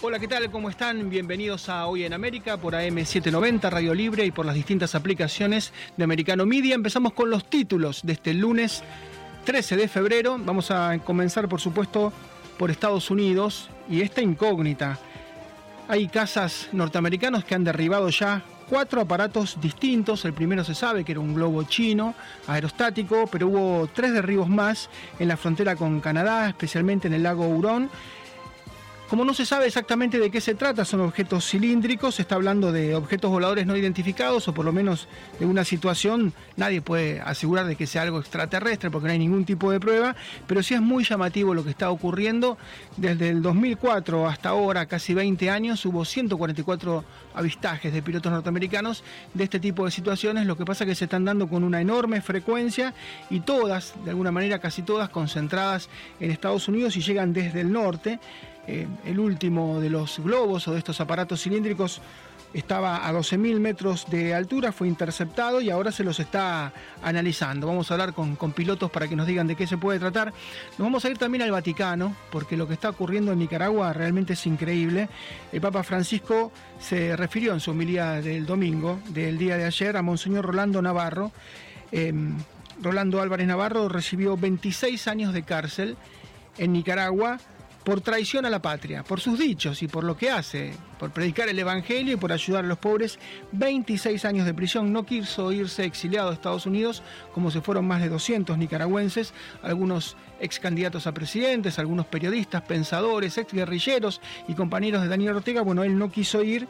Hola, 0.00 0.20
¿qué 0.20 0.28
tal? 0.28 0.48
¿Cómo 0.52 0.70
están? 0.70 1.10
Bienvenidos 1.10 1.68
a 1.68 1.88
Hoy 1.88 2.04
en 2.04 2.12
América 2.12 2.56
por 2.56 2.74
AM790, 2.74 3.68
Radio 3.68 3.92
Libre 3.94 4.24
y 4.24 4.30
por 4.30 4.46
las 4.46 4.54
distintas 4.54 4.94
aplicaciones 4.94 5.72
de 5.96 6.04
Americano 6.04 6.46
Media. 6.46 6.76
Empezamos 6.76 7.14
con 7.14 7.30
los 7.30 7.50
títulos 7.50 8.02
de 8.04 8.12
este 8.12 8.32
lunes 8.32 8.84
13 9.44 9.76
de 9.76 9.88
febrero. 9.88 10.38
Vamos 10.38 10.70
a 10.70 10.96
comenzar, 11.00 11.48
por 11.48 11.60
supuesto, 11.60 12.12
por 12.58 12.70
Estados 12.70 13.10
Unidos 13.10 13.70
y 13.90 14.02
esta 14.02 14.22
incógnita. 14.22 15.00
Hay 15.88 16.06
casas 16.06 16.68
norteamericanos 16.70 17.44
que 17.44 17.56
han 17.56 17.64
derribado 17.64 18.08
ya 18.10 18.44
cuatro 18.68 19.00
aparatos 19.00 19.60
distintos. 19.60 20.24
El 20.24 20.32
primero 20.32 20.62
se 20.62 20.76
sabe 20.76 21.04
que 21.04 21.10
era 21.10 21.20
un 21.20 21.34
globo 21.34 21.64
chino 21.64 22.14
aerostático, 22.46 23.26
pero 23.32 23.48
hubo 23.48 23.88
tres 23.88 24.12
derribos 24.12 24.48
más 24.48 24.90
en 25.18 25.26
la 25.26 25.36
frontera 25.36 25.74
con 25.74 26.00
Canadá, 26.00 26.48
especialmente 26.48 27.08
en 27.08 27.14
el 27.14 27.24
lago 27.24 27.48
Hurón. 27.48 27.90
Como 29.08 29.24
no 29.24 29.32
se 29.32 29.46
sabe 29.46 29.66
exactamente 29.66 30.18
de 30.18 30.30
qué 30.30 30.38
se 30.38 30.54
trata, 30.54 30.84
son 30.84 31.00
objetos 31.00 31.48
cilíndricos, 31.48 32.16
se 32.16 32.22
está 32.22 32.34
hablando 32.34 32.72
de 32.72 32.94
objetos 32.94 33.30
voladores 33.30 33.66
no 33.66 33.74
identificados 33.74 34.46
o 34.48 34.52
por 34.52 34.66
lo 34.66 34.72
menos 34.72 35.08
de 35.40 35.46
una 35.46 35.64
situación, 35.64 36.34
nadie 36.58 36.82
puede 36.82 37.22
asegurar 37.22 37.64
de 37.64 37.74
que 37.74 37.86
sea 37.86 38.02
algo 38.02 38.20
extraterrestre 38.20 38.90
porque 38.90 39.06
no 39.06 39.12
hay 39.12 39.18
ningún 39.18 39.46
tipo 39.46 39.70
de 39.70 39.80
prueba, 39.80 40.14
pero 40.46 40.62
sí 40.62 40.74
es 40.74 40.82
muy 40.82 41.04
llamativo 41.04 41.54
lo 41.54 41.64
que 41.64 41.70
está 41.70 41.90
ocurriendo. 41.90 42.58
Desde 42.98 43.30
el 43.30 43.40
2004 43.40 44.28
hasta 44.28 44.50
ahora, 44.50 44.84
casi 44.84 45.14
20 45.14 45.48
años, 45.48 45.86
hubo 45.86 46.04
144 46.04 47.02
avistajes 47.34 47.90
de 47.94 48.02
pilotos 48.02 48.30
norteamericanos 48.30 49.04
de 49.32 49.44
este 49.44 49.58
tipo 49.58 49.86
de 49.86 49.90
situaciones, 49.90 50.44
lo 50.44 50.58
que 50.58 50.66
pasa 50.66 50.84
es 50.84 50.88
que 50.88 50.94
se 50.94 51.04
están 51.04 51.24
dando 51.24 51.48
con 51.48 51.64
una 51.64 51.80
enorme 51.80 52.20
frecuencia 52.20 52.92
y 53.30 53.40
todas, 53.40 53.94
de 54.04 54.10
alguna 54.10 54.32
manera 54.32 54.58
casi 54.58 54.82
todas, 54.82 55.08
concentradas 55.08 55.88
en 56.20 56.30
Estados 56.30 56.68
Unidos 56.68 56.94
y 56.98 57.00
llegan 57.00 57.32
desde 57.32 57.62
el 57.62 57.72
norte. 57.72 58.20
Eh, 58.70 58.86
el 59.06 59.18
último 59.18 59.80
de 59.80 59.88
los 59.88 60.18
globos 60.18 60.68
o 60.68 60.72
de 60.72 60.78
estos 60.78 61.00
aparatos 61.00 61.42
cilíndricos 61.42 62.02
estaba 62.52 63.08
a 63.08 63.12
12.000 63.12 63.58
metros 63.60 64.06
de 64.10 64.34
altura, 64.34 64.72
fue 64.72 64.88
interceptado 64.88 65.62
y 65.62 65.70
ahora 65.70 65.90
se 65.90 66.04
los 66.04 66.20
está 66.20 66.72
analizando. 67.02 67.66
Vamos 67.66 67.90
a 67.90 67.94
hablar 67.94 68.12
con, 68.12 68.36
pilotos 68.52 68.90
para 68.90 69.08
que 69.08 69.16
nos 69.16 69.26
digan 69.26 69.46
de 69.46 69.56
qué 69.56 69.66
se 69.66 69.78
puede 69.78 69.98
tratar. 69.98 70.34
Nos 70.76 70.86
vamos 70.86 71.02
a 71.04 71.08
ir 71.08 71.16
también 71.16 71.42
al 71.42 71.50
Vaticano, 71.50 72.14
porque 72.30 72.58
lo 72.58 72.68
que 72.68 72.74
está 72.74 72.90
ocurriendo 72.90 73.32
en 73.32 73.38
Nicaragua 73.38 73.94
realmente 73.94 74.34
es 74.34 74.46
increíble. 74.46 75.08
El 75.50 75.62
Papa 75.62 75.82
Francisco 75.82 76.52
se 76.78 77.16
refirió 77.16 77.54
en 77.54 77.60
su 77.60 77.70
homilía 77.70 78.20
del 78.20 78.44
domingo, 78.44 79.00
del 79.08 79.38
día 79.38 79.56
de 79.56 79.64
ayer, 79.64 79.96
a 79.96 80.02
Monseñor 80.02 80.44
Rolando 80.44 80.82
Navarro. 80.82 81.32
Eh, 81.90 82.12
Rolando 82.82 83.22
Álvarez 83.22 83.46
Navarro 83.46 83.88
recibió 83.88 84.36
26 84.36 85.08
años 85.08 85.32
de 85.32 85.42
cárcel 85.42 85.96
en 86.58 86.72
Nicaragua 86.72 87.38
por 87.88 88.02
traición 88.02 88.44
a 88.44 88.50
la 88.50 88.60
patria, 88.60 89.02
por 89.02 89.18
sus 89.18 89.38
dichos 89.38 89.82
y 89.82 89.88
por 89.88 90.04
lo 90.04 90.14
que 90.14 90.30
hace, 90.30 90.74
por 90.98 91.10
predicar 91.10 91.48
el 91.48 91.58
Evangelio 91.58 92.12
y 92.12 92.16
por 92.18 92.30
ayudar 92.32 92.62
a 92.62 92.68
los 92.68 92.76
pobres, 92.76 93.18
26 93.52 94.26
años 94.26 94.44
de 94.44 94.52
prisión. 94.52 94.92
No 94.92 95.06
quiso 95.06 95.50
irse 95.52 95.86
exiliado 95.86 96.28
a 96.28 96.34
Estados 96.34 96.66
Unidos, 96.66 97.02
como 97.32 97.50
se 97.50 97.62
fueron 97.62 97.86
más 97.86 98.02
de 98.02 98.10
200 98.10 98.58
nicaragüenses, 98.58 99.32
algunos 99.62 100.18
ex 100.38 100.60
candidatos 100.60 101.06
a 101.06 101.14
presidentes, 101.14 101.78
algunos 101.78 102.04
periodistas, 102.04 102.60
pensadores, 102.60 103.38
ex 103.38 103.54
guerrilleros 103.54 104.20
y 104.46 104.52
compañeros 104.52 105.00
de 105.00 105.08
Daniel 105.08 105.36
Ortega. 105.36 105.62
Bueno, 105.62 105.82
él 105.82 105.96
no 105.96 106.10
quiso 106.10 106.44
ir 106.44 106.68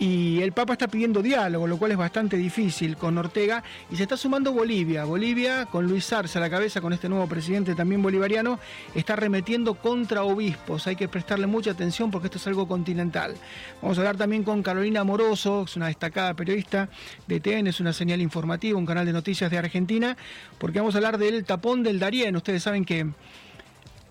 y 0.00 0.40
el 0.40 0.52
Papa 0.52 0.72
está 0.72 0.88
pidiendo 0.88 1.20
diálogo, 1.20 1.66
lo 1.66 1.76
cual 1.76 1.90
es 1.90 1.98
bastante 1.98 2.38
difícil 2.38 2.96
con 2.96 3.18
Ortega. 3.18 3.62
Y 3.90 3.96
se 3.96 4.04
está 4.04 4.16
sumando 4.16 4.50
Bolivia. 4.50 5.04
Bolivia, 5.04 5.66
con 5.66 5.86
Luis 5.86 6.10
Arce 6.10 6.38
a 6.38 6.40
la 6.40 6.48
cabeza, 6.48 6.80
con 6.80 6.94
este 6.94 7.10
nuevo 7.10 7.26
presidente 7.26 7.74
también 7.74 8.00
bolivariano, 8.00 8.58
está 8.94 9.14
remetiendo 9.14 9.74
contra 9.74 10.22
obispos. 10.22 10.86
Hay 10.86 10.96
que 10.96 11.06
prestarle 11.06 11.46
mucha 11.46 11.72
atención 11.72 12.10
porque 12.10 12.28
esto 12.28 12.38
es 12.38 12.46
algo 12.46 12.66
continental. 12.66 13.34
Vamos 13.82 13.98
a 13.98 14.00
hablar 14.00 14.16
también 14.16 14.42
con 14.42 14.62
Carolina 14.62 15.04
Moroso, 15.04 15.64
es 15.64 15.76
una 15.76 15.88
destacada 15.88 16.32
periodista 16.32 16.88
de 17.26 17.38
TN, 17.38 17.66
es 17.66 17.78
una 17.78 17.92
señal 17.92 18.22
informativa, 18.22 18.78
un 18.78 18.86
canal 18.86 19.04
de 19.04 19.12
noticias 19.12 19.50
de 19.50 19.58
Argentina, 19.58 20.16
porque 20.56 20.78
vamos 20.78 20.94
a 20.94 20.98
hablar 20.98 21.18
del 21.18 21.44
tapón 21.44 21.82
del 21.82 21.98
Darién. 21.98 22.34
Ustedes 22.36 22.62
saben 22.62 22.86
que 22.86 23.06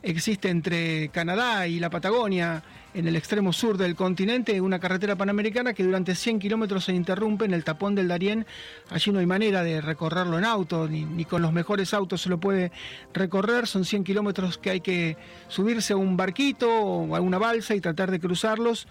existe 0.01 0.49
entre 0.49 1.09
Canadá 1.09 1.67
y 1.67 1.79
la 1.79 1.89
Patagonia 1.89 2.63
en 2.93 3.07
el 3.07 3.15
extremo 3.15 3.53
sur 3.53 3.77
del 3.77 3.95
continente, 3.95 4.59
una 4.59 4.79
carretera 4.79 5.15
panamericana 5.15 5.73
que 5.73 5.83
durante 5.83 6.15
100 6.15 6.39
kilómetros 6.39 6.85
se 6.85 6.93
interrumpe 6.93 7.45
en 7.45 7.53
el 7.53 7.63
tapón 7.63 7.93
del 7.95 8.07
Darién. 8.07 8.45
Allí 8.89 9.11
no 9.11 9.19
hay 9.19 9.25
manera 9.25 9.63
de 9.63 9.81
recorrerlo 9.81 10.37
en 10.37 10.45
auto, 10.45 10.87
ni, 10.87 11.25
con 11.25 11.41
los 11.41 11.53
mejores 11.53 11.93
autos 11.93 12.21
se 12.21 12.29
lo 12.29 12.39
puede 12.39 12.71
recorrer. 13.13 13.67
Son 13.67 13.85
100 13.85 14.03
kilómetros 14.03 14.57
que 14.57 14.71
hay 14.71 14.81
que 14.81 15.17
subirse 15.47 15.93
a 15.93 15.97
un 15.97 16.17
barquito 16.17 16.69
o 16.69 17.15
a 17.15 17.21
una 17.21 17.37
balsa 17.37 17.75
y 17.75 17.81
tratar 17.81 18.09
de 18.09 18.19
cruzarlos. 18.19 18.87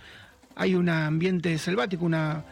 Hay 0.55 0.75
un 0.75 0.89
ambiente 0.89 1.57
selvático, 1.59 2.05
una, 2.05 2.45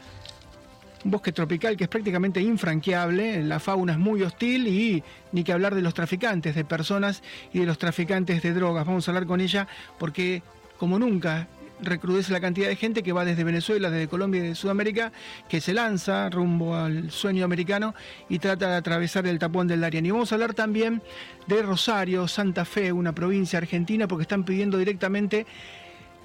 un 1.06 1.12
bosque 1.12 1.30
tropical 1.30 1.76
que 1.76 1.84
es 1.84 1.88
prácticamente 1.88 2.40
infranqueable, 2.40 3.40
la 3.44 3.60
fauna 3.60 3.92
es 3.92 3.98
muy 3.98 4.22
hostil 4.22 4.66
y 4.66 5.04
ni 5.30 5.44
que 5.44 5.52
hablar 5.52 5.72
de 5.76 5.80
los 5.80 5.94
traficantes 5.94 6.56
de 6.56 6.64
personas 6.64 7.22
y 7.52 7.60
de 7.60 7.66
los 7.66 7.78
traficantes 7.78 8.42
de 8.42 8.52
drogas. 8.52 8.84
Vamos 8.84 9.06
a 9.06 9.12
hablar 9.12 9.24
con 9.24 9.40
ella 9.40 9.68
porque 10.00 10.42
como 10.76 10.98
nunca, 10.98 11.46
recrudece 11.80 12.32
la 12.32 12.40
cantidad 12.40 12.66
de 12.66 12.74
gente 12.74 13.04
que 13.04 13.12
va 13.12 13.24
desde 13.24 13.44
Venezuela, 13.44 13.88
desde 13.88 14.08
Colombia 14.08 14.42
y 14.42 14.48
de 14.48 14.54
Sudamérica, 14.56 15.12
que 15.48 15.60
se 15.60 15.74
lanza 15.74 16.28
rumbo 16.28 16.74
al 16.74 17.12
sueño 17.12 17.44
americano 17.44 17.94
y 18.28 18.40
trata 18.40 18.68
de 18.70 18.74
atravesar 18.74 19.28
el 19.28 19.38
tapón 19.38 19.68
del 19.68 19.82
Darién. 19.82 20.06
Y 20.06 20.10
vamos 20.10 20.32
a 20.32 20.34
hablar 20.34 20.54
también 20.54 21.02
de 21.46 21.62
Rosario, 21.62 22.26
Santa 22.26 22.64
Fe, 22.64 22.90
una 22.90 23.14
provincia 23.14 23.58
argentina, 23.58 24.08
porque 24.08 24.22
están 24.22 24.44
pidiendo 24.44 24.76
directamente 24.76 25.46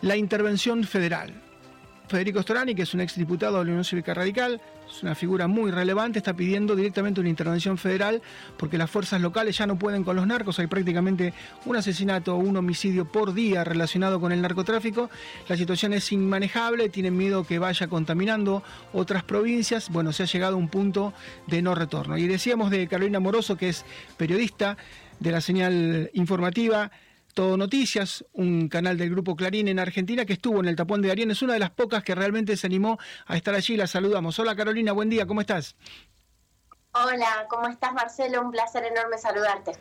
la 0.02 0.16
intervención 0.16 0.84
federal. 0.86 1.51
Federico 2.12 2.42
Storani, 2.42 2.76
que 2.76 2.82
es 2.82 2.94
un 2.94 3.00
exdiputado 3.00 3.60
de 3.60 3.64
la 3.64 3.72
Unión 3.72 3.86
Cívica 3.86 4.14
Radical, 4.14 4.60
es 4.86 5.02
una 5.02 5.16
figura 5.16 5.48
muy 5.48 5.72
relevante, 5.72 6.20
está 6.20 6.34
pidiendo 6.34 6.76
directamente 6.76 7.22
una 7.22 7.30
intervención 7.30 7.78
federal 7.78 8.22
porque 8.58 8.78
las 8.78 8.92
fuerzas 8.92 9.22
locales 9.22 9.58
ya 9.58 9.66
no 9.66 9.80
pueden 9.80 10.04
con 10.04 10.18
los 10.18 10.28
narcos, 10.28 10.60
hay 10.60 10.68
prácticamente 10.68 11.34
un 11.66 11.78
asesinato 11.78 12.36
o 12.36 12.38
un 12.38 12.58
homicidio 12.58 13.06
por 13.06 13.34
día 13.34 13.64
relacionado 13.64 14.20
con 14.20 14.34
el 14.34 14.42
narcotráfico, 14.42 15.10
la 15.48 15.56
situación 15.56 15.94
es 15.94 16.12
inmanejable, 16.12 16.90
tienen 16.90 17.16
miedo 17.16 17.46
que 17.46 17.60
vaya 17.60 17.88
contaminando 17.88 18.62
otras 18.92 19.24
provincias, 19.24 19.90
bueno, 19.90 20.12
se 20.12 20.24
ha 20.24 20.26
llegado 20.26 20.56
a 20.56 20.58
un 20.58 20.68
punto 20.68 21.14
de 21.48 21.62
no 21.62 21.76
retorno. 21.76 22.18
Y 22.18 22.28
decíamos 22.28 22.72
de 22.72 22.90
Carolina 22.90 23.22
Moroso, 23.22 23.56
que 23.56 23.70
es 23.70 23.86
periodista 24.18 24.76
de 25.22 25.32
la 25.32 25.40
señal 25.40 26.10
informativa, 26.14 26.92
todo 27.34 27.58
Noticias, 27.58 28.26
un 28.34 28.68
canal 28.68 28.98
del 28.98 29.10
grupo 29.10 29.36
Clarín 29.36 29.68
en 29.68 29.80
Argentina 29.80 30.26
que 30.26 30.34
estuvo 30.34 30.60
en 30.60 30.68
el 30.68 30.76
tapón 30.76 31.02
de 31.02 31.08
Darien. 31.08 31.32
Es 31.32 31.42
una 31.42 31.54
de 31.54 31.60
las 31.60 31.72
pocas 31.72 32.04
que 32.04 32.16
realmente 32.16 32.58
se 32.58 32.68
animó 32.68 32.98
a 33.26 33.38
estar 33.38 33.54
allí. 33.54 33.78
La 33.78 33.88
saludamos. 33.88 34.38
Hola 34.40 34.56
Carolina, 34.56 34.92
buen 34.92 35.10
día, 35.10 35.26
¿cómo 35.26 35.42
estás? 35.42 35.76
Hola, 36.94 37.46
¿cómo 37.50 37.68
estás 37.68 37.94
Marcelo? 37.94 38.42
Un 38.42 38.52
placer 38.52 38.84
enorme 38.84 39.18
saludarte. 39.18 39.72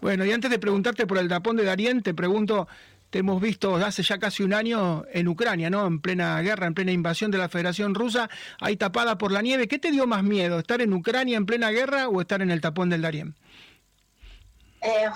Bueno, 0.00 0.24
y 0.24 0.32
antes 0.32 0.50
de 0.50 0.58
preguntarte 0.58 1.06
por 1.06 1.18
el 1.18 1.28
tapón 1.28 1.56
de 1.56 1.64
Darien, 1.64 2.02
te 2.02 2.14
pregunto, 2.14 2.68
te 3.10 3.18
hemos 3.18 3.40
visto 3.40 3.74
hace 3.76 4.02
ya 4.02 4.18
casi 4.18 4.44
un 4.44 4.54
año 4.54 5.04
en 5.12 5.26
Ucrania, 5.28 5.68
¿no? 5.68 5.86
En 5.86 6.00
plena 6.00 6.40
guerra, 6.40 6.66
en 6.66 6.74
plena 6.74 6.92
invasión 6.92 7.30
de 7.30 7.38
la 7.38 7.48
Federación 7.48 7.94
Rusa, 7.94 8.30
ahí 8.60 8.76
tapada 8.76 9.18
por 9.18 9.32
la 9.32 9.42
nieve. 9.42 9.66
¿Qué 9.66 9.78
te 9.78 9.90
dio 9.90 10.06
más 10.06 10.22
miedo, 10.22 10.60
estar 10.60 10.80
en 10.80 10.92
Ucrania 10.92 11.36
en 11.36 11.44
plena 11.44 11.70
guerra 11.70 12.08
o 12.08 12.20
estar 12.20 12.40
en 12.40 12.50
el 12.50 12.60
tapón 12.60 12.88
del 12.88 13.02
Darién? 13.02 13.34
Eh, 14.82 15.10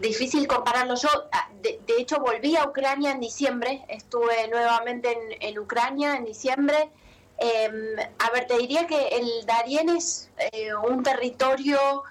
difícil 0.00 0.48
compararlo. 0.48 0.96
Yo, 0.96 1.08
ah, 1.30 1.48
de, 1.62 1.80
hecho, 1.98 2.18
volví 2.18 2.56
a 2.56 2.64
Ucrania 2.64 3.12
en 3.12 3.20
diciembre, 3.20 3.84
estuve 3.88 4.48
nuevamente 4.48 5.16
en, 5.40 5.58
Ucrania 5.58 6.16
en 6.16 6.24
diciembre. 6.24 6.90
Em, 7.38 7.96
a 8.18 8.30
ver, 8.30 8.46
te 8.46 8.58
diría 8.58 8.86
que 8.86 9.08
el 9.08 9.46
Darién 9.46 9.90
es 9.90 10.30
eh, 10.52 10.74
un 10.74 11.02
territorio 11.02 12.02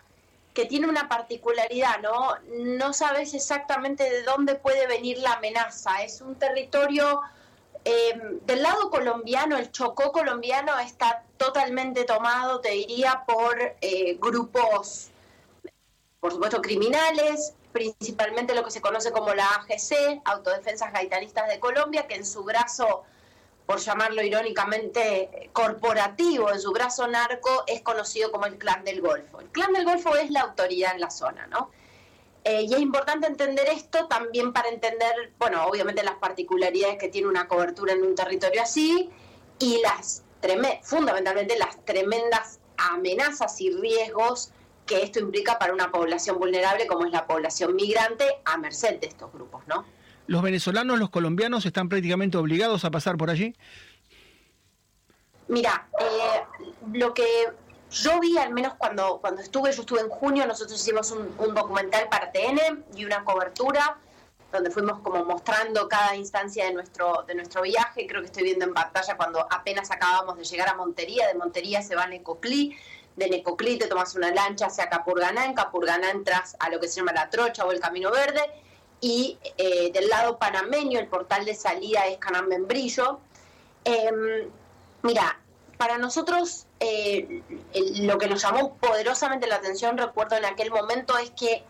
que 0.54 0.66
tiene 0.66 0.88
una 0.88 1.10
particularidad, 1.10 2.00
¿no? 2.02 2.36
No 2.48 2.94
sabes 2.94 3.34
exactamente 3.34 4.10
de 4.10 4.24
dónde 4.24 4.56
puede 4.56 4.88
venir 4.88 5.18
la 5.18 5.34
amenaza. 5.34 6.02
Es 6.04 6.22
un 6.22 6.36
territorio 6.36 7.22
em, 7.84 8.40
del 8.46 8.64
lado 8.64 8.90
colombiano, 8.90 9.58
el 9.58 9.70
Chocó 9.72 10.14
colombiano 10.14 10.78
está 10.80 11.24
totalmente 11.38 12.06
tomado, 12.06 12.62
te 12.62 12.72
diría, 12.72 13.24
por 13.28 13.60
eh, 13.82 14.18
grupos 14.22 15.12
por 16.26 16.34
supuesto, 16.34 16.60
criminales, 16.60 17.54
principalmente 17.72 18.56
lo 18.56 18.64
que 18.64 18.72
se 18.72 18.82
conoce 18.82 19.12
como 19.12 19.36
la 19.36 19.46
AGC, 19.46 20.24
Autodefensas 20.26 20.92
Gaitanistas 20.92 21.48
de 21.48 21.60
Colombia, 21.60 22.08
que 22.08 22.16
en 22.16 22.26
su 22.26 22.44
brazo 22.44 23.04
por 23.68 23.78
llamarlo 23.78 24.24
irónicamente, 24.24 25.52
corporativo 25.54 26.52
en 26.52 26.60
su 26.60 26.72
brazo 26.72 27.06
narco, 27.06 27.64
es 27.68 27.84
conocido 27.84 28.32
como 28.32 28.48
el 28.48 28.58
Clan 28.58 28.84
del 28.84 29.02
Golfo. 29.02 29.40
El 29.40 29.50
Clan 29.50 29.72
del 29.72 29.86
Golfo 29.86 30.16
es 30.16 30.32
la 30.32 30.42
autoridad 30.42 30.96
en 30.96 31.02
la 31.02 31.12
zona, 31.12 31.46
¿no? 31.46 31.70
Eh, 32.44 32.64
y 32.64 32.74
es 32.74 32.80
importante 32.80 33.28
entender 33.28 33.70
esto 33.70 34.08
también 34.08 34.52
para 34.52 34.70
entender, 34.70 35.32
bueno, 35.38 35.68
obviamente 35.68 36.02
las 36.02 36.16
particularidades 36.16 36.98
que 36.98 37.10
tiene 37.10 37.28
una 37.28 37.48
cobertura 37.48 37.94
en 37.94 38.02
un 38.02 38.16
territorio 38.16 38.64
así 38.64 39.12
y 39.60 39.80
las 39.82 40.24
fundamentalmente 40.82 41.56
las 41.60 41.86
tremendas 41.86 42.60
amenazas 42.78 43.62
y 43.62 43.70
riesgos 43.70 44.52
que 44.86 45.04
esto 45.04 45.20
implica 45.20 45.58
para 45.58 45.74
una 45.74 45.92
población 45.92 46.38
vulnerable 46.38 46.88
como 46.88 47.06
es 47.06 47.12
la 47.12 47.26
población 47.26 47.76
migrante 47.76 48.26
a 48.46 48.58
merced 48.58 49.00
de 49.00 49.08
estos 49.08 49.32
grupos, 49.32 49.64
¿no? 49.68 49.86
¿Los 50.28 50.42
venezolanos, 50.42 51.00
los 51.00 51.10
colombianos 51.10 51.66
están 51.66 51.90
prácticamente 51.90 52.38
obligados 52.38 52.84
a 52.86 52.92
pasar 52.92 53.18
por 53.18 53.30
allí? 53.30 53.56
Mira, 55.48 55.88
eh, 56.00 56.66
lo 56.94 57.14
que 57.14 57.26
yo 57.92 58.20
vi, 58.20 58.38
al 58.38 58.52
menos 58.52 58.74
cuando, 58.76 59.20
cuando 59.20 59.42
estuve, 59.42 59.72
yo 59.72 59.82
estuve 59.82 60.02
en 60.02 60.10
junio, 60.10 60.46
nosotros 60.48 60.80
hicimos 60.82 61.12
un, 61.12 61.36
documental 61.54 62.08
para 62.10 62.32
TN 62.32 62.84
y 62.96 63.06
una 63.06 63.24
cobertura 63.24 63.98
donde 64.52 64.72
fuimos 64.72 65.00
como 65.00 65.24
mostrando 65.26 65.88
cada 65.88 66.16
instancia 66.16 66.66
de 66.66 66.74
nuestro, 66.74 67.24
de 67.28 67.36
nuestro 67.36 67.62
viaje. 67.62 68.08
Creo 68.08 68.22
que 68.22 68.28
estoy 68.28 68.44
viendo 68.44 68.66
en 68.66 68.74
pantalla 68.74 69.18
cuando 69.18 69.46
apenas 69.52 69.92
acabamos 69.92 70.38
de 70.38 70.46
llegar 70.46 70.70
a 70.70 70.76
Montería, 70.76 71.28
de 71.28 71.36
Montería 71.36 71.82
se 71.82 71.96
va 71.96 72.04
a 72.04 72.08
Necoclí, 72.08 72.76
de 73.16 73.30
Necoclí 73.30 73.78
te 73.78 73.88
tomas 73.88 74.16
una 74.16 74.32
lancha 74.32 74.68
hacia 74.68 74.90
Capurganá, 74.90 75.46
en 75.46 75.54
Capurganá 75.54 76.12
entras 76.12 76.56
a 76.60 76.70
lo 76.70 76.80
que 76.80 76.88
se 76.88 76.98
llama 76.98 77.14
la 77.14 77.30
Trocha 77.30 77.66
o 77.66 77.72
el 77.72 77.80
Camino 77.80 78.12
Verde, 78.12 78.42
y 79.02 79.38
eh, 79.58 79.92
del 79.92 80.10
lado 80.10 80.38
panameño 80.38 81.00
el 81.00 81.08
portal 81.08 81.46
de 81.46 81.54
salida 81.54 82.08
es 82.08 82.18
Canal 82.18 82.48
Membrillo. 82.48 83.20
Em, 83.84 84.50
mira, 85.04 85.40
para 85.78 85.98
nosotros 85.98 86.66
eh, 86.80 87.42
lo 87.74 88.18
que 88.18 88.28
nos 88.28 88.42
llamó 88.42 88.76
poderosamente 88.78 89.48
la 89.48 89.56
atención, 89.56 89.98
recuerdo 89.98 90.38
en 90.38 90.46
aquel 90.46 90.72
momento, 90.72 91.18
es 91.18 91.32
que 91.32 91.64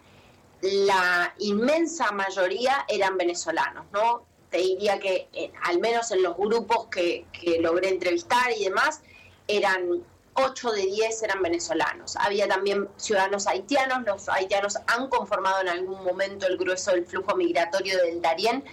la 0.62 1.34
inmensa 1.40 2.12
mayoría 2.12 2.86
eran 2.88 3.18
venezolanos, 3.18 3.86
¿no? 3.92 4.26
Te 4.50 4.58
diría 4.58 5.00
que 5.00 5.28
eh, 5.34 5.52
al 5.64 5.80
menos 5.80 6.12
en 6.12 6.24
los 6.24 6.38
grupos 6.38 6.88
que, 6.88 7.26
que 7.34 7.60
logré 7.60 7.90
entrevistar 7.90 8.52
y 8.58 8.64
demás, 8.64 9.02
eran 9.48 10.04
8 10.36 10.72
de 10.72 10.82
10 10.86 11.24
eran 11.24 11.42
venezolanos. 11.42 12.16
Había 12.18 12.48
también 12.48 12.88
ciudadanos 12.98 13.48
haitianos, 13.48 14.06
los 14.06 14.30
haitianos 14.30 14.78
han 14.88 15.08
conformado 15.08 15.62
en 15.62 15.70
algún 15.70 16.04
momento 16.04 16.46
el 16.48 16.58
grueso 16.58 16.92
del 16.92 17.06
flujo 17.06 17.36
migratorio 17.36 17.98
del 17.98 18.22
Darién, 18.22 18.64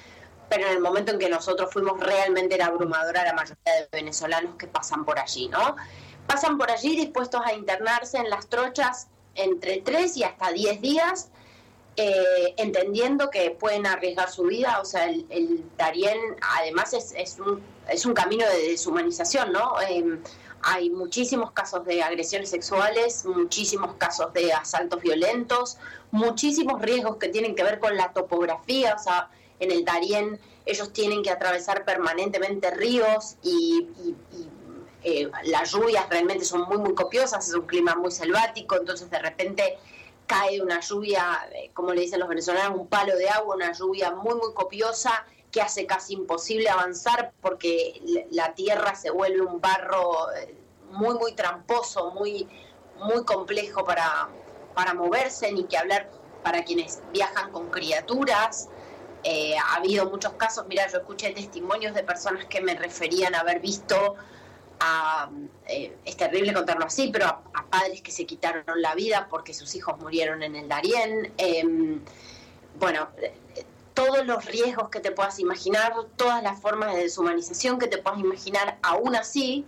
pero 0.49 0.67
en 0.67 0.73
el 0.73 0.81
momento 0.81 1.12
en 1.12 1.19
que 1.19 1.29
nosotros 1.29 1.70
fuimos 1.73 1.99
realmente 2.00 2.56
era 2.56 2.67
abrumadora 2.67 3.25
la 3.25 3.32
mayoría 3.32 3.75
de 3.75 3.88
venezolanos 3.93 4.56
que 4.56 4.67
pasan 4.67 5.05
por 5.05 5.19
allí, 5.19 5.49
¿no? 5.49 5.76
Pasan 6.26 6.59
por 6.59 6.70
allí 6.70 6.97
dispuestos 6.97 7.41
a 7.44 7.55
internarse 7.55 8.19
en 8.19 8.29
las 8.29 8.49
trochas 8.49 9.06
entre 9.35 9.81
3 9.81 10.17
y 10.17 10.25
hasta 10.25 10.50
10 10.50 10.81
días, 10.81 11.31
eh, 11.97 12.55
entendiendo 12.56 13.31
que 13.31 13.50
pueden 13.53 13.87
arriesgar 13.87 14.31
su 14.31 14.44
vida, 14.44 14.81
o 14.81 14.85
sea, 14.85 15.05
el, 15.06 15.64
Darién 15.76 16.19
además 16.59 16.93
es, 16.93 17.38
un, 17.38 17.62
es 17.88 18.05
un 18.05 18.14
camino 18.14 18.47
de 18.47 18.70
deshumanización, 18.70 19.53
¿no? 19.53 19.81
Em, 19.82 20.23
hay 20.62 20.91
muchísimos 20.91 21.50
casos 21.53 21.85
de 21.85 22.03
agresiones 22.03 22.50
sexuales, 22.50 23.25
muchísimos 23.25 23.94
casos 23.97 24.32
de 24.32 24.53
asaltos 24.53 25.03
violentos, 25.03 25.79
muchísimos 26.11 26.81
riesgos 26.81 27.17
que 27.17 27.29
tienen 27.29 27.55
que 27.55 27.64
ver 27.64 27.81
con 27.81 27.97
la 27.97 28.12
topografía, 28.12 28.94
o 28.94 29.03
sea, 29.03 29.29
en 29.59 29.70
el 29.70 29.85
Darién 29.85 30.38
ellos 30.64 30.93
tienen 30.93 31.23
que 31.23 31.31
atravesar 31.31 31.85
permanentemente 31.85 32.70
ríos 32.70 33.37
y, 33.43 33.88
eh, 35.05 35.29
las 35.44 35.73
lluvias 35.73 36.09
realmente 36.09 36.44
son 36.44 36.62
muy, 36.62 36.79
muy 36.79 36.94
copiosas, 36.94 37.49
es 37.49 37.55
un 37.55 37.67
clima 37.67 37.97
muy 37.97 38.12
selvático, 38.12 38.76
entonces 38.76 39.11
de 39.11 39.19
repente 39.19 39.79
cae 40.29 40.62
una 40.62 40.79
lluvia, 40.79 41.41
eh, 41.53 41.70
como 41.75 41.93
le 41.93 42.03
dicen 42.03 42.20
los 42.20 42.29
venezolanos, 42.29 42.79
un 42.79 42.87
palo 42.87 43.17
de 43.17 43.29
agua, 43.29 43.56
una 43.56 43.73
lluvia 43.73 44.12
muy, 44.12 44.37
muy 44.37 44.55
copiosa 44.55 45.26
que 45.52 45.60
hace 45.60 45.87
casi 45.87 46.14
imposible 46.14 46.69
avanzar 46.70 47.32
porque 47.40 48.00
la 48.31 48.54
tierra 48.54 48.94
se 48.94 49.10
vuelve 49.10 49.43
un 49.43 49.60
barro 49.60 50.32
eh, 50.32 50.56
muy, 50.90 51.14
muy 51.14 51.34
tramposo, 51.34 52.10
muy, 52.12 52.49
muy 52.99 53.25
complejo 53.25 53.84
para, 53.84 54.28
para 54.75 54.94
moverse, 54.94 55.52
ni 55.52 55.64
que 55.64 55.76
hablar 55.76 56.10
para 56.43 56.64
quienes 56.64 57.02
viajan 57.12 57.52
con 57.52 57.70
criaturas. 57.70 58.70
Eh, 59.25 59.54
ha 59.56 59.76
habido 59.76 60.10
muchos 60.10 60.32
casos, 60.32 60.66
mira, 60.66 60.88
yo 60.90 60.99
escuché 60.99 61.31
testimonios 61.31 61.94
de 61.94 62.02
personas 62.02 62.46
que 62.46 62.60
me 62.60 62.75
referían 62.75 63.34
a 63.34 63.40
haber 63.40 63.60
visto 63.60 64.16
a, 64.81 65.31
eh, 65.69 65.96
es 66.04 66.16
terrible 66.16 66.52
contarlo 66.52 66.87
así, 66.87 67.10
pero 67.12 67.26
a, 67.26 67.43
padres 67.70 68.02
que 68.02 68.10
se 68.10 68.26
quitaron 68.26 68.64
la 68.76 68.94
vida 68.94 69.28
porque 69.31 69.54
sus 69.54 69.75
hijos 69.75 69.99
murieron 70.00 70.43
en 70.43 70.56
el 70.56 70.69
Darién. 70.69 71.32
Em, 71.37 72.00
bueno, 72.78 73.08
todos 73.94 74.26
los 74.26 74.44
riesgos 74.46 74.88
que 74.88 75.00
te 75.00 75.12
puedas 75.12 75.38
imaginar, 75.38 75.92
todas 76.16 76.42
las 76.42 76.60
formas 76.60 76.94
de 76.94 77.02
deshumanización 77.02 77.78
que 77.78 77.86
te 77.86 77.98
puedas 77.98 78.20
imaginar, 78.20 78.78
aún 78.82 79.16
así 79.16 79.66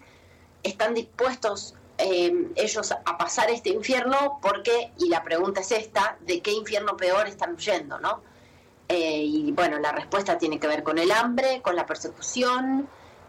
están 0.62 0.94
dispuestos 0.94 1.74
eh, 1.98 2.50
ellos 2.56 2.90
a 2.92 3.18
pasar 3.18 3.50
este 3.50 3.70
infierno 3.70 4.38
porque, 4.42 4.90
y 4.98 5.08
la 5.08 5.22
pregunta 5.22 5.60
es 5.60 5.70
esta, 5.70 6.16
¿de 6.20 6.40
qué 6.40 6.50
infierno 6.52 6.96
peor 6.96 7.28
están 7.28 7.54
huyendo? 7.54 8.00
¿no? 8.00 8.22
Eh, 8.88 9.22
y 9.22 9.52
bueno, 9.52 9.78
la 9.78 9.92
respuesta 9.92 10.36
tiene 10.36 10.58
que 10.58 10.66
ver 10.66 10.82
con 10.82 10.98
el 10.98 11.12
hambre, 11.12 11.62
con 11.62 11.76
la 11.76 11.86
persecución, 11.86 12.88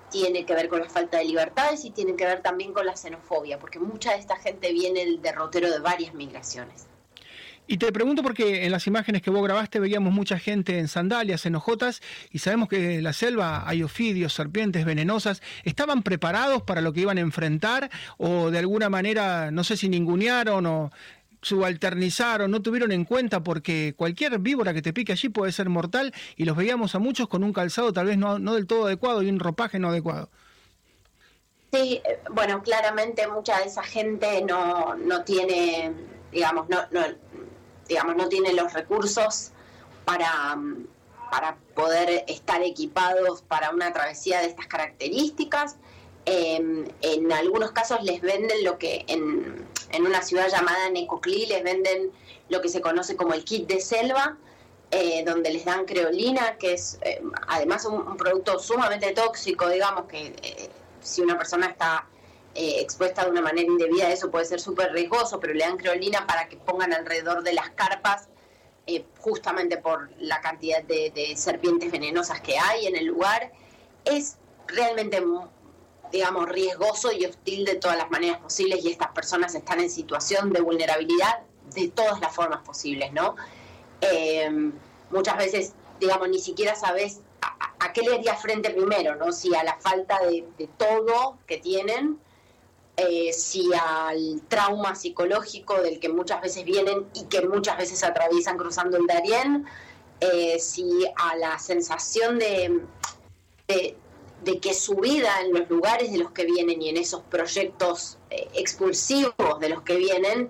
tiene 0.10 0.46
que 0.46 0.56
ver 0.56 0.68
con 0.70 0.82
la 0.82 0.90
falta 0.90 1.18
de 1.18 1.26
libertades 1.26 1.86
y 1.86 1.92
tiene 1.92 2.16
que 2.16 2.26
ver 2.26 2.42
también 2.42 2.74
con 2.74 2.86
la 2.86 2.96
xenofobia, 2.96 3.60
porque 3.60 3.80
mucha 3.80 4.12
de 4.12 4.20
esta 4.20 4.38
gente 4.38 4.72
viene 4.72 5.06
del 5.06 5.22
derrotero 5.22 5.70
de 5.70 5.80
varias 5.80 6.14
migraciones. 6.14 6.88
Y 7.68 7.78
te 7.78 7.92
pregunto 7.92 8.22
porque 8.22 8.66
en 8.66 8.72
las 8.72 8.86
imágenes 8.86 9.22
que 9.22 9.32
vos 9.32 9.44
grabaste 9.44 9.80
veíamos 9.80 10.14
mucha 10.14 10.38
gente 10.38 10.78
en 10.78 10.88
sandalias, 10.88 11.46
en 11.46 11.56
ojotas, 11.56 12.02
y 12.30 12.40
sabemos 12.40 12.70
que 12.70 12.96
en 12.96 13.04
la 13.04 13.14
selva 13.14 13.68
hay 13.68 13.82
ofidios, 13.82 14.34
serpientes 14.34 14.86
venenosas. 14.86 15.42
¿Estaban 15.64 16.04
preparados 16.04 16.62
para 16.62 16.82
lo 16.82 16.94
que 16.94 17.02
iban 17.02 17.18
a 17.18 17.22
enfrentar 17.22 17.90
o 18.18 18.52
de 18.52 18.60
alguna 18.60 18.90
manera, 18.90 19.50
no 19.52 19.64
sé 19.64 19.78
si 19.78 19.90
ningunearon 19.90 20.66
o 20.68 20.92
subalternizaron, 21.42 22.50
no 22.50 22.62
tuvieron 22.62 22.92
en 22.92 23.06
cuenta 23.06 23.44
porque 23.44 23.94
cualquier 23.96 24.40
víbora 24.40 24.74
que 24.74 24.82
te 24.82 24.94
pique 24.94 25.12
allí 25.12 25.30
puede 25.30 25.52
ser 25.52 25.70
mortal 25.70 26.12
y 26.36 26.46
los 26.46 26.58
veíamos 26.58 26.96
a 26.96 27.00
muchos 27.00 27.28
con 27.28 27.44
un 27.44 27.54
calzado 27.54 27.94
tal 27.94 28.08
vez 28.08 28.18
no, 28.18 28.40
no 28.40 28.56
del 28.56 28.66
todo 28.66 28.88
adecuado 28.88 29.22
y 29.22 29.30
un 29.30 29.40
ropaje 29.40 29.78
no 29.78 29.90
adecuado? 29.90 30.30
Sí, 31.72 32.02
eh, 32.04 32.20
bueno, 32.32 32.64
claramente 32.64 33.28
mucha 33.28 33.60
de 33.60 33.66
esa 33.66 33.84
gente 33.84 34.44
no, 34.44 34.96
no 34.96 35.24
tiene, 35.24 35.92
digamos, 36.32 36.68
no, 36.68 36.80
no, 36.92 37.02
digamos, 37.88 38.16
no 38.16 38.30
tienen 38.30 38.56
los 38.56 38.74
recursos 38.74 39.52
para, 40.06 40.58
para 41.32 41.58
poder 41.74 42.26
estar 42.28 42.62
equipados 42.62 43.42
para 43.42 43.72
una 43.72 43.92
travesía 43.94 44.40
de 44.40 44.48
estas 44.48 44.68
características. 44.68 45.78
Em, 46.26 46.88
en 47.02 47.32
algunos 47.32 47.72
casos 47.72 48.02
les 48.04 48.22
venden 48.22 48.64
lo 48.64 48.80
que 48.80 49.06
en, 49.08 49.68
una 50.00 50.22
ciudad 50.22 50.50
llamada 50.50 50.90
Necoclí 50.90 51.46
les 51.46 51.64
venden 51.64 52.12
lo 52.50 52.62
que 52.62 52.68
se 52.68 52.82
conoce 52.82 53.16
como 53.16 53.34
el 53.34 53.44
kit 53.46 53.68
de 53.68 53.80
selva, 53.80 54.38
eh, 54.92 55.24
donde 55.26 55.52
les 55.52 55.66
dan 55.66 55.86
creolina, 55.86 56.58
que 56.58 56.74
es 56.74 57.00
eh, 57.02 57.22
además 57.48 57.86
un, 57.86 58.18
producto 58.18 58.60
sumamente 58.60 59.14
tóxico, 59.14 59.70
digamos 59.70 60.06
que 60.06 60.36
eh, 60.42 60.70
si 61.02 61.22
una 61.22 61.38
persona 61.38 61.68
está 61.68 62.08
eh, 62.58 62.80
expuesta 62.80 63.26
de 63.26 63.32
una 63.32 63.42
manera 63.42 63.68
indebida, 63.68 64.10
eso 64.10 64.32
puede 64.32 64.46
ser 64.46 64.62
súper 64.62 64.94
riesgoso, 64.94 65.42
pero 65.42 65.54
le 65.54 65.60
dan 65.60 65.76
creolina 65.76 66.26
para 66.26 66.48
que 66.48 66.56
pongan 66.56 66.94
alrededor 66.94 67.44
de 67.44 67.52
las 67.52 67.72
carpas, 67.72 68.30
eh, 68.88 69.04
justamente 69.20 69.76
por 69.76 70.10
la 70.20 70.40
cantidad 70.40 70.82
de, 70.82 71.34
serpientes 71.36 71.92
venenosas 71.92 72.40
que 72.40 72.58
hay 72.58 72.88
en 72.88 72.96
el 72.96 73.08
lugar. 73.08 73.52
Es 74.06 74.38
realmente, 74.68 75.22
digamos, 76.14 76.48
riesgoso 76.48 77.12
y 77.12 77.26
hostil 77.26 77.66
de 77.66 77.76
todas 77.76 77.98
las 77.98 78.10
maneras 78.10 78.40
posibles 78.40 78.86
y 78.86 78.90
estas 78.90 79.10
personas 79.10 79.54
están 79.54 79.82
en 79.82 79.90
situación 79.90 80.54
de 80.54 80.62
vulnerabilidad 80.62 81.40
de 81.74 81.90
todas 81.90 82.22
las 82.22 82.34
formas 82.34 82.62
posibles, 82.62 83.12
¿no? 83.12 83.36
Eh, 84.00 84.72
muchas 85.10 85.36
veces, 85.36 85.74
digamos, 86.00 86.30
ni 86.30 86.40
siquiera 86.40 86.74
sabes 86.76 87.20
a, 87.42 87.92
qué 87.92 88.02
le 88.02 88.16
haría 88.16 88.36
frente 88.36 88.70
primero, 88.70 89.16
¿no? 89.16 89.34
Si 89.34 89.54
a 89.54 89.64
la 89.66 89.78
falta 89.78 90.20
de 90.26 90.70
todo 90.78 91.38
que 91.48 91.58
tienen 91.58 92.20
eh, 92.98 93.34
si 93.34 93.70
al 93.74 94.42
trauma 94.48 94.96
psicológico 94.96 95.82
del 95.82 96.00
que 96.00 96.10
muchas 96.10 96.42
veces 96.42 96.64
vienen 96.64 97.06
y 97.14 97.26
que 97.26 97.42
muchas 97.42 97.78
veces 97.78 98.04
atraviesan 98.04 98.58
cruzando 98.58 98.98
el 98.98 99.06
Darién, 99.06 99.66
eh, 100.22 100.58
si 100.60 101.06
a 101.16 101.36
la 101.36 101.60
sensación 101.60 102.40
de, 102.40 102.82
de, 103.68 104.60
que 104.60 104.74
su 104.74 104.96
vida 104.96 105.30
en 105.42 105.54
los 105.54 105.70
lugares 105.70 106.12
de 106.12 106.20
los 106.20 106.32
que 106.32 106.46
vienen 106.46 106.82
y 106.82 106.90
en 106.90 106.98
esos 106.98 107.22
proyectos 107.24 108.18
eh, 108.30 108.48
expulsivos 108.54 109.60
de 109.60 109.70
los 109.70 109.82
que 109.82 109.98
vienen, 109.98 110.50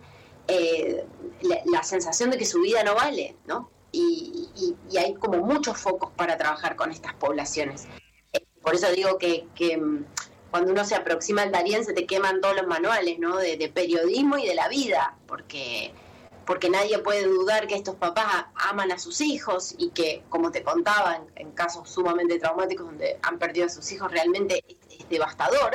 la, 1.66 1.84
sensación 1.84 2.30
de 2.30 2.38
que 2.38 2.46
su 2.46 2.62
vida 2.62 2.84
no 2.84 2.94
vale, 2.94 3.36
¿no? 3.48 3.72
y 3.92 4.50
hay 4.98 5.14
como 5.16 5.38
muchos 5.38 5.78
focos 5.80 6.12
para 6.16 6.38
trabajar 6.38 6.76
con 6.76 6.92
estas 6.92 7.14
poblaciones 7.16 7.88
por 8.66 8.74
eso 8.74 8.92
digo 8.92 9.18
que, 9.20 9.48
que 9.56 9.78
mm, 9.78 10.06
cuando 10.56 10.72
uno 10.72 10.86
se 10.86 10.96
aproxima 10.96 11.42
al 11.42 11.52
Darien 11.52 11.84
se 11.84 11.92
te 11.92 12.06
queman 12.06 12.40
todos 12.40 12.56
los 12.56 12.66
manuales, 12.66 13.20
¿no? 13.20 13.36
De, 13.36 13.58
de, 13.58 13.68
periodismo 13.68 14.38
y 14.38 14.48
de 14.48 14.56
la 14.56 14.70
vida, 14.70 15.18
porque, 15.28 15.94
porque 16.46 16.70
nadie 16.70 16.98
puede 17.00 17.26
dudar 17.26 17.68
que 17.68 17.76
estos 17.76 17.96
papás 17.96 18.46
aman 18.56 18.90
a 18.94 18.98
sus 18.98 19.20
hijos 19.20 19.76
y 19.78 19.90
que, 19.90 20.24
como 20.30 20.52
te 20.52 20.64
contaba, 20.64 21.20
en, 21.36 21.52
casos 21.52 21.90
sumamente 21.90 22.40
traumáticos 22.40 22.86
donde 22.86 23.20
han 23.22 23.38
perdido 23.38 23.66
a 23.66 23.70
sus 23.70 23.92
hijos, 23.92 24.10
realmente 24.10 24.64
es, 24.70 25.10
devastador. 25.10 25.74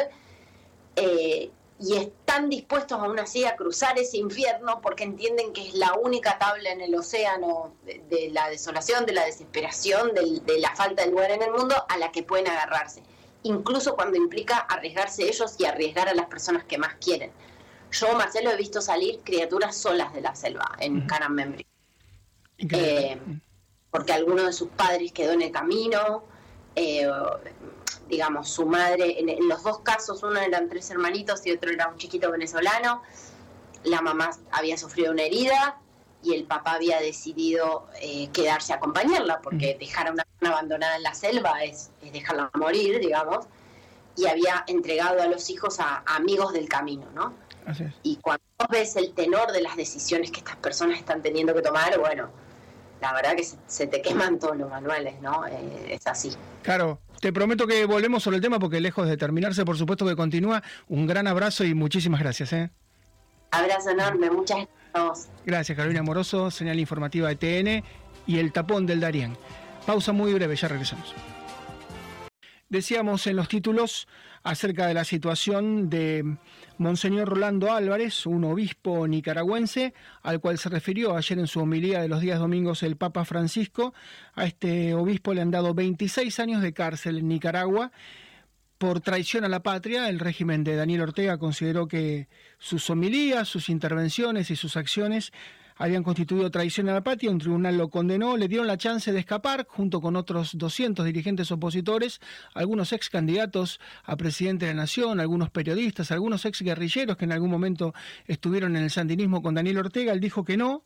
Eh, 0.97 1.51
y 1.79 1.97
están 1.99 2.49
dispuestos 2.49 2.99
aún 2.99 3.19
así 3.19 3.45
a 3.45 3.57
cruzar 3.57 3.99
ese 3.99 4.17
infierno 4.17 4.81
porque 4.81 5.05
entienden 5.05 5.53
que 5.53 5.69
es 5.69 5.75
la 5.75 5.93
única 5.93 6.39
tabla 6.39 6.71
en 6.71 6.81
el 6.81 6.95
océano 6.95 7.75
de, 7.85 8.31
la 8.33 8.49
desolación, 8.49 9.05
de 9.05 9.13
la 9.13 9.27
desesperación, 9.27 10.15
de 10.15 10.59
la 10.59 10.75
falta 10.75 11.05
de 11.05 11.11
lugar 11.11 11.33
en 11.33 11.43
el 11.43 11.51
mundo 11.51 11.75
a 11.87 11.99
la 11.99 12.11
que 12.13 12.23
pueden 12.23 12.49
agarrarse 12.49 13.03
incluso 13.43 13.95
cuando 13.95 14.17
implica 14.17 14.59
arriesgarse 14.59 15.29
ellos 15.29 15.55
y 15.59 15.65
arriesgar 15.65 16.09
a 16.09 16.15
las 16.15 16.27
personas 16.27 16.65
que 16.65 16.79
más 16.79 16.95
quieren. 16.95 17.33
Yo, 17.91 18.15
Marcelo, 18.15 18.51
he 18.51 18.57
visto 18.57 18.81
salir 18.81 19.21
criaturas 19.25 19.77
solas 19.77 20.13
de 20.13 20.21
la 20.21 20.35
selva 20.35 20.77
en 20.79 21.07
Membri. 21.31 21.67
Eh, 22.59 23.19
porque 23.91 24.13
alguno 24.13 24.45
de 24.45 24.53
sus 24.53 24.69
padres 24.69 25.13
quedó 25.13 25.33
en 25.33 25.43
el 25.43 25.51
camino, 25.51 26.25
eh, 26.77 27.11
digamos, 28.09 28.49
su 28.49 28.67
madre, 28.67 29.19
en, 29.19 29.49
los 29.49 29.63
dos 29.63 29.81
casos, 29.81 30.23
uno 30.23 30.39
eran 30.39 30.69
tres 30.69 30.91
hermanitos 30.91 31.45
y 31.47 31.53
otro 31.53 31.71
era 31.71 31.89
un 31.89 31.97
chiquito 31.97 32.31
venezolano, 32.31 33.03
la 33.85 34.03
mamá 34.03 34.31
había 34.53 34.77
sufrido 34.77 35.13
una 35.13 35.23
herida 35.23 35.81
y 36.23 36.35
el 36.35 36.45
papá 36.45 36.73
había 36.73 37.01
decidido 37.01 37.89
eh, 38.01 38.29
quedarse 38.33 38.73
a 38.73 38.77
acompañarla, 38.77 39.41
porque 39.41 39.77
dejar 39.79 40.09
a 40.09 40.13
una 40.13 40.25
persona 40.25 40.57
abandonada 40.57 40.97
en 40.97 41.03
la 41.03 41.15
selva 41.15 41.65
es, 41.65 41.91
dejarla 42.13 42.51
morir, 42.55 43.01
digamos, 43.01 43.47
y 44.17 44.27
había 44.27 44.65
entregado 44.67 45.23
a 45.23 45.27
los 45.27 45.49
hijos 45.51 45.81
a, 45.81 46.03
amigos 46.07 46.53
del 46.53 46.69
camino, 46.69 47.07
¿no? 47.15 47.33
Y 48.03 48.17
cuando 48.17 48.43
ves 48.69 48.97
el 48.97 49.13
tenor 49.13 49.53
de 49.53 49.61
las 49.61 49.77
decisiones 49.77 50.33
que 50.33 50.39
estas 50.39 50.57
personas 50.57 50.99
están 50.99 51.23
teniendo 51.23 51.55
que 51.55 51.63
tomar, 51.63 51.97
bueno, 52.01 52.29
la 53.01 53.13
verdad 53.13 53.37
que 53.37 53.45
se, 53.45 53.87
te 53.87 54.03
queman 54.03 54.39
todos 54.39 54.57
los 54.57 54.69
manuales, 54.69 55.21
¿no? 55.21 55.47
Eh, 55.47 55.95
es 55.95 56.07
así. 56.07 56.33
Claro, 56.63 56.99
te 57.21 57.33
prometo 57.33 57.67
que 57.67 57.85
volvemos 57.85 58.23
sobre 58.23 58.37
el 58.37 58.43
tema 58.43 58.59
porque 58.59 58.81
lejos 58.81 59.09
de 59.09 59.17
terminarse, 59.17 59.65
por 59.65 59.79
supuesto 59.79 60.07
que 60.07 60.17
continúa. 60.17 60.63
Un 60.89 61.07
gran 61.07 61.27
abrazo 61.27 61.65
y 61.65 61.75
muchísimas 61.75 62.21
gracias. 62.21 62.53
¿eh? 62.53 62.71
Abrazo 63.53 63.91
enorme, 63.91 64.31
muchas 64.31 64.59
gracias. 64.59 64.80
Gracias, 65.45 65.77
Carolina 65.77 66.03
Moroso, 66.03 66.51
señal 66.51 66.79
informativa 66.79 67.29
de 67.29 67.37
TN 67.37 67.85
y 68.27 68.39
el 68.39 68.53
tapón 68.53 68.87
del 68.87 69.01
Darién. 69.01 69.37
Pausa 69.87 70.13
muy 70.13 70.33
breve, 70.35 70.57
ya 70.57 70.69
regresamos. 70.69 71.15
Decíamos 72.69 73.27
en 73.27 73.35
los 73.35 73.49
títulos 73.49 74.07
acerca 74.45 74.87
de 74.87 74.95
la 74.95 75.05
situación 75.05 75.91
de 75.91 76.37
Monseñor 76.79 77.29
Rolando 77.29 77.73
Álvarez, 77.73 78.27
un 78.27 78.45
obispo 78.45 79.09
nicaragüense, 79.09 79.93
al 80.23 80.41
cual 80.41 80.57
se 80.57 80.69
refirió 80.69 81.17
ayer 81.17 81.39
en 81.41 81.49
su 81.49 81.61
homilía 81.61 82.01
de 82.01 82.09
los 82.09 82.21
días 82.21 82.39
domingos 82.39 82.85
el 82.85 82.97
Papa 82.97 83.25
Francisco. 83.25 83.93
A 84.35 84.45
este 84.45 84.95
obispo 84.95 85.35
le 85.35 85.41
han 85.41 85.51
dado 85.51 85.75
26 85.75 86.39
años 86.39 86.63
de 86.63 86.73
cárcel 86.73 87.19
en 87.19 87.29
Nicaragua 87.29 87.91
por 88.81 89.03
traición 89.03 89.45
a 89.45 89.49
la 89.51 89.63
patria, 89.63 90.09
el 90.09 90.19
régimen 90.19 90.65
de 90.65 90.75
Daniel 90.75 91.03
Ortega 91.03 91.37
consideró 91.37 91.87
que 91.87 92.29
sus 92.59 92.89
homilías, 92.89 93.47
sus 93.47 93.69
intervenciones 93.69 94.51
y 94.51 94.57
sus 94.57 94.79
acciones 94.79 95.35
habían 95.77 96.03
constituido 96.03 96.51
traición 96.51 96.89
a 96.89 96.95
la 96.95 97.03
patria, 97.03 97.31
un 97.31 97.41
tribunal 97.41 97.77
lo 97.77 97.91
condenó, 97.91 98.39
le 98.39 98.49
dieron 98.49 98.67
la 98.67 98.79
chance 98.79 99.13
de 99.13 99.19
escapar 99.19 99.67
junto 99.69 100.01
con 100.01 100.17
otros 100.17 100.57
200 100.57 101.05
dirigentes 101.05 101.53
opositores, 101.53 102.23
algunos 102.55 102.95
ex 102.95 103.11
candidatos 103.11 103.81
a 104.03 104.17
presidente 104.17 104.65
de 104.65 104.73
la 104.73 104.81
nación, 104.81 105.21
algunos 105.21 105.51
periodistas, 105.51 106.11
algunos 106.11 106.47
ex 106.47 106.63
guerrilleros 106.63 107.19
que 107.19 107.27
en 107.27 107.33
algún 107.33 107.51
momento 107.51 107.93
estuvieron 108.25 108.77
en 108.77 108.85
el 108.85 108.91
sandinismo 108.91 109.43
con 109.43 109.55
Daniel 109.57 109.77
Ortega, 109.77 110.15
él 110.15 110.21
dijo 110.21 110.43
que 110.43 110.57
no. 110.57 110.85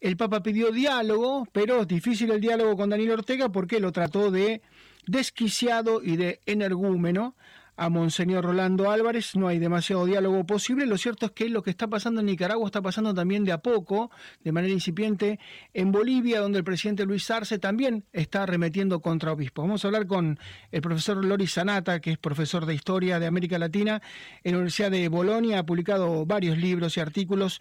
El 0.00 0.16
Papa 0.16 0.42
pidió 0.42 0.72
diálogo, 0.72 1.46
pero 1.52 1.82
es 1.82 1.86
difícil 1.86 2.32
el 2.32 2.40
diálogo 2.40 2.76
con 2.76 2.90
Daniel 2.90 3.12
Ortega 3.12 3.50
porque 3.50 3.78
lo 3.78 3.92
trató 3.92 4.32
de 4.32 4.62
desquiciado 5.06 6.02
y 6.02 6.16
de 6.16 6.40
energúmeno 6.46 7.34
a 7.76 7.88
Monseñor 7.88 8.44
Rolando 8.44 8.90
Álvarez, 8.90 9.34
no 9.34 9.48
hay 9.48 9.58
demasiado 9.58 10.06
diálogo 10.06 10.44
posible. 10.44 10.86
Lo 10.86 10.96
cierto 10.96 11.26
es 11.26 11.32
que 11.32 11.48
lo 11.48 11.62
que 11.62 11.70
está 11.70 11.88
pasando 11.88 12.20
en 12.20 12.26
Nicaragua 12.26 12.66
está 12.66 12.80
pasando 12.80 13.12
también 13.14 13.44
de 13.44 13.52
a 13.52 13.58
poco, 13.58 14.10
de 14.44 14.52
manera 14.52 14.72
incipiente, 14.72 15.40
en 15.72 15.90
Bolivia, 15.90 16.40
donde 16.40 16.58
el 16.58 16.64
presidente 16.64 17.04
Luis 17.04 17.28
Arce 17.30 17.58
también 17.58 18.04
está 18.12 18.44
arremetiendo 18.44 19.00
contra 19.00 19.32
obispos. 19.32 19.64
Vamos 19.64 19.84
a 19.84 19.88
hablar 19.88 20.06
con 20.06 20.38
el 20.70 20.82
profesor 20.82 21.24
Loris 21.24 21.52
Sanata, 21.52 22.00
que 22.00 22.12
es 22.12 22.18
profesor 22.18 22.64
de 22.64 22.74
Historia 22.74 23.18
de 23.18 23.26
América 23.26 23.58
Latina 23.58 24.00
en 24.44 24.52
la 24.52 24.58
Universidad 24.58 24.90
de 24.90 25.08
Bolonia, 25.08 25.60
ha 25.60 25.66
publicado 25.66 26.24
varios 26.26 26.58
libros 26.58 26.96
y 26.96 27.00
artículos 27.00 27.60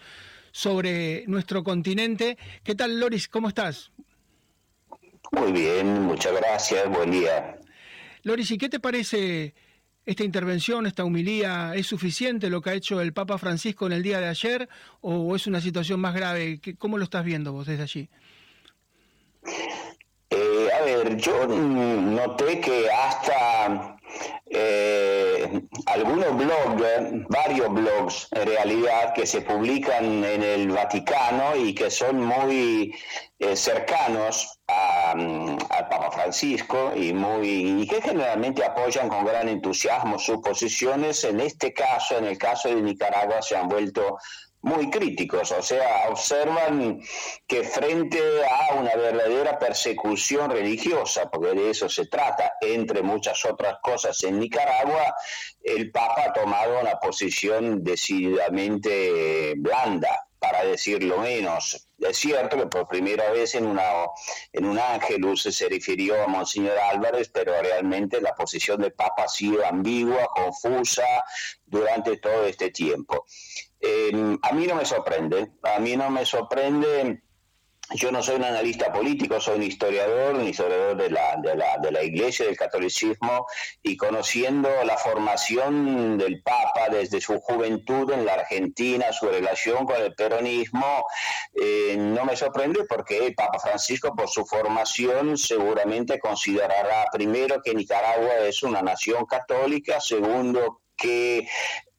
sobre 0.51 1.25
nuestro 1.25 1.63
continente. 1.63 2.37
¿Qué 2.63 2.75
tal, 2.75 2.99
Loris? 2.99 3.27
¿Cómo 3.27 3.47
estás? 3.47 3.91
Muy 5.33 5.51
bien, 5.51 6.03
muchas 6.03 6.33
gracias, 6.33 6.87
buen 6.89 7.09
día. 7.09 7.57
Loris, 8.21 8.51
¿y 8.51 8.57
qué 8.59 8.69
te 8.69 8.79
parece 8.79 9.55
esta 10.05 10.23
intervención, 10.23 10.85
esta 10.85 11.03
humilía? 11.03 11.73
¿Es 11.75 11.87
suficiente 11.87 12.51
lo 12.51 12.61
que 12.61 12.69
ha 12.69 12.73
hecho 12.73 13.01
el 13.01 13.13
Papa 13.13 13.39
Francisco 13.39 13.87
en 13.87 13.93
el 13.93 14.03
día 14.03 14.19
de 14.19 14.27
ayer 14.27 14.69
o 15.01 15.35
es 15.35 15.47
una 15.47 15.59
situación 15.59 15.99
más 15.99 16.13
grave? 16.13 16.61
¿Cómo 16.77 16.99
lo 16.99 17.03
estás 17.03 17.25
viendo 17.25 17.51
vos 17.51 17.65
desde 17.65 17.83
allí? 17.83 18.09
Eh, 20.29 20.69
a 20.71 20.85
ver, 20.85 21.17
yo 21.17 21.47
noté 21.47 22.59
que 22.59 22.87
hasta 22.91 23.97
eh, 24.45 25.61
algunos 25.87 26.37
blogs, 26.37 27.27
varios 27.29 27.73
blogs 27.73 28.27
en 28.31 28.47
realidad 28.47 29.13
que 29.13 29.25
se 29.25 29.41
publican 29.41 30.23
en 30.23 30.43
el 30.43 30.69
Vaticano 30.69 31.55
y 31.55 31.73
que 31.73 31.89
son 31.89 32.23
muy 32.23 32.95
eh, 33.39 33.55
cercanos 33.55 34.59
al 34.67 35.87
Papa 35.89 36.11
Francisco 36.11 36.93
y, 36.95 37.13
muy, 37.13 37.81
y 37.81 37.87
que 37.87 38.01
generalmente 38.01 38.63
apoyan 38.63 39.09
con 39.09 39.25
gran 39.25 39.49
entusiasmo 39.49 40.17
sus 40.17 40.37
posiciones, 40.37 41.23
en 41.23 41.39
este 41.39 41.73
caso, 41.73 42.17
en 42.17 42.25
el 42.25 42.37
caso 42.37 42.69
de 42.69 42.81
Nicaragua, 42.81 43.41
se 43.41 43.55
han 43.55 43.67
vuelto 43.67 44.17
muy 44.63 44.89
críticos, 44.89 45.51
o 45.51 45.61
sea, 45.61 46.07
observan 46.09 47.01
que 47.45 47.63
frente 47.63 48.19
a 48.45 48.75
una 48.75 48.95
verdadera 48.95 49.59
persecución 49.59 50.49
religiosa, 50.51 51.29
porque 51.29 51.53
de 51.53 51.69
eso 51.69 51.89
se 51.89 52.07
trata, 52.07 52.53
entre 52.61 53.01
muchas 53.01 53.43
otras 53.43 53.77
cosas 53.81 54.23
en 54.23 54.39
Nicaragua, 54.39 55.13
el 55.61 55.91
Papa 55.91 56.23
ha 56.27 56.33
tomado 56.33 56.79
una 56.79 56.97
posición 56.97 57.83
decididamente 57.83 59.53
blanda, 59.57 60.22
para 60.43 60.65
decirlo 60.65 61.19
menos. 61.19 61.87
Es 61.97 62.17
cierto 62.17 62.57
que 62.57 62.65
por 62.65 62.85
primera 62.85 63.31
vez 63.31 63.55
en, 63.55 63.65
una, 63.65 64.07
en 64.51 64.65
un 64.65 64.77
ángelus 64.77 65.43
se 65.43 65.69
refirió 65.69 66.21
a 66.21 66.27
Monseñor 66.27 66.77
Álvarez, 66.77 67.29
pero 67.29 67.53
realmente 67.61 68.19
la 68.19 68.35
posición 68.35 68.81
del 68.81 68.91
Papa 68.91 69.23
ha 69.23 69.27
sido 69.29 69.65
ambigua, 69.65 70.27
confusa 70.35 71.05
durante 71.65 72.17
todo 72.17 72.45
este 72.45 72.71
tiempo. 72.71 73.25
Em, 73.79 74.37
a 74.41 74.51
mí 74.51 74.67
no 74.67 74.75
me 74.75 74.83
sorprende, 74.83 75.49
a 75.63 75.79
mí 75.79 75.95
no 75.95 76.09
me 76.09 76.25
sorprende 76.25 77.22
yo 77.95 78.11
no 78.11 78.23
soy 78.23 78.35
un 78.35 78.43
analista 78.43 78.91
político, 78.91 79.39
soy 79.39 79.57
un 79.57 79.63
historiador, 79.63 80.35
un 80.35 80.47
historiador 80.47 80.97
de 80.97 81.09
la, 81.09 81.35
de 81.37 81.55
la, 81.55 81.77
de 81.77 81.91
la 81.91 82.03
iglesia, 82.03 82.45
del 82.45 82.57
catolicismo, 82.57 83.45
y 83.81 83.95
conociendo 83.95 84.69
la 84.85 84.97
formación 84.97 86.17
del 86.17 86.41
Papa 86.41 86.89
desde 86.91 87.21
su 87.21 87.39
juventud 87.39 88.11
en 88.11 88.25
la 88.25 88.33
Argentina, 88.33 89.11
su 89.11 89.27
relación 89.27 89.85
con 89.85 90.01
el 90.01 90.13
peronismo, 90.15 91.05
eh, 91.53 91.95
no 91.97 92.25
me 92.25 92.35
sorprende 92.35 92.85
porque 92.87 93.27
el 93.27 93.35
Papa 93.35 93.59
Francisco, 93.59 94.13
por 94.15 94.29
su 94.29 94.45
formación, 94.45 95.37
seguramente 95.37 96.19
considerará 96.19 97.05
primero 97.11 97.61
que 97.63 97.73
Nicaragua 97.73 98.39
es 98.47 98.63
una 98.63 98.81
nación 98.81 99.25
católica, 99.25 99.99
segundo 99.99 100.82
que 101.03 101.47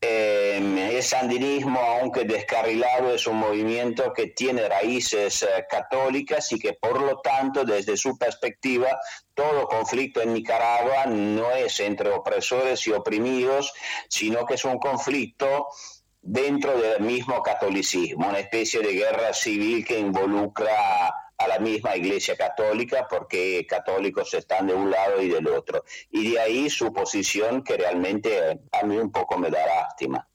eh, 0.01 0.57
el 0.97 1.03
sandinismo, 1.03 1.79
aunque 1.79 2.25
descarrilado, 2.25 3.15
es 3.15 3.27
un 3.27 3.37
movimiento 3.37 4.13
que 4.15 4.29
tiene 4.29 4.67
raíces 4.67 5.43
eh, 5.43 5.67
católicas 5.69 6.51
y 6.53 6.59
que 6.59 6.73
por 6.73 7.01
lo 7.01 7.21
tanto, 7.21 7.65
desde 7.65 7.97
su 7.97 8.17
perspectiva, 8.17 8.99
todo 9.35 9.67
conflicto 9.67 10.23
en 10.23 10.33
Nicaragua 10.33 11.07
no 11.07 11.51
es 11.53 11.81
entre 11.81 12.11
opresores 12.11 12.87
y 12.87 12.93
oprimidos, 12.93 13.73
sino 14.09 14.47
que 14.47 14.55
es 14.55 14.65
un 14.65 14.79
conflicto 14.79 15.69
dentro 16.23 16.79
del 16.79 17.01
mismo 17.01 17.43
catolicismo, 17.43 18.29
una 18.29 18.39
especie 18.39 18.81
de 18.81 18.95
guerra 18.95 19.35
civil 19.35 19.85
que 19.85 19.99
involucra 19.99 21.13
a 21.45 21.49
la 21.49 21.59
misma 21.59 21.97
Iglesia 21.97 22.37
Católica 22.37 23.07
porque 23.09 23.67
católicos 23.69 24.33
están 24.35 24.67
de 24.67 24.75
un 24.75 24.91
lado 24.91 25.21
y 25.21 25.29
del 25.29 25.47
otro. 25.49 25.85
Y 26.11 26.33
de 26.33 26.41
ahí 26.41 26.71
su 26.71 26.93
posición 26.93 27.63
que 27.63 27.77
realmente 27.77 28.61
a 28.73 28.85
mí 28.85 28.97
un 28.97 29.13
poco 29.13 29.39
me 29.39 29.51
da 29.51 29.67
lástima. 29.67 30.27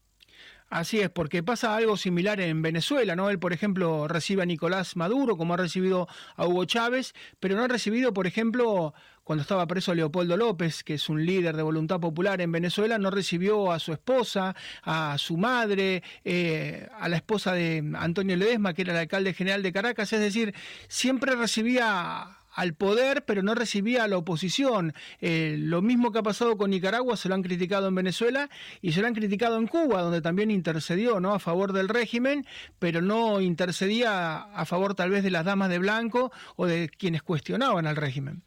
Así 0.69 0.99
es, 0.99 1.09
porque 1.09 1.41
pasa 1.41 1.75
algo 1.75 1.97
similar 1.97 2.39
en 2.39 2.61
Venezuela, 2.61 3.15
¿no? 3.15 3.31
Él, 3.31 3.39
por 3.39 3.53
ejemplo, 3.53 4.07
recibe 4.07 4.43
a 4.43 4.45
Nicolás 4.45 4.95
Maduro, 4.95 5.35
como 5.35 5.55
ha 5.55 5.57
recibido 5.57 6.07
a 6.35 6.45
Hugo 6.45 6.65
Chávez, 6.65 7.15
pero 7.39 7.55
no 7.55 7.63
ha 7.63 7.67
recibido, 7.67 8.13
por 8.13 8.27
ejemplo, 8.27 8.93
cuando 9.23 9.41
estaba 9.41 9.65
preso 9.65 9.95
Leopoldo 9.95 10.37
López, 10.37 10.83
que 10.83 10.93
es 10.93 11.09
un 11.09 11.25
líder 11.25 11.55
de 11.55 11.63
voluntad 11.63 11.99
popular 11.99 12.39
en 12.41 12.51
Venezuela, 12.51 12.99
no 12.99 13.09
recibió 13.09 13.71
a 13.71 13.79
su 13.79 13.93
esposa, 13.93 14.55
a 14.83 15.17
su 15.17 15.37
madre, 15.37 16.03
eh, 16.23 16.87
a 16.99 17.09
la 17.09 17.15
esposa 17.15 17.53
de 17.53 17.83
Antonio 17.95 18.35
Ledesma, 18.35 18.75
que 18.75 18.83
era 18.83 18.93
el 18.93 18.99
alcalde 18.99 19.33
general 19.33 19.63
de 19.63 19.73
Caracas, 19.73 20.13
es 20.13 20.19
decir, 20.19 20.53
siempre 20.87 21.35
recibía 21.35 22.38
al 22.53 22.73
poder, 22.73 23.25
pero 23.25 23.43
no 23.43 23.55
recibía 23.55 24.03
a 24.03 24.07
la 24.07 24.17
oposición. 24.17 24.93
Eh, 25.21 25.55
lo 25.57 25.81
mismo 25.81 26.11
que 26.11 26.19
ha 26.19 26.23
pasado 26.23 26.57
con 26.57 26.71
Nicaragua, 26.71 27.17
se 27.17 27.29
lo 27.29 27.35
han 27.35 27.43
criticado 27.43 27.87
en 27.87 27.95
Venezuela 27.95 28.49
y 28.81 28.91
se 28.91 29.01
lo 29.01 29.07
han 29.07 29.15
criticado 29.15 29.57
en 29.57 29.67
Cuba, 29.67 30.01
donde 30.01 30.21
también 30.21 30.51
intercedió 30.51 31.19
¿no? 31.19 31.33
a 31.33 31.39
favor 31.39 31.73
del 31.73 31.89
régimen, 31.89 32.45
pero 32.79 33.01
no 33.01 33.41
intercedía 33.41 34.37
a 34.37 34.65
favor 34.65 34.95
tal 34.95 35.09
vez 35.09 35.23
de 35.23 35.31
las 35.31 35.45
damas 35.45 35.69
de 35.69 35.79
blanco 35.79 36.31
o 36.55 36.65
de 36.65 36.89
quienes 36.89 37.21
cuestionaban 37.23 37.87
al 37.87 37.95
régimen. 37.95 38.43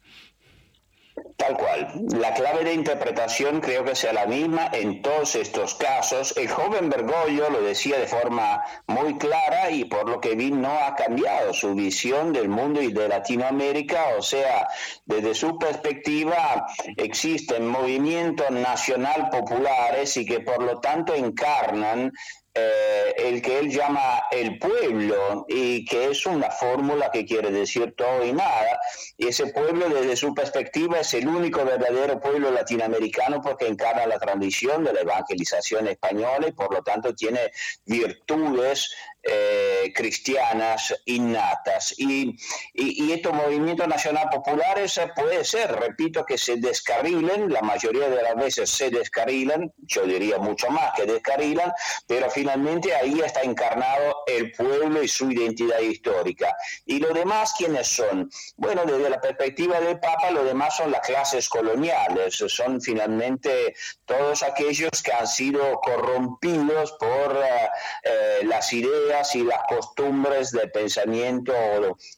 Tal 1.37 1.57
cual. 1.57 1.91
La 2.17 2.33
clave 2.33 2.63
de 2.63 2.73
interpretación 2.73 3.59
creo 3.59 3.83
que 3.83 3.95
sea 3.95 4.13
la 4.13 4.25
misma 4.25 4.69
en 4.71 5.01
todos 5.01 5.35
estos 5.35 5.73
casos. 5.75 6.35
El 6.37 6.47
joven 6.47 6.89
Bergoglio 6.89 7.49
lo 7.49 7.61
decía 7.61 7.97
de 7.97 8.07
forma 8.07 8.63
muy 8.87 9.17
clara 9.17 9.71
y 9.71 9.85
por 9.85 10.07
lo 10.07 10.21
que 10.21 10.35
vi 10.35 10.51
no 10.51 10.71
ha 10.71 10.95
cambiado 10.95 11.53
su 11.53 11.73
visión 11.73 12.33
del 12.33 12.49
mundo 12.49 12.81
y 12.81 12.91
de 12.93 13.07
Latinoamérica. 13.07 14.15
O 14.17 14.21
sea, 14.21 14.67
desde 15.05 15.33
su 15.33 15.57
perspectiva 15.57 16.65
existen 16.97 17.67
movimientos 17.67 18.51
nacional 18.51 19.29
populares 19.29 20.15
y 20.17 20.25
que 20.25 20.39
por 20.39 20.61
lo 20.63 20.79
tanto 20.79 21.13
encarnan 21.15 22.11
eh, 22.55 23.15
el 23.17 23.41
que 23.41 23.57
él 23.57 23.71
llama 23.71 24.23
el 24.31 24.59
pueblo 24.59 25.45
y 25.47 25.85
que 25.85 26.11
es 26.11 26.25
una 26.27 26.51
fórmula 26.51 27.09
que 27.11 27.25
quiere 27.25 27.49
decir 27.49 27.95
todo 27.97 28.23
y 28.23 28.31
nada. 28.31 28.79
Y 29.17 29.27
ese 29.27 29.47
pueblo 29.47 29.89
desde 29.89 30.15
su 30.15 30.35
perspectiva 30.35 30.99
es 30.99 31.13
el 31.15 31.27
único 31.27 31.65
verdadero 31.65 32.19
pueblo 32.19 32.51
latinoamericano 32.51 33.41
porque 33.41 33.67
encarna 33.67 34.05
la 34.05 34.19
tradición 34.19 34.83
de 34.83 34.93
la 34.93 35.01
evangelización 35.01 35.87
española 35.87 36.47
y 36.47 36.51
por 36.51 36.71
lo 36.71 36.83
tanto 36.83 37.15
tiene 37.15 37.51
virtudes 37.85 38.93
eh, 39.25 39.93
cristianas 39.95 40.93
innatas. 41.05 41.95
Y, 41.97 42.35
y, 42.73 43.11
estos 43.13 43.33
movimientos 43.33 43.87
nacional 43.87 44.27
populares 44.29 44.99
puede 45.15 45.45
ser, 45.45 45.71
repito, 45.71 46.25
que 46.25 46.37
se 46.37 46.57
descarrilen, 46.57 47.51
la 47.51 47.61
mayoría 47.61 48.09
de 48.09 48.21
las 48.21 48.35
veces 48.35 48.69
se 48.69 48.89
descarrilan, 48.89 49.73
yo 49.83 50.03
diría 50.03 50.39
mucho 50.39 50.69
más 50.69 50.91
que 50.95 51.05
descarrilan, 51.05 51.71
pero 52.05 52.29
finalmente 52.29 52.93
ahí 52.93 53.21
está 53.21 53.41
encarnado 53.43 54.23
el 54.27 54.51
pueblo 54.51 55.01
y 55.01 55.07
su 55.07 55.31
identidad 55.31 55.79
histórica. 55.79 56.53
¿Y 56.85 56.99
los 56.99 57.13
demás 57.13 57.53
quiénes 57.57 57.87
son? 57.87 58.29
Bueno, 58.57 58.83
desde 58.85 59.09
la 59.09 59.21
perspectiva 59.21 59.79
del 59.79 60.01
Papa, 60.01 60.31
lo 60.31 60.43
demás 60.43 60.75
son 60.75 60.91
las 60.91 61.01
clases 61.01 61.47
coloniales, 61.47 62.35
son 62.35 62.81
finalmente 62.81 63.73
todos 64.05 64.43
aquellos 64.43 65.01
que 65.01 65.13
han 65.13 65.27
sido 65.27 65.79
corrompidos 65.79 66.91
por 66.99 67.37
eh, 67.37 67.69
eh, 68.03 68.39
las 68.43 68.73
ideas 68.73 69.12
y 69.35 69.43
las 69.43 69.59
costumbres 69.67 70.51
del 70.51 70.71
pensamiento 70.71 71.53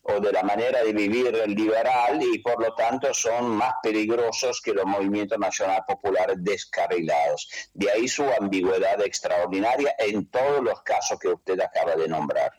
o, 0.03 0.19
de 0.19 0.31
la 0.31 0.43
manera 0.43 0.81
de 0.81 0.93
vivir 0.93 1.33
liberal 1.47 2.21
y 2.21 2.39
por 2.39 2.61
lo 2.61 2.73
tanto 2.73 3.13
son 3.13 3.57
más 3.57 3.73
peligrosos 3.83 4.61
que 4.61 4.73
los 4.73 4.85
movimientos 4.85 5.37
nacional 5.37 5.83
populares 5.85 6.37
descarrilados. 6.39 7.49
De 7.73 7.91
ahí 7.91 8.07
su 8.07 8.23
ambigüedad 8.39 9.01
extraordinaria 9.01 9.93
en 9.99 10.27
todos 10.27 10.63
los 10.63 10.81
casos 10.83 11.19
que 11.19 11.27
usted 11.27 11.59
acaba 11.59 11.95
de 11.95 12.07
nombrar. 12.07 12.53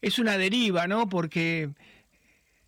Es 0.00 0.18
una 0.18 0.38
deriva, 0.38 0.86
¿no? 0.86 1.08
Porque 1.08 1.68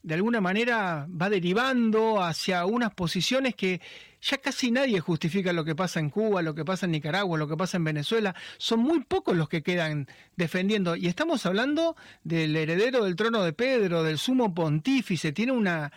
de 0.02 0.14
alguna 0.14 0.42
manera 0.42 1.06
va 1.08 1.30
derivando 1.30 2.22
hacia 2.22 2.66
unas 2.66 2.92
posiciones 2.92 3.54
que 3.54 3.80
ya 4.22 4.38
casi 4.38 4.70
nadie 4.70 5.00
justifica 5.00 5.52
lo 5.52 5.64
que 5.64 5.74
pasa 5.74 5.98
en 5.98 6.08
Cuba, 6.08 6.42
lo 6.42 6.54
que 6.54 6.64
pasa 6.64 6.86
en 6.86 6.92
Nicaragua, 6.92 7.36
lo 7.36 7.48
que 7.48 7.56
pasa 7.56 7.76
en 7.76 7.84
Venezuela. 7.84 8.34
Son 8.56 8.78
muy 8.78 9.00
pocos 9.00 9.36
los 9.36 9.48
que 9.48 9.62
quedan 9.62 10.06
defendiendo. 10.36 10.94
Y 10.94 11.08
estamos 11.08 11.44
hablando 11.44 11.96
del 12.22 12.54
heredero 12.54 13.04
del 13.04 13.16
trono 13.16 13.42
de 13.42 13.52
Pedro, 13.52 14.04
del 14.04 14.18
sumo 14.18 14.54
pontífice. 14.54 15.32
Tiene 15.32 15.52
una 15.52 15.92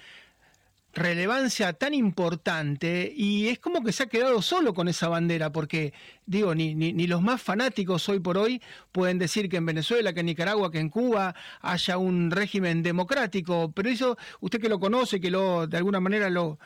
relevancia 0.95 1.73
tan 1.73 1.93
importante 1.93 3.13
y 3.15 3.49
es 3.49 3.59
como 3.59 3.83
que 3.83 3.91
se 3.91 4.03
ha 4.03 4.05
quedado 4.07 4.41
solo 4.41 4.73
con 4.73 4.87
esa 4.87 5.09
bandera, 5.09 5.51
porque 5.51 5.93
digo, 6.25 6.55
ni, 6.55 6.73
ni, 6.73 6.93
ni, 6.93 7.05
los 7.05 7.21
más 7.21 7.41
fanáticos 7.41 8.07
hoy 8.07 8.21
por 8.21 8.37
hoy 8.37 8.61
pueden 8.93 9.19
decir 9.19 9.49
que 9.49 9.57
en 9.57 9.65
Venezuela, 9.65 10.13
que 10.13 10.21
en 10.21 10.27
Nicaragua, 10.27 10.71
que 10.71 10.79
en 10.79 10.89
Cuba 10.89 11.35
haya 11.61 11.97
un 11.97 12.31
régimen 12.31 12.81
democrático, 12.81 13.73
pero 13.75 13.89
eso 13.89 14.17
usted 14.39 14.61
que 14.61 14.69
lo 14.69 14.79
conoce, 14.79 15.19
que 15.19 15.29
lo 15.29 15.67
de 15.67 15.75
alguna 15.75 15.99
manera 15.99 16.29
lo, 16.29 16.59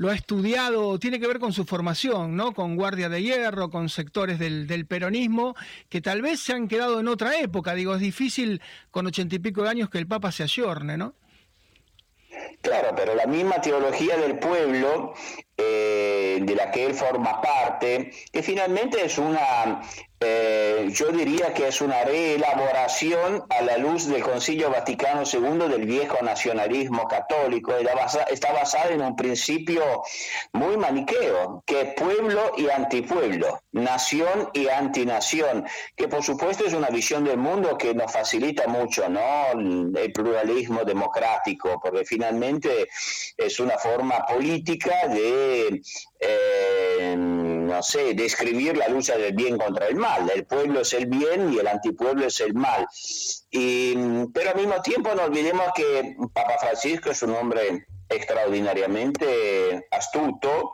lo 0.00 0.08
ha 0.08 0.14
estudiado, 0.14 0.98
tiene 0.98 1.20
que 1.20 1.26
ver 1.26 1.38
con 1.38 1.52
su 1.52 1.66
formación, 1.66 2.34
¿no? 2.34 2.54
Con 2.54 2.74
Guardia 2.74 3.10
de 3.10 3.22
Hierro, 3.22 3.68
con 3.68 3.90
sectores 3.90 4.38
del, 4.38 4.86
peronismo, 4.86 5.54
que 5.90 6.00
tal 6.00 6.22
vez 6.22 6.40
se 6.40 6.54
han 6.54 6.68
quedado 6.68 7.00
en 7.00 7.08
otra 7.08 7.38
época, 7.38 7.74
digo, 7.74 7.94
es 7.94 8.00
difícil 8.00 8.62
con 8.90 9.06
ochenta 9.06 9.34
y 9.34 9.40
pico 9.40 9.62
de 9.62 9.68
años 9.68 9.90
que 9.90 9.98
el 9.98 10.06
Papa 10.06 10.32
se 10.32 10.44
ayorne, 10.44 10.96
¿no? 10.96 11.12
Claro, 12.62 12.94
pero 12.96 13.14
la 13.14 13.26
misma 13.26 13.60
teología 13.60 14.16
del 14.16 14.38
pueblo 14.38 15.12
eh, 15.58 16.38
de 16.40 16.54
la 16.54 16.70
que 16.70 16.86
él 16.86 16.94
forma 16.94 17.38
parte, 17.42 18.10
que 18.32 18.42
finalmente 18.42 19.04
es 19.04 19.18
una 19.18 19.82
eh, 20.22 20.90
yo 20.92 21.10
diría 21.12 21.54
que 21.54 21.68
es 21.68 21.80
una 21.80 22.04
reelaboración 22.04 23.42
a 23.48 23.62
la 23.62 23.78
luz 23.78 24.06
del 24.06 24.22
Concilio 24.22 24.70
Vaticano 24.70 25.22
II 25.24 25.68
del 25.68 25.86
viejo 25.86 26.22
nacionalismo 26.22 27.08
católico. 27.08 27.72
Está 28.30 28.52
basada 28.52 28.90
en 28.90 29.00
un 29.00 29.16
principio 29.16 30.02
muy 30.52 30.76
maniqueo, 30.76 31.62
que 31.64 31.80
es 31.80 31.94
pueblo 31.94 32.52
y 32.58 32.68
antipueblo, 32.68 33.62
nación 33.72 34.50
y 34.52 34.68
antinación, 34.68 35.64
que 35.96 36.06
por 36.06 36.22
supuesto 36.22 36.66
es 36.66 36.74
una 36.74 36.90
visión 36.90 37.24
del 37.24 37.38
mundo 37.38 37.78
que 37.78 37.94
nos 37.94 38.12
facilita 38.12 38.66
mucho, 38.66 39.08
¿no? 39.08 39.52
El 39.52 40.12
pluralismo 40.12 40.84
democrático, 40.84 41.80
porque 41.82 42.04
finalmente 42.04 42.88
es 43.38 43.58
una 43.58 43.78
forma 43.78 44.26
política 44.26 45.08
de 45.08 45.80
eh, 46.20 47.14
no 47.16 47.82
sé, 47.82 48.14
describir 48.14 48.76
la 48.76 48.88
lucha 48.88 49.16
del 49.16 49.34
bien 49.34 49.56
contra 49.58 49.86
el 49.88 49.96
mal. 49.96 50.30
El 50.34 50.44
pueblo 50.44 50.80
es 50.80 50.92
el 50.92 51.06
bien 51.06 51.52
y 51.52 51.58
el 51.58 51.66
antipueblo 51.66 52.26
es 52.26 52.40
el 52.40 52.54
mal. 52.54 52.86
Y, 53.50 53.94
pero 54.34 54.50
al 54.50 54.56
mismo 54.56 54.80
tiempo 54.82 55.14
no 55.14 55.24
olvidemos 55.24 55.66
que 55.74 56.16
Papa 56.32 56.58
Francisco 56.60 57.10
es 57.10 57.22
un 57.22 57.34
hombre 57.34 57.86
extraordinariamente 58.08 59.86
astuto, 59.90 60.72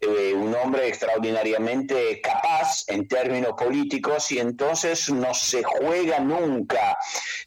eh, 0.00 0.32
un 0.32 0.54
hombre 0.54 0.86
extraordinariamente 0.86 2.20
capaz 2.20 2.84
en 2.86 3.08
términos 3.08 3.54
políticos 3.58 4.30
y 4.30 4.38
entonces 4.38 5.10
no 5.10 5.34
se 5.34 5.64
juega 5.64 6.20
nunca 6.20 6.96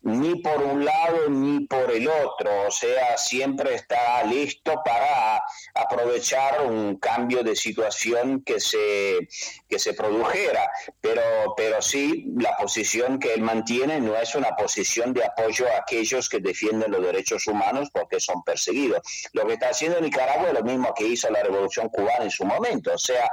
ni 0.02 0.36
por 0.42 0.62
un 0.62 0.84
lado 0.84 1.30
ni 1.30 1.62
por 1.68 1.90
el 1.92 2.10
otro, 2.10 2.68
o 2.68 2.72
sea, 2.72 3.18
siempre 3.18 3.76
está 3.76 4.24
listo 4.24 4.82
para 4.84 5.42
aprovechar 5.74 6.66
un 6.66 6.98
cambio 6.98 7.44
de 7.44 7.56
situación 7.56 8.44
que 8.44 8.60
se, 8.60 9.28
que 9.70 9.80
se 9.80 9.94
produjera, 9.94 10.70
pero, 11.00 11.22
pero 11.56 11.82
sí 11.82 12.26
la 12.38 12.58
posición 12.58 13.20
que 13.20 13.34
él 13.34 13.42
mantiene 13.42 14.02
no 14.02 14.16
es 14.16 14.36
una 14.36 14.56
posición 14.58 15.14
de 15.14 15.24
apoyo 15.24 15.68
a 15.68 15.80
aquellos 15.80 16.28
que 16.28 16.40
defienden 16.40 16.92
los 16.92 17.02
derechos 17.02 17.48
humanos 17.48 17.90
porque 17.94 18.20
son 18.20 18.44
perseguidos. 18.44 19.02
Lo 19.34 19.46
que 19.48 19.54
está 19.54 19.70
haciendo 19.70 20.02
Nicaragua 20.02 20.50
es 20.50 20.54
lo 20.54 20.64
mismo 20.64 20.94
que 20.94 21.08
hizo 21.08 21.30
la 21.30 21.44
revolución 21.44 21.90
cubana 21.90 22.24
en 22.26 22.32
su 22.32 22.41
momento, 22.46 22.94
o 22.94 22.98
sea, 22.98 23.28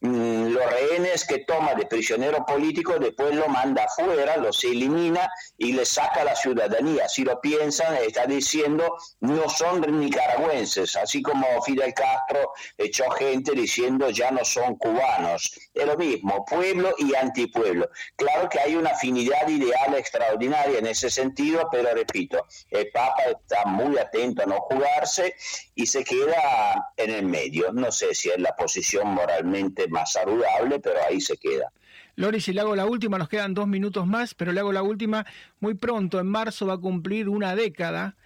mm, 0.00 0.46
los 0.48 0.64
rehenes 0.70 1.24
que 1.24 1.38
toma 1.40 1.74
de 1.74 1.86
prisionero 1.86 2.44
político 2.46 2.98
después 2.98 3.34
lo 3.34 3.48
manda 3.48 3.84
afuera, 3.84 4.36
los 4.36 4.62
elimina 4.64 5.30
y 5.58 5.72
le 5.72 5.84
saca 5.84 6.24
la 6.24 6.34
ciudadanía. 6.34 7.08
Si 7.08 7.24
lo 7.24 7.40
piensan, 7.40 7.96
está 7.96 8.26
diciendo 8.26 8.96
no 9.20 9.48
son 9.48 10.00
nicaragüenses, 10.00 10.96
así 10.96 11.22
como 11.22 11.62
Fidel 11.62 11.92
Castro 11.94 12.52
echó 12.78 13.10
gente 13.10 13.52
diciendo 13.52 14.10
ya 14.10 14.30
no 14.30 14.44
son 14.44 14.76
cubanos. 14.76 15.52
Es 15.74 15.86
lo 15.86 15.96
mismo, 15.96 16.44
pueblo 16.44 16.94
y 16.98 17.14
antipueblo. 17.14 17.88
Claro 18.16 18.48
que 18.48 18.60
hay 18.60 18.76
una 18.76 18.90
afinidad 18.90 19.48
ideal 19.48 19.94
extraordinaria 19.94 20.78
en 20.78 20.86
ese 20.86 21.10
sentido, 21.10 21.68
pero 21.70 21.92
repito, 21.94 22.46
el 22.70 22.90
Papa 22.90 23.22
está 23.24 23.64
muy 23.66 23.98
atento 23.98 24.42
a 24.42 24.46
no 24.46 24.60
jugarse 24.60 25.34
y 25.74 25.86
se 25.86 26.04
queda 26.04 26.92
en 26.96 27.10
el 27.10 27.24
medio. 27.26 27.72
No 27.72 27.90
sé 27.92 28.14
si 28.14 28.30
es 28.30 28.38
la 28.38 28.49
posición 28.54 29.08
moralmente 29.08 29.88
más 29.88 30.12
saludable, 30.12 30.80
pero 30.80 30.98
ahí 31.08 31.20
se 31.20 31.36
queda. 31.36 31.72
Lori, 32.16 32.40
si 32.40 32.52
le 32.52 32.60
hago 32.60 32.76
la 32.76 32.86
última, 32.86 33.18
nos 33.18 33.28
quedan 33.28 33.54
dos 33.54 33.66
minutos 33.66 34.06
más, 34.06 34.34
pero 34.34 34.52
le 34.52 34.60
hago 34.60 34.72
la 34.72 34.82
última. 34.82 35.24
Muy 35.60 35.74
pronto, 35.74 36.20
en 36.20 36.26
marzo, 36.26 36.66
va 36.66 36.74
a 36.74 36.78
cumplir 36.78 37.28
una 37.28 37.54
década 37.54 38.16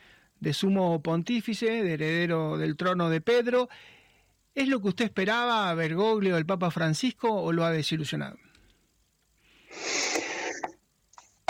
de 0.41 0.53
sumo 0.53 1.03
pontífice, 1.03 1.83
de 1.83 1.95
heredero 1.95 2.59
del 2.59 2.77
trono 2.77 3.09
de 3.09 3.21
Pedro. 3.21 3.69
¿Es 4.55 4.69
lo 4.69 4.81
que 4.81 4.89
usted 4.89 5.05
esperaba, 5.07 5.73
Bergoglio, 5.75 6.37
el 6.37 6.47
Papa 6.47 6.71
Francisco, 6.71 7.31
o 7.31 7.53
lo 7.53 7.65
ha 7.65 7.71
desilusionado? 7.71 8.37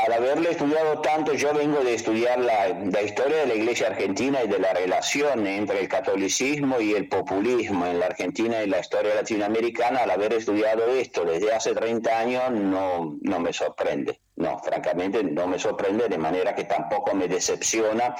Al 0.04 0.12
haberle 0.12 0.50
estudiado 0.50 1.00
tanto, 1.00 1.32
yo 1.32 1.54
vengo 1.54 1.82
de 1.82 1.94
estudiar 1.94 2.38
la, 2.38 3.02
historia 3.02 3.38
de 3.38 3.46
la 3.46 3.54
Iglesia 3.54 3.86
Argentina 3.86 4.40
y 4.44 4.48
de 4.48 4.58
la 4.58 4.72
relación 4.72 5.46
entre 5.46 5.80
el 5.80 5.88
catolicismo 5.88 6.80
y 6.80 6.92
el 6.92 7.08
populismo 7.08 7.86
en 7.86 8.00
la 8.00 8.06
Argentina 8.06 8.62
y 8.62 8.66
la 8.66 8.80
historia 8.80 9.14
latinoamericana, 9.14 10.00
al 10.00 10.10
haber 10.10 10.34
estudiado 10.34 10.86
esto 10.88 11.24
desde 11.24 11.52
hace 11.52 11.74
30 11.74 12.18
años, 12.18 12.50
no, 12.50 13.16
no 13.22 13.40
me 13.40 13.52
sorprende. 13.52 14.20
No, 14.36 14.58
francamente 14.58 15.22
no 15.22 15.46
me 15.46 15.58
sorprende 15.58 16.08
de 16.08 16.18
manera 16.18 16.54
que 16.54 16.64
tampoco 16.64 17.14
me 17.14 17.28
decepciona. 17.28 18.14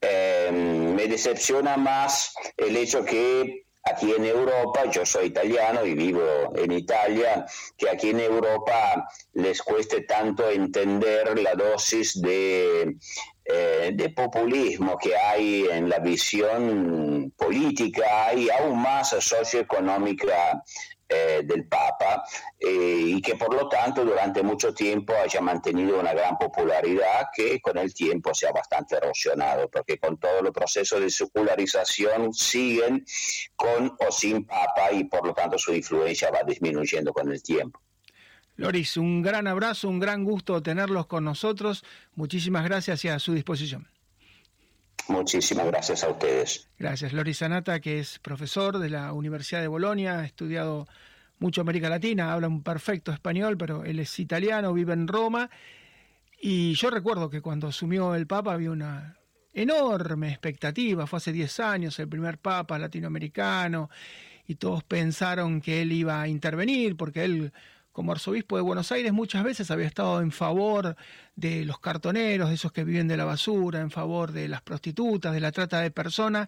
Eh, 0.00 0.50
me 0.52 1.06
decepciona 1.08 1.76
más 1.76 2.34
el 2.56 2.76
hecho 2.76 3.04
que 3.04 3.66
aquí 3.84 4.12
en 4.12 4.24
Europa, 4.24 4.84
yo 4.90 5.04
soy 5.04 5.26
italiano 5.26 5.84
y 5.84 5.94
vivo 5.94 6.52
en 6.54 6.72
Italia, 6.72 7.46
que 7.76 7.88
aquí 7.88 8.10
en 8.10 8.20
Europa 8.20 9.08
les 9.34 9.62
cueste 9.62 10.02
tanto 10.02 10.48
entender 10.48 11.38
la 11.38 11.54
dosis 11.54 12.20
de, 12.20 12.96
eh, 13.44 13.90
de 13.94 14.10
populismo 14.10 14.98
que 14.98 15.16
hay 15.16 15.66
en 15.70 15.88
la 15.88 15.98
visión 16.00 17.32
política 17.36 18.34
y 18.34 18.50
aún 18.50 18.82
más 18.82 19.08
socioeconómica 19.08 20.62
eh, 21.08 21.40
del 21.44 21.66
Papa 21.66 22.22
eh, 22.58 22.68
y 22.68 23.22
que 23.22 23.36
por 23.36 23.54
lo 23.54 23.68
tanto 23.68 24.04
durante 24.04 24.42
mucho 24.42 24.74
tiempo 24.74 25.14
haya 25.14 25.40
mantenido 25.40 25.98
una 25.98 26.12
gran 26.12 26.36
popularidad 26.36 27.28
que 27.34 27.60
con 27.60 27.78
el 27.78 27.94
tiempo 27.94 28.34
se 28.34 28.46
ha 28.46 28.52
bastante 28.52 28.96
erosionado, 28.96 29.70
porque 29.70 29.98
con 29.98 30.18
todo 30.18 30.40
el 30.40 30.52
proceso 30.52 31.00
de 31.00 31.08
secularización 31.08 32.34
siguen 32.34 33.06
con 33.56 33.96
o 33.98 34.12
sin 34.12 34.44
Papa 34.44 34.92
y 34.92 35.04
por 35.04 35.26
lo 35.26 35.32
tanto 35.32 35.58
su 35.58 35.72
influencia 35.74 36.30
va 36.30 36.42
disminuyendo 36.46 37.12
con 37.12 37.32
el 37.32 37.42
tiempo. 37.42 37.80
Loris, 38.56 38.96
un 38.96 39.22
gran 39.22 39.46
abrazo, 39.46 39.88
un 39.88 40.00
gran 40.00 40.24
gusto 40.24 40.62
tenerlos 40.62 41.06
con 41.06 41.24
nosotros. 41.24 41.84
Muchísimas 42.16 42.64
gracias 42.64 43.04
y 43.04 43.08
a 43.08 43.18
su 43.18 43.32
disposición. 43.32 43.88
Muchísimas 45.08 45.66
gracias 45.66 46.04
a 46.04 46.10
ustedes. 46.10 46.68
Gracias. 46.78 47.12
Loris 47.12 47.38
Sanata, 47.38 47.80
que 47.80 47.98
es 47.98 48.18
profesor 48.18 48.78
de 48.78 48.90
la 48.90 49.12
Universidad 49.12 49.60
de 49.60 49.68
Bolonia, 49.68 50.20
ha 50.20 50.24
estudiado 50.24 50.86
mucho 51.38 51.60
América 51.60 51.88
Latina, 51.88 52.32
habla 52.32 52.48
un 52.48 52.62
perfecto 52.62 53.12
español, 53.12 53.56
pero 53.56 53.84
él 53.84 54.00
es 54.00 54.18
italiano, 54.18 54.72
vive 54.72 54.92
en 54.92 55.08
Roma. 55.08 55.48
Y 56.40 56.74
yo 56.74 56.90
recuerdo 56.90 57.30
que 57.30 57.40
cuando 57.40 57.68
asumió 57.68 58.14
el 58.14 58.26
Papa 58.26 58.52
había 58.52 58.70
una 58.70 59.16
enorme 59.52 60.28
expectativa, 60.30 61.06
fue 61.06 61.16
hace 61.16 61.32
10 61.32 61.60
años 61.60 61.98
el 61.98 62.08
primer 62.08 62.38
Papa 62.38 62.78
latinoamericano, 62.78 63.90
y 64.46 64.54
todos 64.54 64.82
pensaron 64.84 65.60
que 65.60 65.82
él 65.82 65.92
iba 65.92 66.22
a 66.22 66.28
intervenir, 66.28 66.96
porque 66.96 67.24
él 67.24 67.52
como 67.98 68.12
arzobispo 68.12 68.54
de 68.54 68.62
Buenos 68.62 68.92
Aires 68.92 69.12
muchas 69.12 69.42
veces 69.42 69.72
había 69.72 69.88
estado 69.88 70.20
en 70.20 70.30
favor 70.30 70.94
de 71.34 71.64
los 71.64 71.80
cartoneros, 71.80 72.48
de 72.48 72.54
esos 72.54 72.70
que 72.70 72.84
viven 72.84 73.08
de 73.08 73.16
la 73.16 73.24
basura, 73.24 73.80
en 73.80 73.90
favor 73.90 74.30
de 74.30 74.46
las 74.46 74.62
prostitutas, 74.62 75.34
de 75.34 75.40
la 75.40 75.50
trata 75.50 75.80
de 75.80 75.90
personas, 75.90 76.46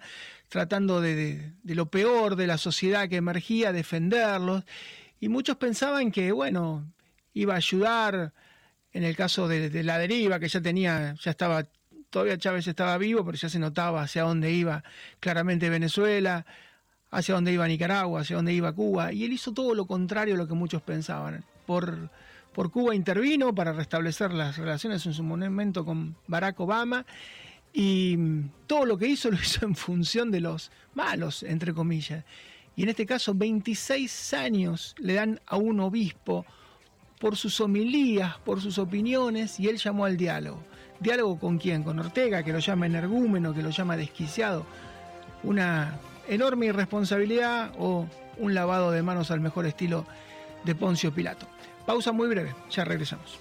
tratando 0.48 1.00
de, 1.00 1.54
lo 1.64 1.90
peor 1.90 2.36
de 2.36 2.46
la 2.46 2.56
sociedad 2.56 3.08
que 3.08 3.16
emergía, 3.16 3.72
defenderlos. 3.72 4.62
Y 5.18 5.28
muchos 5.28 5.56
pensaban 5.56 6.12
que, 6.12 6.30
bueno, 6.30 6.88
iba 7.34 7.54
a 7.54 7.56
ayudar 7.56 8.32
en 8.92 9.02
el 9.02 9.16
caso 9.16 9.48
de, 9.48 9.70
de 9.70 9.82
la 9.82 9.98
deriva, 9.98 10.38
que 10.38 10.46
ya 10.46 10.60
tenía, 10.60 11.16
ya 11.20 11.32
estaba, 11.32 11.66
todavía 12.10 12.38
Chávez 12.38 12.68
estaba 12.68 12.96
vivo, 12.96 13.24
pero 13.24 13.36
ya 13.36 13.48
se 13.48 13.58
notaba 13.58 14.02
hacia 14.02 14.22
dónde 14.22 14.52
iba 14.52 14.84
claramente 15.18 15.68
Venezuela 15.68 16.46
hacia 17.10 17.34
dónde 17.34 17.52
iba 17.52 17.66
Nicaragua, 17.66 18.20
hacia 18.20 18.36
dónde 18.36 18.52
iba 18.52 18.72
Cuba, 18.72 19.12
y 19.12 19.24
él 19.24 19.32
hizo 19.32 19.52
todo 19.52 19.74
lo 19.74 19.86
contrario 19.86 20.34
a 20.34 20.38
lo 20.38 20.46
que 20.46 20.54
muchos 20.54 20.82
pensaban. 20.82 21.44
Por, 21.66 22.10
por 22.52 22.70
Cuba 22.70 22.94
intervino 22.94 23.54
para 23.54 23.72
restablecer 23.72 24.32
las 24.32 24.56
relaciones 24.56 25.04
en 25.06 25.14
su 25.14 25.22
momento 25.22 25.84
con 25.84 26.16
Barack 26.26 26.60
Obama, 26.60 27.04
y 27.72 28.16
todo 28.66 28.84
lo 28.84 28.98
que 28.98 29.06
hizo 29.06 29.30
lo 29.30 29.36
hizo 29.36 29.64
en 29.64 29.74
función 29.74 30.30
de 30.30 30.40
los 30.40 30.70
malos, 30.94 31.42
entre 31.42 31.72
comillas. 31.72 32.24
Y 32.76 32.84
en 32.84 32.88
este 32.88 33.06
caso, 33.06 33.34
26 33.34 34.34
años 34.34 34.94
le 34.98 35.14
dan 35.14 35.40
a 35.46 35.56
un 35.56 35.80
obispo 35.80 36.46
por 37.18 37.36
sus 37.36 37.60
homilías, 37.60 38.38
por 38.38 38.60
sus 38.60 38.78
opiniones, 38.78 39.60
y 39.60 39.68
él 39.68 39.76
llamó 39.76 40.06
al 40.06 40.16
diálogo. 40.16 40.64
¿Diálogo 41.00 41.38
con 41.38 41.58
quién? 41.58 41.82
Con 41.82 41.98
Ortega, 41.98 42.42
que 42.42 42.52
lo 42.52 42.58
llama 42.58 42.86
energúmeno, 42.86 43.52
que 43.52 43.62
lo 43.62 43.70
llama 43.70 43.96
desquiciado. 43.96 44.64
Una 45.42 45.98
enorme 46.30 46.66
irresponsabilidad 46.66 47.72
o 47.78 48.06
un 48.38 48.54
lavado 48.54 48.92
de 48.92 49.02
manos 49.02 49.30
al 49.30 49.40
mejor 49.40 49.66
estilo 49.66 50.06
de 50.64 50.74
Poncio 50.74 51.12
Pilato. 51.12 51.46
Pausa 51.84 52.12
muy 52.12 52.28
breve, 52.28 52.54
ya 52.70 52.84
regresamos. 52.84 53.40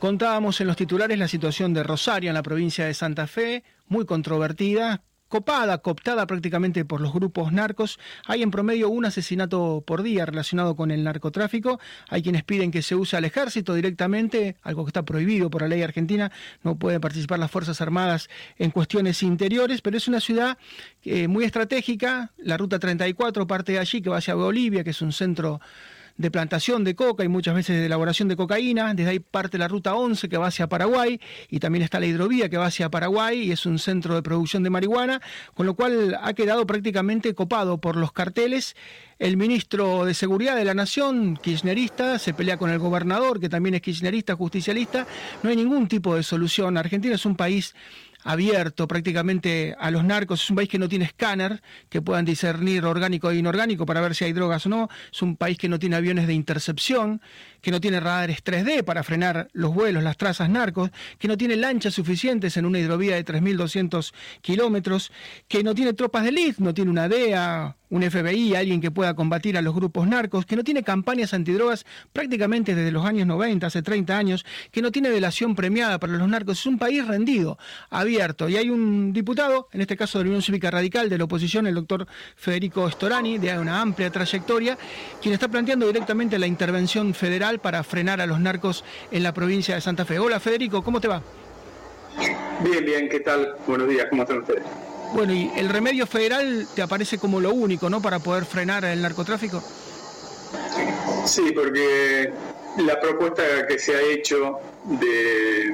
Contábamos 0.00 0.60
en 0.60 0.66
los 0.66 0.76
titulares 0.76 1.18
la 1.18 1.28
situación 1.28 1.72
de 1.72 1.82
Rosario 1.82 2.28
en 2.28 2.34
la 2.34 2.42
provincia 2.42 2.84
de 2.84 2.92
Santa 2.92 3.26
Fe, 3.26 3.64
muy 3.88 4.04
controvertida, 4.04 5.02
copada, 5.34 5.78
cooptada 5.78 6.28
prácticamente 6.28 6.84
por 6.84 7.00
los 7.00 7.12
grupos 7.12 7.52
narcos. 7.52 7.98
Hay 8.24 8.44
en 8.44 8.52
promedio 8.52 8.88
un 8.88 9.04
asesinato 9.04 9.82
por 9.84 10.04
día 10.04 10.24
relacionado 10.24 10.76
con 10.76 10.92
el 10.92 11.02
narcotráfico. 11.02 11.80
Hay 12.08 12.22
quienes 12.22 12.44
piden 12.44 12.70
que 12.70 12.82
se 12.82 12.94
use 12.94 13.16
al 13.16 13.24
ejército 13.24 13.74
directamente, 13.74 14.54
algo 14.62 14.84
que 14.84 14.90
está 14.90 15.02
prohibido 15.02 15.50
por 15.50 15.62
la 15.62 15.66
ley 15.66 15.82
argentina. 15.82 16.30
No 16.62 16.76
pueden 16.76 17.00
participar 17.00 17.40
las 17.40 17.50
Fuerzas 17.50 17.80
Armadas 17.80 18.30
en 18.58 18.70
cuestiones 18.70 19.24
interiores, 19.24 19.80
pero 19.80 19.96
es 19.96 20.06
una 20.06 20.20
ciudad 20.20 20.56
eh, 21.02 21.26
muy 21.26 21.42
estratégica. 21.42 22.30
La 22.38 22.56
Ruta 22.56 22.78
34 22.78 23.48
parte 23.48 23.72
de 23.72 23.80
allí, 23.80 24.02
que 24.02 24.10
va 24.10 24.18
hacia 24.18 24.36
Bolivia, 24.36 24.84
que 24.84 24.90
es 24.90 25.02
un 25.02 25.10
centro 25.10 25.60
de 26.16 26.30
plantación 26.30 26.84
de 26.84 26.94
coca 26.94 27.24
y 27.24 27.28
muchas 27.28 27.54
veces 27.54 27.78
de 27.78 27.86
elaboración 27.86 28.28
de 28.28 28.36
cocaína. 28.36 28.94
Desde 28.94 29.10
ahí 29.10 29.18
parte 29.18 29.58
la 29.58 29.68
ruta 29.68 29.94
11 29.94 30.28
que 30.28 30.36
va 30.36 30.48
hacia 30.48 30.68
Paraguay 30.68 31.20
y 31.48 31.58
también 31.58 31.82
está 31.82 32.00
la 32.00 32.06
hidrovía 32.06 32.48
que 32.48 32.56
va 32.56 32.66
hacia 32.66 32.90
Paraguay 32.90 33.40
y 33.42 33.52
es 33.52 33.66
un 33.66 33.78
centro 33.78 34.14
de 34.14 34.22
producción 34.22 34.62
de 34.62 34.70
marihuana, 34.70 35.20
con 35.54 35.66
lo 35.66 35.74
cual 35.74 36.16
ha 36.20 36.32
quedado 36.34 36.66
prácticamente 36.66 37.34
copado 37.34 37.78
por 37.78 37.96
los 37.96 38.12
carteles. 38.12 38.76
El 39.18 39.36
ministro 39.36 40.04
de 40.04 40.14
Seguridad 40.14 40.56
de 40.56 40.64
la 40.64 40.74
Nación, 40.74 41.36
kirchnerista, 41.36 42.18
se 42.18 42.34
pelea 42.34 42.56
con 42.56 42.70
el 42.70 42.78
gobernador, 42.78 43.38
que 43.38 43.48
también 43.48 43.74
es 43.76 43.80
kirchnerista, 43.80 44.34
justicialista. 44.34 45.06
No 45.42 45.50
hay 45.50 45.56
ningún 45.56 45.86
tipo 45.86 46.16
de 46.16 46.22
solución. 46.22 46.76
Argentina 46.76 47.14
es 47.14 47.24
un 47.24 47.36
país 47.36 47.74
abierto 48.24 48.88
prácticamente 48.88 49.76
a 49.78 49.90
los 49.90 50.02
narcos. 50.02 50.42
Es 50.42 50.50
un 50.50 50.56
país 50.56 50.68
que 50.68 50.78
no 50.78 50.88
tiene 50.88 51.04
escáner 51.04 51.62
que 51.88 52.02
puedan 52.02 52.24
discernir 52.24 52.84
orgánico 52.84 53.30
e 53.30 53.36
inorgánico 53.36 53.86
para 53.86 54.00
ver 54.00 54.14
si 54.14 54.24
hay 54.24 54.32
drogas 54.32 54.66
o 54.66 54.68
no. 54.70 54.88
Es 55.12 55.22
un 55.22 55.36
país 55.36 55.58
que 55.58 55.68
no 55.68 55.78
tiene 55.78 55.96
aviones 55.96 56.26
de 56.26 56.34
intercepción, 56.34 57.20
que 57.60 57.70
no 57.70 57.80
tiene 57.80 58.00
radares 58.00 58.42
3D 58.42 58.82
para 58.82 59.02
frenar 59.02 59.48
los 59.52 59.72
vuelos, 59.72 60.02
las 60.02 60.16
trazas 60.16 60.48
narcos, 60.48 60.90
que 61.18 61.28
no 61.28 61.36
tiene 61.36 61.56
lanchas 61.56 61.94
suficientes 61.94 62.56
en 62.56 62.66
una 62.66 62.78
hidrovía 62.78 63.14
de 63.14 63.24
3.200 63.24 64.12
kilómetros, 64.40 65.12
que 65.46 65.62
no 65.62 65.74
tiene 65.74 65.92
tropas 65.92 66.24
de 66.24 66.30
élite, 66.30 66.62
no 66.62 66.74
tiene 66.74 66.90
una 66.90 67.08
DEA, 67.08 67.76
un 67.94 68.02
FBI, 68.02 68.56
alguien 68.56 68.80
que 68.80 68.90
pueda 68.90 69.14
combatir 69.14 69.56
a 69.56 69.62
los 69.62 69.72
grupos 69.72 70.08
narcos, 70.08 70.46
que 70.46 70.56
no 70.56 70.64
tiene 70.64 70.82
campañas 70.82 71.32
antidrogas 71.32 71.86
prácticamente 72.12 72.74
desde 72.74 72.90
los 72.90 73.04
años 73.04 73.24
90, 73.28 73.68
hace 73.68 73.82
30 73.82 74.18
años, 74.18 74.44
que 74.72 74.82
no 74.82 74.90
tiene 74.90 75.10
delación 75.10 75.54
premiada 75.54 76.00
para 76.00 76.14
los 76.14 76.26
narcos. 76.26 76.58
Es 76.58 76.66
un 76.66 76.76
país 76.76 77.06
rendido, 77.06 77.56
abierto. 77.90 78.48
Y 78.48 78.56
hay 78.56 78.68
un 78.68 79.12
diputado, 79.12 79.68
en 79.70 79.80
este 79.80 79.96
caso 79.96 80.18
de 80.18 80.24
la 80.24 80.30
Unión 80.30 80.42
Cívica 80.42 80.72
Radical 80.72 81.08
de 81.08 81.18
la 81.18 81.24
oposición, 81.24 81.68
el 81.68 81.76
doctor 81.76 82.08
Federico 82.34 82.90
Storani, 82.90 83.38
de 83.38 83.56
una 83.56 83.80
amplia 83.80 84.10
trayectoria, 84.10 84.76
quien 85.22 85.32
está 85.32 85.46
planteando 85.46 85.86
directamente 85.86 86.36
la 86.36 86.48
intervención 86.48 87.14
federal 87.14 87.60
para 87.60 87.84
frenar 87.84 88.20
a 88.20 88.26
los 88.26 88.40
narcos 88.40 88.84
en 89.12 89.22
la 89.22 89.32
provincia 89.32 89.76
de 89.76 89.80
Santa 89.80 90.04
Fe. 90.04 90.18
Hola 90.18 90.40
Federico, 90.40 90.82
¿cómo 90.82 91.00
te 91.00 91.06
va? 91.06 91.22
Bien, 92.60 92.84
bien, 92.84 93.08
¿qué 93.08 93.20
tal? 93.20 93.54
Buenos 93.68 93.88
días, 93.88 94.06
¿cómo 94.10 94.22
están 94.22 94.38
ustedes? 94.38 94.64
Bueno, 95.14 95.32
y 95.32 95.48
el 95.54 95.68
remedio 95.68 96.08
federal 96.08 96.66
te 96.74 96.82
aparece 96.82 97.18
como 97.18 97.40
lo 97.40 97.54
único, 97.54 97.88
¿no? 97.88 98.02
Para 98.02 98.18
poder 98.18 98.44
frenar 98.44 98.84
el 98.84 99.00
narcotráfico. 99.00 99.62
Sí, 101.24 101.52
porque 101.54 102.32
la 102.78 103.00
propuesta 103.00 103.42
que 103.68 103.78
se 103.78 103.94
ha 103.94 104.02
hecho 104.02 104.58
de 104.84 105.72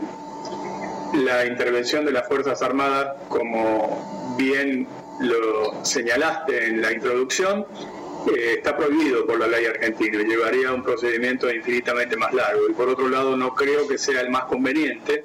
la 1.15 1.47
intervención 1.47 2.05
de 2.05 2.13
las 2.13 2.29
Fuerzas 2.29 2.61
Armadas, 2.61 3.17
como 3.31 4.35
bien 4.37 4.87
lo 5.21 5.85
señalaste 5.87 6.67
en 6.67 6.83
la 6.83 6.93
introducción, 6.93 7.67
eh, 8.37 8.57
está 8.59 8.77
prohibido 8.77 9.27
por 9.27 9.41
la 9.41 9.47
ley 9.47 9.65
argentina, 9.65 10.23
llevaría 10.23 10.69
a 10.69 10.75
un 10.75 10.83
procedimiento 10.83 11.51
infinitamente 11.51 12.15
más 12.19 12.35
largo 12.35 12.69
y 12.69 12.75
por 12.75 12.91
otro 12.91 13.09
lado 13.09 13.39
no 13.39 13.55
creo 13.55 13.89
que 13.89 13.97
sea 13.97 14.21
el 14.21 14.29
más 14.29 14.45
conveniente 14.45 15.25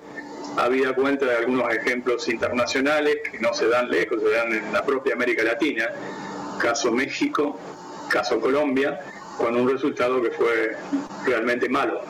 había 0.57 0.93
cuenta 0.93 1.25
de 1.25 1.37
algunos 1.37 1.73
ejemplos 1.73 2.27
internacionales 2.29 3.17
que 3.29 3.39
no 3.39 3.53
se 3.53 3.67
dan 3.67 3.89
lejos, 3.89 4.21
se 4.21 4.29
dan 4.29 4.53
en 4.53 4.73
la 4.73 4.85
propia 4.85 5.13
América 5.13 5.43
Latina, 5.43 5.89
caso 6.59 6.91
México, 6.91 7.59
caso 8.09 8.39
Colombia, 8.39 8.99
con 9.37 9.55
un 9.55 9.69
resultado 9.69 10.21
que 10.21 10.31
fue 10.31 10.75
realmente 11.25 11.67
malo. 11.67 12.01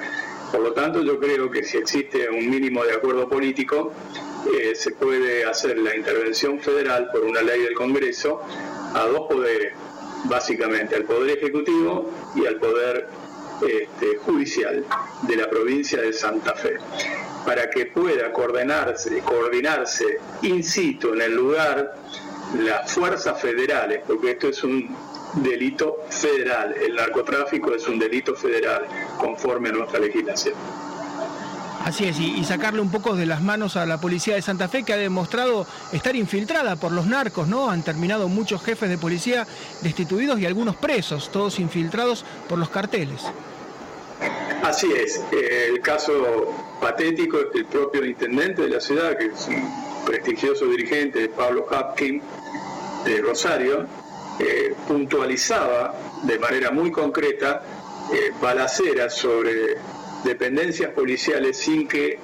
Por 0.52 0.62
lo 0.62 0.74
tanto, 0.74 1.02
yo 1.02 1.20
creo 1.20 1.50
que 1.50 1.64
si 1.64 1.78
existe 1.78 2.30
un 2.30 2.50
mínimo 2.50 2.84
de 2.84 2.94
acuerdo 2.94 3.28
político, 3.28 3.92
eh, 4.54 4.76
se 4.76 4.92
puede 4.92 5.44
hacer 5.44 5.78
la 5.78 5.96
intervención 5.96 6.60
federal 6.60 7.10
por 7.12 7.22
una 7.22 7.42
ley 7.42 7.62
del 7.64 7.74
Congreso 7.74 8.42
a 8.94 9.08
dos 9.08 9.28
poderes, 9.28 9.74
básicamente 10.26 10.96
al 10.96 11.04
Poder 11.04 11.38
Ejecutivo 11.38 12.12
y 12.36 12.46
al 12.46 12.58
Poder 12.58 13.08
este, 13.62 14.18
Judicial 14.18 14.84
de 15.22 15.36
la 15.36 15.50
provincia 15.50 16.02
de 16.02 16.14
Santa 16.14 16.54
Fe, 16.56 16.78
para 17.46 17.70
que 17.70 17.88
pueda 17.88 18.32
coordinarse, 18.32 19.20
coordinarse 19.20 20.20
in 20.42 20.64
situ 20.64 21.14
en 21.14 21.22
el 21.22 21.36
lugar 21.36 21.96
las 22.60 22.92
fuerzas 22.92 23.40
federales, 23.42 24.02
porque 24.08 24.32
esto 24.32 24.50
es 24.50 24.64
un 24.64 24.96
delito 25.36 26.06
federal, 26.10 26.74
el 26.74 26.96
narcotráfico 26.96 27.74
es 27.74 27.88
un 27.88 28.00
delito 28.00 28.36
federal 28.36 28.86
conforme 29.18 29.70
a 29.70 29.74
nuestra 29.74 30.00
legislación. 30.00 30.56
Así 31.86 32.06
es, 32.06 32.20
y, 32.20 32.44
sacarle 32.44 32.82
un 32.82 32.90
poco 32.90 33.16
de 33.16 33.28
las 33.28 33.44
manos 33.44 33.76
a 33.76 33.86
la 33.86 34.02
policía 34.02 34.34
de 34.34 34.42
Santa 34.42 34.68
Fe 34.68 34.82
que 34.82 34.94
ha 34.94 34.98
demostrado 34.98 35.68
estar 35.94 36.16
infiltrada 36.16 36.78
por 36.78 36.92
los 36.92 37.06
narcos, 37.06 37.48
¿no? 37.48 37.70
Han 37.70 37.84
terminado 37.84 38.28
muchos 38.28 38.64
jefes 38.64 38.90
de 38.90 38.98
policía 38.98 39.46
destituidos 39.84 40.40
y 40.40 40.48
algunos 40.48 40.76
presos, 40.76 41.32
todos 41.32 41.60
infiltrados 41.60 42.26
por 42.50 42.58
los 42.58 42.70
carteles. 42.70 43.22
Así 44.64 44.92
es, 44.94 45.22
el 45.32 45.80
caso 45.82 46.56
patético 46.82 47.38
es 47.38 47.48
el 47.54 47.66
propio 47.66 48.04
intendente 48.04 48.64
de 48.64 48.70
la 48.70 48.82
ciudad, 48.82 49.16
que 49.16 49.28
es 49.28 49.48
un 49.48 50.04
prestigioso 50.08 50.66
dirigente, 50.66 51.30
Pablo 51.30 51.68
Hapkin, 51.70 52.20
de 53.06 53.22
Rosario, 53.22 53.86
eh, 54.40 54.74
puntualizaba 54.88 55.94
de 56.24 56.40
manera 56.40 56.72
muy 56.72 56.92
concreta 56.92 57.62
eh, 58.12 58.32
balaceras 58.42 59.14
sobre 59.14 59.78
dependencias 60.26 60.92
policiales 60.92 61.58
sin 61.58 61.88
que 61.88 62.20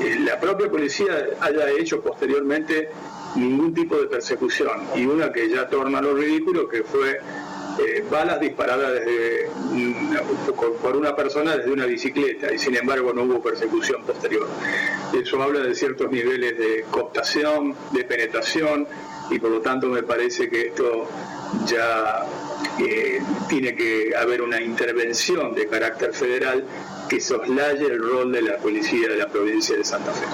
eh, 0.00 0.18
la 0.20 0.40
propia 0.40 0.68
policía 0.68 1.26
haya 1.40 1.70
hecho 1.70 2.00
posteriormente 2.00 2.88
ningún 3.36 3.72
tipo 3.74 3.96
de 3.96 4.06
persecución. 4.06 4.82
Y 4.96 5.06
una 5.06 5.32
que 5.32 5.48
ya 5.48 5.68
torna 5.68 6.00
lo 6.00 6.14
ridículo, 6.14 6.68
que 6.68 6.82
fue 6.82 7.20
eh, 7.78 8.04
balas 8.10 8.40
disparadas 8.40 8.92
desde, 8.92 9.50
por 10.80 10.96
una 10.96 11.16
persona 11.16 11.56
desde 11.56 11.72
una 11.72 11.86
bicicleta 11.86 12.52
y 12.52 12.58
sin 12.58 12.76
embargo 12.76 13.12
no 13.12 13.24
hubo 13.24 13.42
persecución 13.42 14.02
posterior. 14.04 14.48
Eso 15.12 15.42
habla 15.42 15.60
de 15.60 15.74
ciertos 15.74 16.10
niveles 16.10 16.56
de 16.56 16.84
cooptación, 16.90 17.74
de 17.92 18.04
penetración 18.04 18.86
y 19.30 19.38
por 19.38 19.50
lo 19.50 19.60
tanto 19.60 19.88
me 19.88 20.02
parece 20.02 20.48
que 20.48 20.68
esto 20.68 21.08
ya 21.66 22.26
eh, 22.78 23.20
tiene 23.48 23.74
que 23.74 24.14
haber 24.16 24.42
una 24.42 24.60
intervención 24.60 25.54
de 25.54 25.66
carácter 25.66 26.12
federal 26.12 26.64
que 27.08 27.20
soslaye 27.20 27.86
el 27.86 27.98
rol 28.00 28.32
de 28.32 28.42
la 28.42 28.56
policía 28.58 29.08
de 29.08 29.16
la 29.16 29.28
provincia 29.28 29.76
de 29.76 29.84
Santa 29.84 30.12
Fe. 30.12 30.26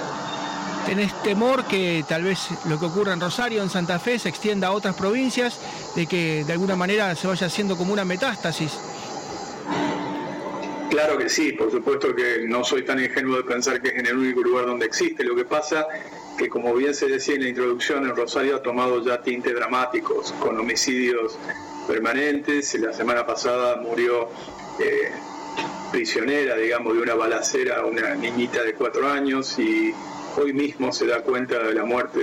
¿Tenés 0.85 1.13
temor 1.21 1.65
que 1.65 2.03
tal 2.07 2.23
vez 2.23 2.47
lo 2.67 2.79
que 2.79 2.85
ocurra 2.85 3.13
en 3.13 3.21
Rosario, 3.21 3.61
en 3.61 3.69
Santa 3.69 3.99
Fe, 3.99 4.17
se 4.17 4.29
extienda 4.29 4.69
a 4.69 4.71
otras 4.71 4.95
provincias, 4.95 5.59
de 5.95 6.07
que 6.07 6.43
de 6.43 6.53
alguna 6.53 6.75
manera 6.75 7.15
se 7.15 7.27
vaya 7.27 7.47
haciendo 7.47 7.77
como 7.77 7.93
una 7.93 8.03
metástasis? 8.03 8.79
Claro 10.89 11.17
que 11.17 11.29
sí, 11.29 11.53
por 11.53 11.71
supuesto 11.71 12.13
que 12.13 12.45
no 12.47 12.63
soy 12.63 12.83
tan 12.83 12.99
ingenuo 13.01 13.37
de 13.37 13.43
pensar 13.43 13.81
que 13.81 13.89
es 13.89 13.95
en 13.95 14.07
el 14.07 14.17
único 14.17 14.41
lugar 14.41 14.65
donde 14.65 14.85
existe. 14.85 15.23
Lo 15.23 15.35
que 15.35 15.45
pasa 15.45 15.87
que, 16.37 16.49
como 16.49 16.73
bien 16.73 16.93
se 16.93 17.07
decía 17.07 17.35
en 17.35 17.43
la 17.43 17.49
introducción, 17.49 18.03
en 18.03 18.15
Rosario 18.15 18.57
ha 18.57 18.61
tomado 18.61 19.01
ya 19.05 19.21
tintes 19.21 19.55
dramáticos, 19.55 20.33
con 20.33 20.59
homicidios 20.59 21.37
permanentes. 21.87 22.73
La 22.75 22.91
semana 22.91 23.25
pasada 23.25 23.77
murió 23.77 24.29
eh, 24.79 25.11
prisionera, 25.91 26.55
digamos, 26.55 26.95
de 26.95 27.01
una 27.01 27.15
balacera 27.15 27.85
una 27.85 28.15
niñita 28.15 28.63
de 28.63 28.73
cuatro 28.73 29.07
años 29.07 29.59
y 29.59 29.93
hoy 30.37 30.53
mismo 30.53 30.91
se 30.93 31.05
da 31.05 31.21
cuenta 31.21 31.59
de 31.59 31.73
la 31.73 31.83
muerte 31.83 32.19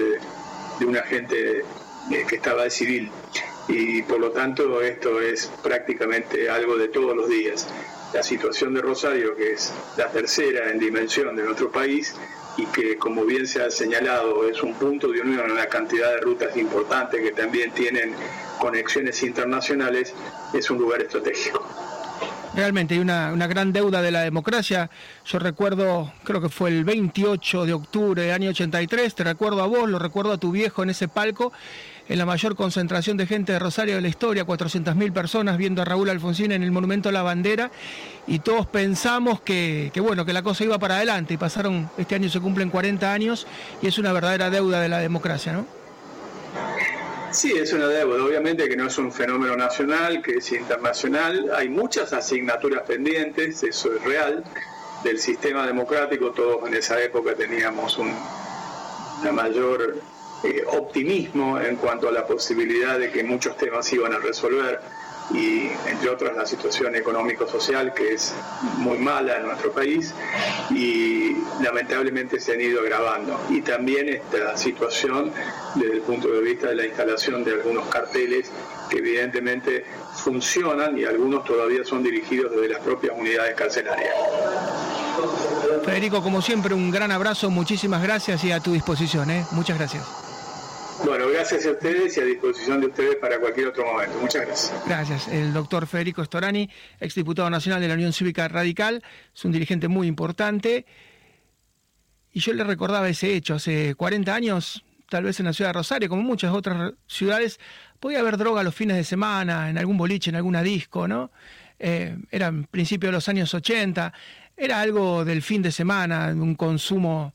de, 0.79 0.87
un 0.87 0.97
agente 0.97 1.61
eh, 1.61 2.25
que 2.29 2.37
estaba 2.37 2.65
de 2.65 2.71
civil. 2.71 3.11
Y 3.69 4.03
por 4.03 4.19
lo 4.19 4.31
tanto 4.31 4.81
esto 4.81 5.21
es 5.21 5.51
prácticamente 5.63 6.49
algo 6.49 6.77
de 6.77 6.89
todos 6.89 7.15
los 7.15 7.29
días. 7.29 7.67
La 8.15 8.23
situación 8.23 8.73
de 8.73 8.81
Rosario, 8.81 9.37
que 9.37 9.53
es 9.53 9.73
la 9.99 10.11
tercera 10.11 10.71
en 10.71 10.79
dimensión 10.79 11.37
de 11.37 11.43
nuestro 11.43 11.71
país, 11.71 12.15
y 12.57 12.67
que, 12.67 12.97
como 12.97 13.25
bien 13.25 13.47
se 13.47 13.63
ha 13.63 13.71
señalado, 13.71 14.49
es 14.49 14.63
un 14.63 14.75
punto 14.75 15.09
de 15.09 15.21
unión 15.21 15.45
en 15.45 15.53
una 15.53 15.67
cantidad 15.67 16.11
de 16.15 16.21
rutas 16.21 16.57
importantes 16.57 17.21
que 17.21 17.31
también 17.31 17.71
tienen 17.73 18.15
conexiones 18.59 19.23
internacionales, 19.23 20.15
es 20.53 20.71
un 20.71 20.79
lugar 20.79 21.03
estratégico. 21.03 21.88
Realmente 22.59 22.95
hay 22.95 23.01
una, 23.01 23.47
gran 23.47 23.73
deuda 23.73 24.03
de 24.03 24.11
la 24.11 24.23
democracia. 24.23 24.91
Yo 25.25 25.39
recuerdo, 25.39 26.13
creo 26.25 26.41
que 26.41 26.49
fue 26.49 26.71
el 26.71 26.83
28 26.83 27.65
de 27.65 27.73
octubre 27.73 28.23
del 28.23 28.33
año 28.33 28.51
83, 28.51 29.15
te 29.15 29.23
recuerdo 29.23 29.63
a 29.63 29.69
vos, 29.69 29.89
lo 29.89 30.01
recuerdo 30.01 30.33
a 30.33 30.39
tu 30.39 30.51
viejo 30.51 30.83
en 30.83 30.91
ese 30.91 31.07
palco, 31.07 31.53
en 32.09 32.19
la 32.19 32.27
mayor 32.27 32.57
concentración 32.57 33.17
de 33.17 33.29
gente 33.29 33.53
de 33.53 33.61
Rosario 33.61 33.95
de 33.95 34.01
la 34.01 34.09
historia, 34.09 34.45
400.000 34.45 35.13
personas 35.13 35.57
viendo 35.57 35.83
a 35.83 35.85
Raúl 35.85 36.11
Alfonsín 36.11 36.51
en 36.51 36.65
el 36.65 36.73
Monumento 36.73 37.11
a 37.11 37.13
la 37.13 37.23
Bandera, 37.23 37.71
y 38.27 38.41
todos 38.41 38.67
pensamos 38.67 39.41
que, 39.41 39.93
que, 39.95 40.01
bueno, 40.01 40.25
que 40.25 40.33
la 40.33 40.43
cosa 40.43 40.65
iba 40.65 40.81
para 40.81 40.97
adelante, 40.97 41.35
y 41.35 41.37
pasaron, 41.37 41.89
este 41.97 42.17
año 42.17 42.29
se 42.29 42.41
cumplen 42.41 42.71
40 42.71 43.13
años, 43.13 43.47
y 43.81 43.87
es 43.87 43.99
una 43.99 44.13
verdadera 44.13 44.51
deuda 44.51 44.81
de 44.81 44.89
la 44.89 44.99
democracia, 44.99 45.53
¿no? 45.53 45.78
Sí, 47.39 47.53
es 47.53 47.73
una 47.73 47.87
deuda. 47.87 48.25
Obviamente 48.25 48.69
que 48.69 48.77
no 48.77 48.89
es 48.89 48.99
un 48.99 49.13
fenómeno 49.13 49.55
nacional, 49.55 50.21
que 50.23 50.39
es 50.39 50.51
internacional. 50.51 51.53
Hay 51.55 51.69
muchas 51.69 52.13
asignaturas 52.13 52.83
pendientes, 52.83 53.63
eso 53.63 53.95
es 53.95 54.03
real, 54.03 54.43
del 55.05 55.21
sistema 55.21 55.65
democrático. 55.65 56.33
Todos 56.33 56.67
en 56.67 56.75
esa 56.75 57.01
época 57.01 57.37
teníamos 57.37 57.97
un 57.97 58.13
mayor 59.33 60.01
eh, 60.43 60.65
optimismo 60.67 61.61
en 61.61 61.77
cuanto 61.77 62.09
a 62.09 62.13
la 62.13 62.27
posibilidad 62.27 62.99
de 62.99 63.13
que 63.13 63.23
muchos 63.23 63.57
temas 63.57 63.93
iban 63.93 64.15
a 64.15 64.19
resolver 64.19 64.81
y 65.33 65.69
entre 65.87 66.09
otras 66.11 66.37
la 66.37 66.47
situación 66.47 66.97
económico-social 66.97 67.93
que 67.93 68.15
es 68.15 68.35
muy 68.79 68.99
mala 68.99 69.37
en 69.37 69.47
nuestro 69.47 69.73
país 69.73 70.15
y 70.71 71.37
lamentablemente 71.63 72.41
se 72.41 72.55
han 72.55 72.61
ido 72.61 72.81
agravando. 72.81 73.39
Y 73.51 73.61
también 73.61 74.09
esta 74.09 74.57
situación 74.57 75.33
desde 75.75 75.95
el 75.95 76.03
punto 76.03 76.29
de 76.29 76.41
vista 76.41 76.69
de 76.69 76.77
la 76.77 76.87
instalación 76.87 77.45
de 77.45 77.53
algunos 77.53 77.87
carteles 77.89 78.51
que 78.89 78.99
evidentemente 78.99 79.85
funcionan 80.15 80.99
y 80.99 81.05
algunos 81.05 81.45
todavía 81.45 81.85
son 81.85 82.03
dirigidos 82.03 82.53
desde 82.53 82.69
las 82.69 82.81
propias 82.81 83.15
unidades 83.17 83.55
carcelarias. 83.55 84.15
Federico, 85.85 86.23
como 86.23 86.41
siempre, 86.43 86.75
un 86.75 86.91
gran 86.91 87.11
abrazo, 87.11 87.51
muchísimas 87.51 88.03
gracias 88.03 88.45
y 88.45 88.53
a 88.53 88.61
tu 88.61 88.73
disposición. 88.73 89.31
¿eh? 89.31 89.45
Muchas 89.53 89.77
gracias. 89.79 90.28
Bueno, 91.05 91.29
gracias 91.29 91.65
a 91.67 91.71
ustedes 91.71 92.17
y 92.17 92.21
a 92.21 92.25
disposición 92.25 92.81
de 92.81 92.89
ustedes 92.89 93.17
para 93.17 93.39
cualquier 93.39 93.69
otro 93.69 93.85
momento. 93.85 94.19
Muchas 94.21 94.47
gracias. 94.47 94.83
Gracias. 94.87 95.29
El 95.29 95.53
doctor 95.53 95.87
Federico 95.87 96.25
Storani, 96.25 96.69
exdiputado 97.01 97.49
nacional 97.51 97.81
de 97.81 97.89
la 97.89 97.95
Unión 97.95 98.13
Cívica 98.13 98.49
Radical, 98.49 99.03
es 99.35 99.45
un 99.45 99.53
dirigente 99.53 99.89
muy 99.89 100.07
importante. 100.07 100.87
Y 102.33 102.41
yo 102.41 102.53
le 102.53 102.65
recordaba 102.65 103.09
ese 103.09 103.35
hecho. 103.35 103.55
Hace 103.55 103.95
40 103.95 104.35
años, 104.35 104.85
tal 105.09 105.25
vez 105.25 105.39
en 105.41 105.47
la 105.47 105.53
ciudad 105.53 105.71
de 105.71 105.75
Rosario, 105.75 106.09
como 106.09 106.23
muchas 106.23 106.53
otras 106.53 106.93
ciudades, 107.07 107.61
podía 108.01 108.21
haber 108.21 108.37
droga 108.37 108.63
los 108.63 108.75
fines 108.75 108.97
de 108.97 109.05
semana, 109.05 109.71
en 109.71 109.79
algún 109.79 109.97
boliche, 109.97 110.31
en 110.31 110.37
alguna 110.37 110.63
disco, 110.63 111.07
¿no? 111.07 111.31
Eh, 111.79 112.17
era 112.31 112.49
en 112.49 112.65
principio 112.65 113.09
de 113.09 113.13
los 113.13 113.29
años 113.29 113.55
80. 113.55 114.13
Era 114.57 114.81
algo 114.81 115.25
del 115.25 115.43
fin 115.43 115.63
de 115.63 115.71
semana, 115.71 116.29
un 116.35 116.57
consumo 116.57 117.35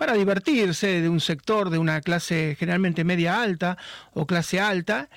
para 0.00 0.14
divertirse 0.14 1.02
de 1.02 1.10
un 1.10 1.20
sector 1.20 1.68
de 1.68 1.76
una 1.76 2.00
clase 2.00 2.56
generalmente 2.58 3.04
media 3.04 3.42
alta 3.42 3.76
o 4.14 4.26
clase 4.26 4.58
alta, 4.58 5.10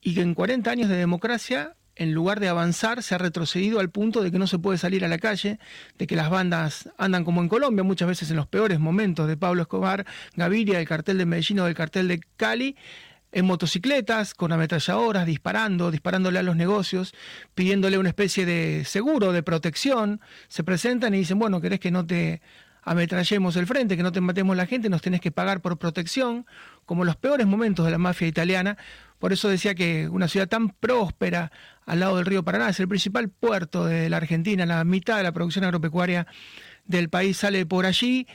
y 0.00 0.14
que 0.14 0.20
en 0.20 0.34
40 0.34 0.70
años 0.70 0.88
de 0.88 0.94
democracia, 0.94 1.74
en 1.96 2.14
lugar 2.14 2.38
de 2.38 2.46
avanzar, 2.46 3.02
se 3.02 3.16
ha 3.16 3.18
retrocedido 3.18 3.80
al 3.80 3.90
punto 3.90 4.22
de 4.22 4.30
que 4.30 4.38
no 4.38 4.46
se 4.46 4.60
puede 4.60 4.78
salir 4.78 5.04
a 5.04 5.08
la 5.08 5.18
calle, 5.18 5.58
de 5.98 6.06
que 6.06 6.14
las 6.14 6.30
bandas 6.30 6.88
andan 6.98 7.24
como 7.24 7.42
en 7.42 7.48
Colombia, 7.48 7.82
muchas 7.82 8.06
veces 8.06 8.30
en 8.30 8.36
los 8.36 8.46
peores 8.46 8.78
momentos 8.78 9.26
de 9.26 9.36
Pablo 9.36 9.62
Escobar, 9.62 10.06
Gaviria, 10.36 10.78
el 10.78 10.86
cartel 10.86 11.18
de 11.18 11.26
Medellín 11.26 11.58
o 11.58 11.64
del 11.64 11.74
cartel 11.74 12.06
de 12.06 12.20
Cali, 12.36 12.76
en 13.32 13.44
motocicletas, 13.44 14.34
con 14.34 14.52
ametralladoras, 14.52 15.26
disparando, 15.26 15.90
disparándole 15.90 16.38
a 16.38 16.44
los 16.44 16.54
negocios, 16.54 17.12
pidiéndole 17.56 17.98
una 17.98 18.10
especie 18.10 18.46
de 18.46 18.84
seguro, 18.84 19.32
de 19.32 19.42
protección, 19.42 20.20
se 20.46 20.62
presentan 20.62 21.12
y 21.12 21.18
dicen, 21.18 21.40
bueno, 21.40 21.60
¿querés 21.60 21.80
que 21.80 21.90
no 21.90 22.06
te 22.06 22.40
ametrallemos 22.82 23.56
el 23.56 23.66
frente, 23.66 23.96
que 23.96 24.02
no 24.02 24.12
te 24.12 24.20
matemos 24.20 24.56
la 24.56 24.66
gente, 24.66 24.88
nos 24.88 25.02
tenés 25.02 25.20
que 25.20 25.30
pagar 25.30 25.60
por 25.60 25.78
protección, 25.78 26.46
como 26.86 27.04
los 27.04 27.16
peores 27.16 27.46
momentos 27.46 27.84
de 27.84 27.92
la 27.92 27.98
mafia 27.98 28.26
italiana. 28.26 28.76
Por 29.18 29.32
eso 29.32 29.48
decía 29.48 29.74
que 29.74 30.08
una 30.08 30.28
ciudad 30.28 30.48
tan 30.48 30.70
próspera 30.70 31.52
al 31.86 32.00
lado 32.00 32.16
del 32.16 32.26
río 32.26 32.44
Paraná 32.44 32.68
es 32.68 32.80
el 32.80 32.88
principal 32.88 33.28
puerto 33.28 33.84
de 33.84 34.08
la 34.08 34.16
Argentina, 34.16 34.64
la 34.66 34.84
mitad 34.84 35.16
de 35.16 35.22
la 35.22 35.32
producción 35.32 35.64
agropecuaria 35.64 36.26
del 36.84 37.08
país 37.08 37.36
sale 37.36 37.66
por 37.66 37.86
allí, 37.86 38.26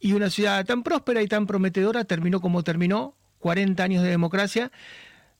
y 0.00 0.14
una 0.14 0.30
ciudad 0.30 0.64
tan 0.66 0.82
próspera 0.82 1.22
y 1.22 1.28
tan 1.28 1.46
prometedora 1.46 2.04
terminó 2.04 2.40
como 2.40 2.64
terminó, 2.64 3.14
40 3.38 3.82
años 3.82 4.02
de 4.02 4.10
democracia, 4.10 4.72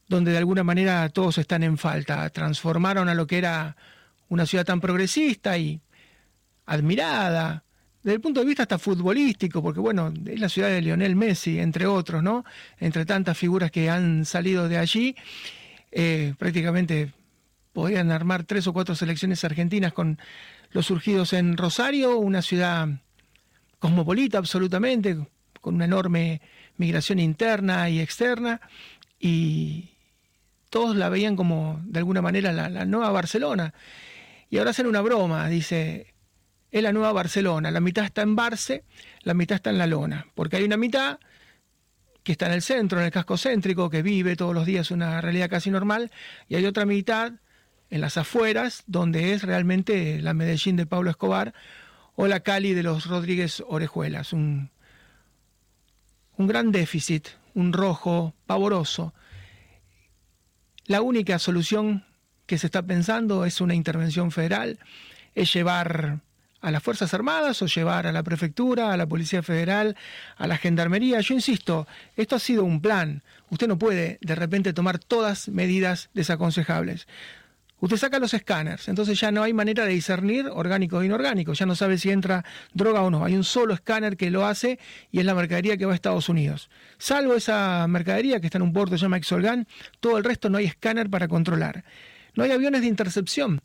donde 0.07 0.31
de 0.31 0.37
alguna 0.37 0.63
manera 0.63 1.09
todos 1.09 1.37
están 1.37 1.63
en 1.63 1.77
falta. 1.77 2.29
Transformaron 2.29 3.09
a 3.09 3.13
lo 3.13 3.27
que 3.27 3.37
era 3.37 3.75
una 4.29 4.45
ciudad 4.45 4.65
tan 4.65 4.79
progresista 4.79 5.57
y 5.57 5.81
admirada, 6.65 7.63
desde 8.03 8.15
el 8.15 8.21
punto 8.21 8.41
de 8.41 8.45
vista 8.45 8.63
hasta 8.63 8.77
futbolístico, 8.77 9.61
porque 9.61 9.79
bueno, 9.79 10.13
es 10.25 10.39
la 10.39 10.49
ciudad 10.49 10.67
de 10.67 10.81
Lionel 10.81 11.15
Messi, 11.15 11.59
entre 11.59 11.85
otros, 11.85 12.21
¿no? 12.21 12.43
Entre 12.77 13.05
tantas 13.05 13.37
figuras 13.37 13.71
que 13.71 13.89
han 13.89 14.25
salido 14.25 14.67
de 14.67 14.77
allí, 14.77 15.15
eh, 15.91 16.33
prácticamente 16.37 17.13
podían 17.71 18.11
armar 18.11 18.43
tres 18.43 18.67
o 18.67 18.73
cuatro 18.73 18.93
selecciones 18.93 19.43
argentinas 19.45 19.93
con 19.93 20.19
los 20.71 20.87
surgidos 20.87 21.31
en 21.31 21.55
Rosario, 21.55 22.17
una 22.17 22.41
ciudad 22.41 22.89
cosmopolita 23.79 24.37
absolutamente, 24.37 25.17
con 25.61 25.75
una 25.75 25.85
enorme 25.85 26.41
migración 26.75 27.19
interna 27.19 27.89
y 27.89 28.01
externa, 28.01 28.59
y 29.17 29.91
todos 30.69 30.97
la 30.97 31.07
veían 31.07 31.37
como, 31.37 31.79
de 31.85 31.99
alguna 31.99 32.21
manera, 32.21 32.51
la, 32.51 32.69
la 32.69 32.83
nueva 32.83 33.11
Barcelona. 33.11 33.73
Y 34.49 34.57
ahora 34.57 34.71
hacen 34.71 34.87
una 34.87 35.01
broma, 35.01 35.47
dice, 35.47 36.12
es 36.73 36.81
la 36.81 36.91
nueva 36.91 37.13
Barcelona. 37.13 37.69
La 37.69 37.79
mitad 37.79 38.03
está 38.03 38.23
en 38.23 38.35
Barce, 38.35 38.83
la 39.21 39.35
mitad 39.35 39.57
está 39.57 39.69
en 39.69 39.77
la 39.77 39.85
lona. 39.85 40.25
Porque 40.33 40.57
hay 40.57 40.63
una 40.63 40.75
mitad 40.75 41.19
que 42.23 42.31
está 42.31 42.47
en 42.47 42.53
el 42.53 42.63
centro, 42.63 42.99
en 42.99 43.05
el 43.05 43.11
casco 43.11 43.37
céntrico, 43.37 43.91
que 43.91 44.01
vive 44.01 44.35
todos 44.35 44.55
los 44.55 44.65
días 44.65 44.89
una 44.89 45.21
realidad 45.21 45.51
casi 45.51 45.69
normal, 45.69 46.11
y 46.49 46.55
hay 46.55 46.65
otra 46.65 46.85
mitad 46.85 47.33
en 47.91 48.01
las 48.01 48.17
afueras, 48.17 48.83
donde 48.87 49.33
es 49.33 49.43
realmente 49.43 50.19
la 50.19 50.33
Medellín 50.33 50.75
de 50.75 50.87
Pablo 50.87 51.11
Escobar 51.11 51.53
o 52.15 52.25
la 52.25 52.39
Cali 52.39 52.73
de 52.73 52.81
los 52.81 53.05
Rodríguez 53.05 53.63
Orejuelas. 53.67 54.33
Un, 54.33 54.71
un 56.37 56.47
gran 56.47 56.71
déficit, 56.71 57.27
un 57.53 57.71
rojo 57.71 58.33
pavoroso. 58.47 59.13
La 60.85 61.01
única 61.03 61.37
solución 61.37 62.03
que 62.47 62.57
se 62.57 62.65
está 62.65 62.81
pensando 62.81 63.45
es 63.45 63.61
una 63.61 63.75
intervención 63.75 64.31
federal, 64.31 64.79
es 65.35 65.53
llevar 65.53 66.21
a 66.63 66.71
las 66.71 66.81
Fuerzas 66.81 67.13
Armadas 67.13 67.61
o 67.61 67.67
llevar 67.67 68.07
a 68.07 68.13
la 68.13 68.23
Prefectura, 68.23 68.93
a 68.93 68.97
la 68.97 69.05
Policía 69.05 69.43
Federal, 69.43 69.97
a 70.37 70.47
la 70.47 70.57
Gendarmería. 70.57 71.19
Yo 71.19 71.33
insisto, 71.33 71.87
esto 72.15 72.37
ha 72.37 72.39
sido 72.39 72.63
un 72.63 72.81
plan. 72.81 73.21
Usted 73.49 73.67
no 73.67 73.77
puede 73.77 74.17
de 74.21 74.33
repente 74.35 74.73
tomar 74.73 74.97
todas 74.97 75.49
medidas 75.49 76.09
desaconsejables. 76.13 77.05
Usted 77.81 77.97
saca 77.97 78.17
los 78.17 78.33
escáneres, 78.33 78.87
entonces 78.87 79.19
ya 79.19 79.29
no 79.29 79.43
hay 79.43 79.51
manera 79.51 79.85
de 79.85 79.91
discernir 79.91 80.47
orgánico 80.47 81.01
e 81.01 81.05
inorgánico, 81.05 81.51
ya 81.51 81.65
no 81.65 81.75
sabe 81.75 81.97
si 81.97 82.11
entra 82.11 82.45
droga 82.73 83.01
o 83.01 83.11
no. 83.11 83.25
Hay 83.25 83.35
un 83.35 83.43
solo 83.43 83.73
escáner 83.73 84.15
que 84.15 84.31
lo 84.31 84.45
hace 84.45 84.79
y 85.11 85.19
es 85.19 85.25
la 85.25 85.35
mercadería 85.35 85.75
que 85.75 85.85
va 85.85 85.91
a 85.91 85.95
Estados 85.95 86.29
Unidos. 86.29 86.69
Salvo 86.97 87.33
esa 87.33 87.85
mercadería 87.89 88.39
que 88.39 88.47
está 88.47 88.57
en 88.57 88.61
un 88.61 88.71
puerto 88.71 88.97
se 88.97 89.01
llama 89.01 89.17
Exolgan, 89.17 89.67
todo 89.99 90.17
el 90.17 90.23
resto 90.23 90.49
no 90.49 90.59
hay 90.59 90.65
escáner 90.65 91.09
para 91.09 91.27
controlar. 91.27 91.83
No 92.35 92.45
hay 92.45 92.51
aviones 92.51 92.79
de 92.79 92.87
intercepción. 92.87 93.61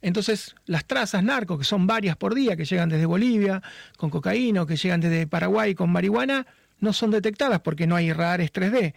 Entonces, 0.00 0.54
las 0.66 0.84
trazas 0.84 1.24
narcos, 1.24 1.58
que 1.58 1.64
son 1.64 1.86
varias 1.86 2.16
por 2.16 2.34
día, 2.34 2.56
que 2.56 2.64
llegan 2.64 2.88
desde 2.88 3.06
Bolivia 3.06 3.62
con 3.96 4.10
cocaína, 4.10 4.62
o 4.62 4.66
que 4.66 4.76
llegan 4.76 5.00
desde 5.00 5.26
Paraguay 5.26 5.74
con 5.74 5.90
marihuana, 5.90 6.46
no 6.80 6.92
son 6.92 7.10
detectadas 7.10 7.60
porque 7.60 7.86
no 7.86 7.96
hay 7.96 8.12
radares 8.12 8.52
3D. 8.52 8.94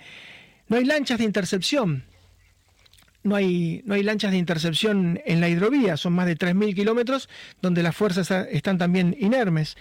No 0.67 0.77
hay 0.77 0.85
lanchas 0.85 1.17
de 1.17 1.25
intercepción. 1.25 2.03
No 3.23 3.35
hay, 3.35 3.81
no 3.85 3.93
hay 3.93 4.03
lanchas 4.03 4.31
de 4.31 4.37
intercepción 4.37 5.21
en 5.25 5.41
la 5.41 5.49
hidrovía, 5.49 5.95
son 5.95 6.13
más 6.13 6.25
de 6.25 6.35
3.000 6.35 6.73
kilómetros 6.73 7.29
donde 7.61 7.83
las 7.83 7.95
fuerzas 7.95 8.31
están 8.49 8.79
también 8.79 9.15
inermes. 9.19 9.77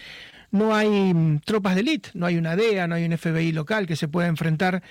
No 0.51 0.75
hay 0.75 0.89
mm, 0.89 1.41
tropas 1.41 1.75
de 1.75 1.81
élite, 1.81 2.11
no 2.15 2.27
hay 2.27 2.37
una 2.37 2.55
DEA, 2.57 2.87
no 2.87 2.97
hay 2.97 3.05
un 3.05 3.17
FBI 3.17 3.53
local 3.53 3.87
que 3.87 3.97
se 3.97 4.09
pueda 4.09 4.29
enfrentar 4.29 4.83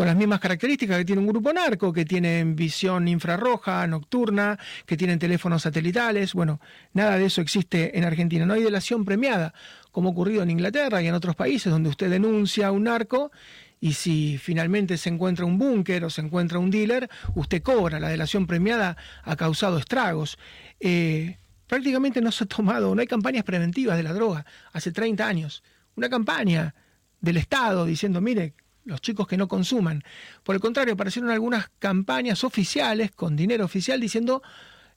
con 0.00 0.06
las 0.06 0.16
mismas 0.16 0.40
características 0.40 0.96
que 0.96 1.04
tiene 1.04 1.20
un 1.20 1.26
grupo 1.26 1.52
narco, 1.52 1.92
que 1.92 2.06
tienen 2.06 2.56
visión 2.56 3.06
infrarroja, 3.06 3.86
nocturna, 3.86 4.58
que 4.86 4.96
tienen 4.96 5.18
teléfonos 5.18 5.60
satelitales. 5.60 6.32
Bueno, 6.32 6.58
nada 6.94 7.18
de 7.18 7.26
eso 7.26 7.42
existe 7.42 7.98
en 7.98 8.04
Argentina. 8.04 8.46
No 8.46 8.54
hay 8.54 8.62
delación 8.62 9.04
premiada, 9.04 9.52
como 9.92 10.08
ha 10.08 10.12
ocurrido 10.12 10.42
en 10.42 10.52
Inglaterra 10.52 11.02
y 11.02 11.08
en 11.08 11.12
otros 11.12 11.36
países 11.36 11.70
donde 11.70 11.90
usted 11.90 12.08
denuncia 12.08 12.68
a 12.68 12.72
un 12.72 12.84
narco 12.84 13.30
y 13.78 13.92
si 13.92 14.38
finalmente 14.38 14.96
se 14.96 15.10
encuentra 15.10 15.44
un 15.44 15.58
búnker 15.58 16.02
o 16.06 16.08
se 16.08 16.22
encuentra 16.22 16.58
un 16.58 16.70
dealer, 16.70 17.10
usted 17.34 17.62
cobra. 17.62 18.00
La 18.00 18.08
delación 18.08 18.46
premiada 18.46 18.96
ha 19.22 19.36
causado 19.36 19.76
estragos. 19.76 20.38
Eh, 20.80 21.36
prácticamente 21.66 22.22
no 22.22 22.32
se 22.32 22.44
ha 22.44 22.46
tomado, 22.46 22.94
no 22.94 23.02
hay 23.02 23.06
campañas 23.06 23.44
preventivas 23.44 23.98
de 23.98 24.02
la 24.04 24.14
droga. 24.14 24.46
Hace 24.72 24.92
30 24.92 25.26
años. 25.26 25.62
Una 25.94 26.08
campaña 26.08 26.74
del 27.20 27.36
Estado 27.36 27.84
diciendo, 27.84 28.22
mire, 28.22 28.54
los 28.84 29.00
chicos 29.00 29.26
que 29.26 29.36
no 29.36 29.48
consuman. 29.48 30.02
Por 30.42 30.54
el 30.54 30.60
contrario, 30.60 30.94
aparecieron 30.94 31.30
algunas 31.30 31.70
campañas 31.78 32.44
oficiales 32.44 33.10
con 33.10 33.36
dinero 33.36 33.64
oficial 33.64 34.00
diciendo, 34.00 34.42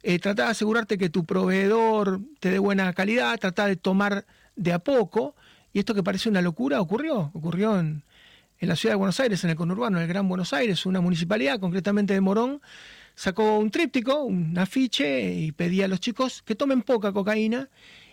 eh, 0.02 0.20
trata 0.20 0.46
de 0.46 0.52
asegurarte 0.52 0.98
que 0.98 1.10
tu 1.10 1.26
proveedor 1.26 2.22
te 2.40 2.52
dé 2.52 2.60
buena 2.60 2.92
calidad, 2.94 3.38
trata 3.40 3.68
de 3.68 3.76
tomar 3.76 4.26
de 4.56 4.74
a 4.74 4.80
poco. 4.80 5.36
Y 5.72 5.80
esto 5.80 5.94
que 5.94 6.04
parece 6.04 6.30
una 6.30 6.42
locura 6.42 6.82
ocurrió, 6.82 7.32
ocurrió 7.34 7.80
en, 7.80 8.04
en 8.60 8.70
la 8.70 8.76
ciudad 8.76 8.94
de 8.94 8.98
Buenos 8.98 9.20
Aires, 9.20 9.44
en 9.44 9.50
el 9.50 9.56
conurbano, 9.56 9.98
en 9.98 10.04
el 10.04 10.10
Gran 10.10 10.28
Buenos 10.28 10.54
Aires, 10.54 10.86
una 10.86 11.02
municipalidad, 11.02 11.60
concretamente 11.60 12.14
de 12.14 12.22
Morón, 12.22 12.62
sacó 13.16 13.58
un 13.58 13.72
tríptico, 13.72 14.24
un 14.24 14.58
afiche 14.58 15.34
y 15.34 15.52
pedía 15.52 15.86
a 15.86 15.88
los 15.88 16.00
chicos 16.00 16.42
que 16.44 16.56
tomen 16.56 16.82
poca 16.82 17.12
cocaína 17.12 17.70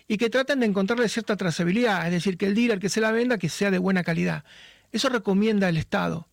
y 0.07 0.17
que 0.17 0.29
traten 0.29 0.59
de 0.59 0.65
encontrarle 0.65 1.07
cierta 1.07 1.37
trazabilidad, 1.37 2.05
es 2.05 2.11
decir, 2.11 2.37
que 2.37 2.45
el 2.45 2.55
dealer 2.55 2.79
que 2.79 2.89
se 2.89 2.99
la 2.99 3.11
venda 3.11 3.37
que 3.37 3.49
sea 3.49 3.71
de 3.71 3.77
buena 3.77 4.03
calidad. 4.03 4.43
Eso 4.91 5.09
recomienda 5.09 5.69
el 5.69 5.77
Estado 5.77 6.27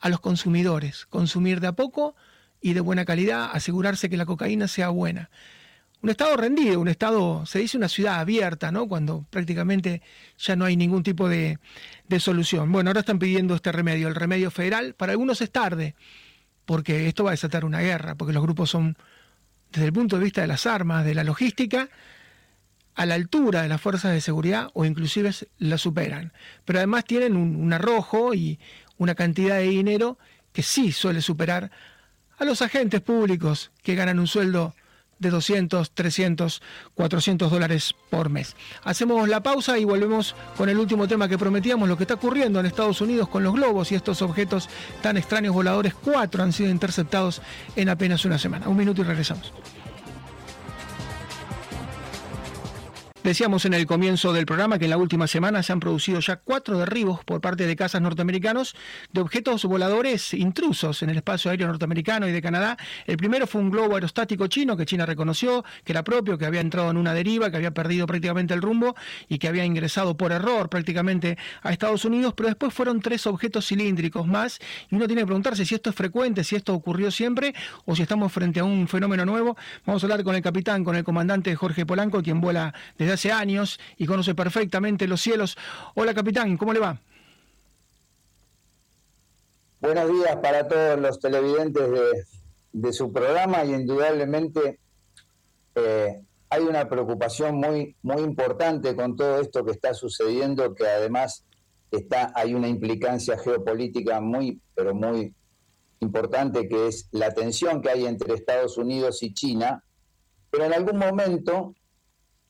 a 0.00 0.08
los 0.08 0.20
consumidores, 0.20 1.06
consumir 1.06 1.60
de 1.60 1.68
a 1.68 1.72
poco 1.72 2.14
y 2.60 2.72
de 2.72 2.80
buena 2.80 3.04
calidad, 3.04 3.50
asegurarse 3.52 4.10
que 4.10 4.16
la 4.16 4.26
cocaína 4.26 4.68
sea 4.68 4.88
buena. 4.88 5.30
Un 6.02 6.10
Estado 6.10 6.36
rendido, 6.36 6.80
un 6.80 6.88
Estado, 6.88 7.46
se 7.46 7.60
dice 7.60 7.78
una 7.78 7.88
ciudad 7.88 8.20
abierta, 8.20 8.70
¿no? 8.70 8.86
Cuando 8.86 9.24
prácticamente 9.30 10.02
ya 10.36 10.54
no 10.56 10.66
hay 10.66 10.76
ningún 10.76 11.02
tipo 11.02 11.28
de, 11.28 11.58
de 12.08 12.20
solución. 12.20 12.70
Bueno, 12.70 12.90
ahora 12.90 13.00
están 13.00 13.18
pidiendo 13.18 13.54
este 13.54 13.72
remedio, 13.72 14.08
el 14.08 14.14
remedio 14.14 14.50
federal. 14.50 14.94
Para 14.94 15.12
algunos 15.12 15.40
es 15.40 15.50
tarde, 15.50 15.94
porque 16.66 17.08
esto 17.08 17.24
va 17.24 17.30
a 17.30 17.32
desatar 17.32 17.64
una 17.64 17.80
guerra, 17.80 18.16
porque 18.16 18.34
los 18.34 18.42
grupos 18.42 18.68
son, 18.68 18.98
desde 19.72 19.86
el 19.86 19.92
punto 19.94 20.18
de 20.18 20.24
vista 20.24 20.42
de 20.42 20.46
las 20.46 20.66
armas, 20.66 21.06
de 21.06 21.14
la 21.14 21.24
logística, 21.24 21.88
a 22.94 23.06
la 23.06 23.14
altura 23.14 23.62
de 23.62 23.68
las 23.68 23.80
fuerzas 23.80 24.12
de 24.12 24.20
seguridad 24.20 24.70
o 24.74 24.84
inclusive 24.84 25.32
la 25.58 25.78
superan. 25.78 26.32
Pero 26.64 26.78
además 26.78 27.04
tienen 27.04 27.36
un, 27.36 27.72
arrojo 27.72 28.34
y 28.34 28.58
una 28.98 29.14
cantidad 29.14 29.56
de 29.56 29.64
dinero 29.64 30.18
que 30.52 30.62
sí 30.62 30.92
suele 30.92 31.20
superar 31.20 31.70
a 32.38 32.44
los 32.44 32.62
agentes 32.62 33.00
públicos 33.00 33.72
que 33.82 33.94
ganan 33.94 34.18
un 34.18 34.26
sueldo 34.26 34.74
de 35.18 35.30
200, 35.30 35.92
300, 35.92 36.62
400 36.94 37.50
dólares 37.50 37.94
por 38.10 38.30
mes. 38.30 38.56
Hacemos 38.82 39.28
la 39.28 39.42
pausa 39.42 39.78
y 39.78 39.84
volvemos 39.84 40.34
con 40.56 40.68
el 40.68 40.78
último 40.78 41.06
tema 41.08 41.28
que 41.28 41.38
prometíamos, 41.38 41.88
lo 41.88 41.96
que 41.96 42.04
está 42.04 42.14
ocurriendo 42.14 42.60
en 42.60 42.66
Estados 42.66 43.00
Unidos 43.00 43.28
con 43.28 43.42
los 43.42 43.54
globos 43.54 43.90
y 43.92 43.94
estos 43.94 44.22
objetos 44.22 44.68
tan 45.02 45.16
extraños 45.16 45.54
voladores. 45.54 45.94
Cuatro 45.94 46.42
han 46.42 46.52
sido 46.52 46.70
interceptados 46.70 47.40
en 47.76 47.88
apenas 47.88 48.24
una 48.24 48.38
semana. 48.38 48.68
Un 48.68 48.76
minuto 48.76 49.02
y 49.02 49.04
regresamos. 49.04 49.52
Decíamos 53.24 53.64
en 53.64 53.72
el 53.72 53.86
comienzo 53.86 54.34
del 54.34 54.44
programa 54.44 54.78
que 54.78 54.84
en 54.84 54.90
la 54.90 54.98
última 54.98 55.26
semana 55.26 55.62
se 55.62 55.72
han 55.72 55.80
producido 55.80 56.20
ya 56.20 56.36
cuatro 56.36 56.78
derribos 56.78 57.24
por 57.24 57.40
parte 57.40 57.66
de 57.66 57.74
casas 57.74 58.02
norteamericanos 58.02 58.76
de 59.14 59.22
objetos 59.22 59.64
voladores 59.64 60.34
intrusos 60.34 61.02
en 61.02 61.08
el 61.08 61.16
espacio 61.16 61.50
aéreo 61.50 61.68
norteamericano 61.68 62.28
y 62.28 62.32
de 62.32 62.42
Canadá. 62.42 62.76
El 63.06 63.16
primero 63.16 63.46
fue 63.46 63.62
un 63.62 63.70
globo 63.70 63.94
aerostático 63.94 64.46
chino 64.48 64.76
que 64.76 64.84
China 64.84 65.06
reconoció 65.06 65.64
que 65.84 65.92
era 65.92 66.04
propio, 66.04 66.36
que 66.36 66.44
había 66.44 66.60
entrado 66.60 66.90
en 66.90 66.98
una 66.98 67.14
deriva, 67.14 67.50
que 67.50 67.56
había 67.56 67.70
perdido 67.70 68.06
prácticamente 68.06 68.52
el 68.52 68.60
rumbo 68.60 68.94
y 69.26 69.38
que 69.38 69.48
había 69.48 69.64
ingresado 69.64 70.18
por 70.18 70.30
error 70.30 70.68
prácticamente 70.68 71.38
a 71.62 71.72
Estados 71.72 72.04
Unidos, 72.04 72.34
pero 72.36 72.50
después 72.50 72.74
fueron 72.74 73.00
tres 73.00 73.26
objetos 73.26 73.66
cilíndricos 73.66 74.26
más 74.26 74.58
y 74.90 74.96
uno 74.96 75.06
tiene 75.06 75.22
que 75.22 75.26
preguntarse 75.28 75.64
si 75.64 75.74
esto 75.74 75.88
es 75.88 75.96
frecuente, 75.96 76.44
si 76.44 76.56
esto 76.56 76.74
ocurrió 76.74 77.10
siempre 77.10 77.54
o 77.86 77.96
si 77.96 78.02
estamos 78.02 78.30
frente 78.30 78.60
a 78.60 78.64
un 78.64 78.86
fenómeno 78.86 79.24
nuevo. 79.24 79.56
Vamos 79.86 80.02
a 80.02 80.06
hablar 80.08 80.24
con 80.24 80.34
el 80.34 80.42
capitán, 80.42 80.84
con 80.84 80.94
el 80.94 81.04
comandante 81.04 81.56
Jorge 81.56 81.86
Polanco, 81.86 82.22
quien 82.22 82.42
vuela 82.42 82.74
desde 82.98 83.13
hace 83.14 83.32
años 83.32 83.80
y 83.96 84.06
conoce 84.06 84.34
perfectamente 84.34 85.06
los 85.06 85.20
cielos. 85.20 85.56
Hola 85.94 86.14
capitán, 86.14 86.56
¿cómo 86.56 86.72
le 86.72 86.80
va? 86.80 87.00
Buenos 89.80 90.10
días 90.10 90.36
para 90.36 90.66
todos 90.66 90.98
los 90.98 91.20
televidentes 91.20 91.90
de, 92.72 92.92
su 92.92 93.12
programa 93.12 93.64
y 93.64 93.74
indudablemente 93.74 94.78
eh, 95.74 96.22
hay 96.48 96.62
una 96.62 96.88
preocupación 96.88 97.56
muy, 97.56 97.96
muy 98.02 98.22
importante 98.22 98.96
con 98.96 99.16
todo 99.16 99.40
esto 99.40 99.64
que 99.64 99.72
está 99.72 99.92
sucediendo, 99.92 100.74
que 100.74 100.86
además 100.86 101.44
está, 101.90 102.32
hay 102.34 102.54
una 102.54 102.68
implicancia 102.68 103.38
geopolítica 103.38 104.20
muy, 104.20 104.60
pero 104.74 104.94
muy 104.94 105.34
importante, 106.00 106.68
que 106.68 106.88
es 106.88 107.08
la 107.12 107.32
tensión 107.32 107.82
que 107.82 107.90
hay 107.90 108.06
entre 108.06 108.34
Estados 108.34 108.78
Unidos 108.78 109.22
y 109.22 109.34
China, 109.34 109.82
pero 110.50 110.64
en 110.64 110.72
algún 110.72 110.98
momento 110.98 111.74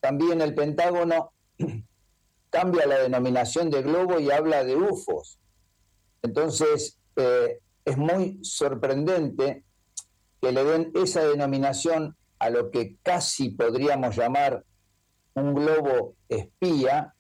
también 0.05 0.43
el 0.43 0.55
Pentágono 0.55 1.33
cambia 2.51 2.87
la 2.87 2.99
denominación 2.99 3.71
de 3.71 3.81
globo 3.81 4.21
y 4.21 4.31
habla 4.31 4.63
de 4.63 4.77
UFOs. 4.77 5.39
Entonces, 6.21 6.99
eh, 7.17 7.61
es 7.87 7.97
muy 7.97 8.39
sorprendente 8.45 9.65
que 10.43 10.53
le 10.53 10.63
den 10.63 10.93
esa 10.95 11.25
denominación 11.25 12.15
a 12.39 12.51
lo 12.51 12.71
que 12.71 12.99
casi 13.03 13.53
podríamos 13.53 14.15
llamar 14.15 14.63
un 15.37 15.55
globo 15.55 16.17
espía, 16.29 17.15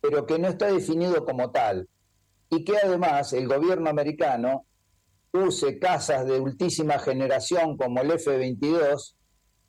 pero 0.00 0.24
que 0.24 0.38
no 0.38 0.46
está 0.46 0.66
definido 0.66 1.24
como 1.24 1.50
tal, 1.50 1.88
y 2.50 2.62
que 2.62 2.76
además 2.76 3.32
el 3.32 3.48
gobierno 3.48 3.90
americano 3.90 4.64
use 5.32 5.80
casas 5.80 6.24
de 6.24 6.38
ultísima 6.38 7.00
generación 7.00 7.76
como 7.76 8.00
el 8.00 8.12
F-22, 8.12 9.16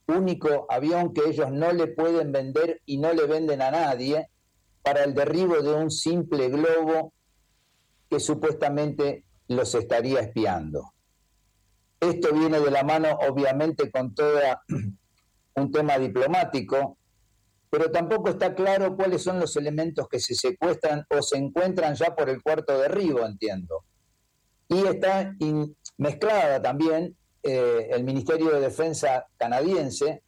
único 0.08 0.66
avión 0.70 1.14
que 1.14 1.30
ellos 1.30 1.52
no 1.52 1.72
le 1.72 1.88
pueden 1.88 2.32
vender 2.32 2.82
y 2.86 2.98
no 2.98 3.14
le 3.14 3.26
venden 3.26 3.62
a 3.62 3.72
nadie, 3.72 4.30
para 4.84 5.04
el 5.04 5.14
derribo 5.14 5.62
de 5.62 5.74
un 5.74 5.90
simple 5.90 6.50
globo 6.50 7.14
que 8.10 8.20
supuestamente 8.20 9.24
los 9.48 9.74
estaría 9.76 10.20
espiando. 10.20 10.94
Esto 12.00 12.34
viene 12.34 12.60
de 12.60 12.70
la 12.70 12.84
mano, 12.84 13.18
obviamente, 13.28 13.90
con 13.90 14.14
todo 14.14 14.40
un 15.56 15.72
tema 15.72 15.98
diplomático, 15.98 16.98
pero 17.70 17.90
tampoco 17.90 18.30
está 18.30 18.54
claro 18.54 18.96
cuáles 18.96 19.24
son 19.24 19.40
los 19.40 19.56
elementos 19.56 20.08
que 20.10 20.20
se 20.20 20.36
secuestran 20.36 21.06
o 21.10 21.22
se 21.22 21.38
encuentran 21.38 21.96
ya 21.96 22.14
por 22.14 22.30
el 22.30 22.44
cuarto 22.44 22.78
derribo, 22.78 23.26
entiendo. 23.26 23.86
Y 24.68 24.86
está 24.86 25.34
mezclada 25.98 26.62
también 26.62 27.16
eh, 27.44 27.90
el 27.92 28.04
Ministerio 28.04 28.50
de 28.52 28.62
Defensa 28.62 29.28
canadiense, 29.38 30.24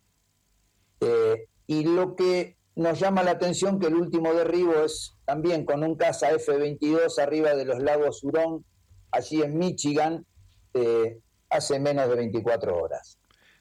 eh, 0.99 1.47
y 1.67 1.83
lo 1.83 2.15
que 2.15 2.57
nos 2.75 2.99
llama 2.99 3.23
la 3.23 3.31
atención 3.31 3.79
que 3.79 3.87
el 3.87 3.95
último 3.95 4.33
derribo 4.33 4.73
es 4.83 5.15
también 5.25 5.65
con 5.65 5.83
un 5.83 5.95
caza 5.95 6.31
F-22 6.31 7.19
arriba 7.19 7.55
de 7.55 7.65
los 7.65 7.79
lagos 7.79 8.23
Hurón, 8.23 8.65
allí 9.11 9.41
en 9.41 9.57
Michigan, 9.57 10.25
eh, 10.73 11.19
hace 11.49 11.79
menos 11.79 12.09
de 12.09 12.15
24 12.15 12.77
horas. 12.77 13.17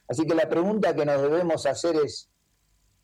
Así 0.09 0.27
que 0.27 0.35
la 0.35 0.49
pregunta 0.49 0.95
que 0.95 1.07
nos 1.07 1.23
debemos 1.23 1.65
hacer 1.67 1.97
es, 1.97 2.29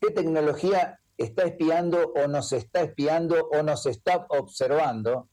¿qué 0.01 0.11
tecnología 0.11 0.99
está 1.17 1.43
espiando 1.43 2.11
o 2.13 2.27
nos 2.27 2.51
está 2.51 2.81
espiando 2.81 3.47
o 3.51 3.63
nos 3.63 3.85
está 3.85 4.25
observando 4.29 5.29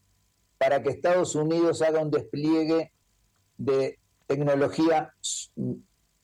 para 0.59 0.83
que 0.83 0.91
Estados 0.91 1.35
Unidos 1.35 1.83
haga 1.83 2.01
un 2.01 2.11
despliegue 2.11 2.93
de 3.57 3.99
tecnología 4.29 5.13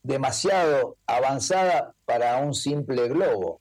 demasiado 0.03 0.97
avanzada 1.07 1.95
para 2.05 2.37
un 2.37 2.55
simple 2.55 3.09
globo? 3.09 3.61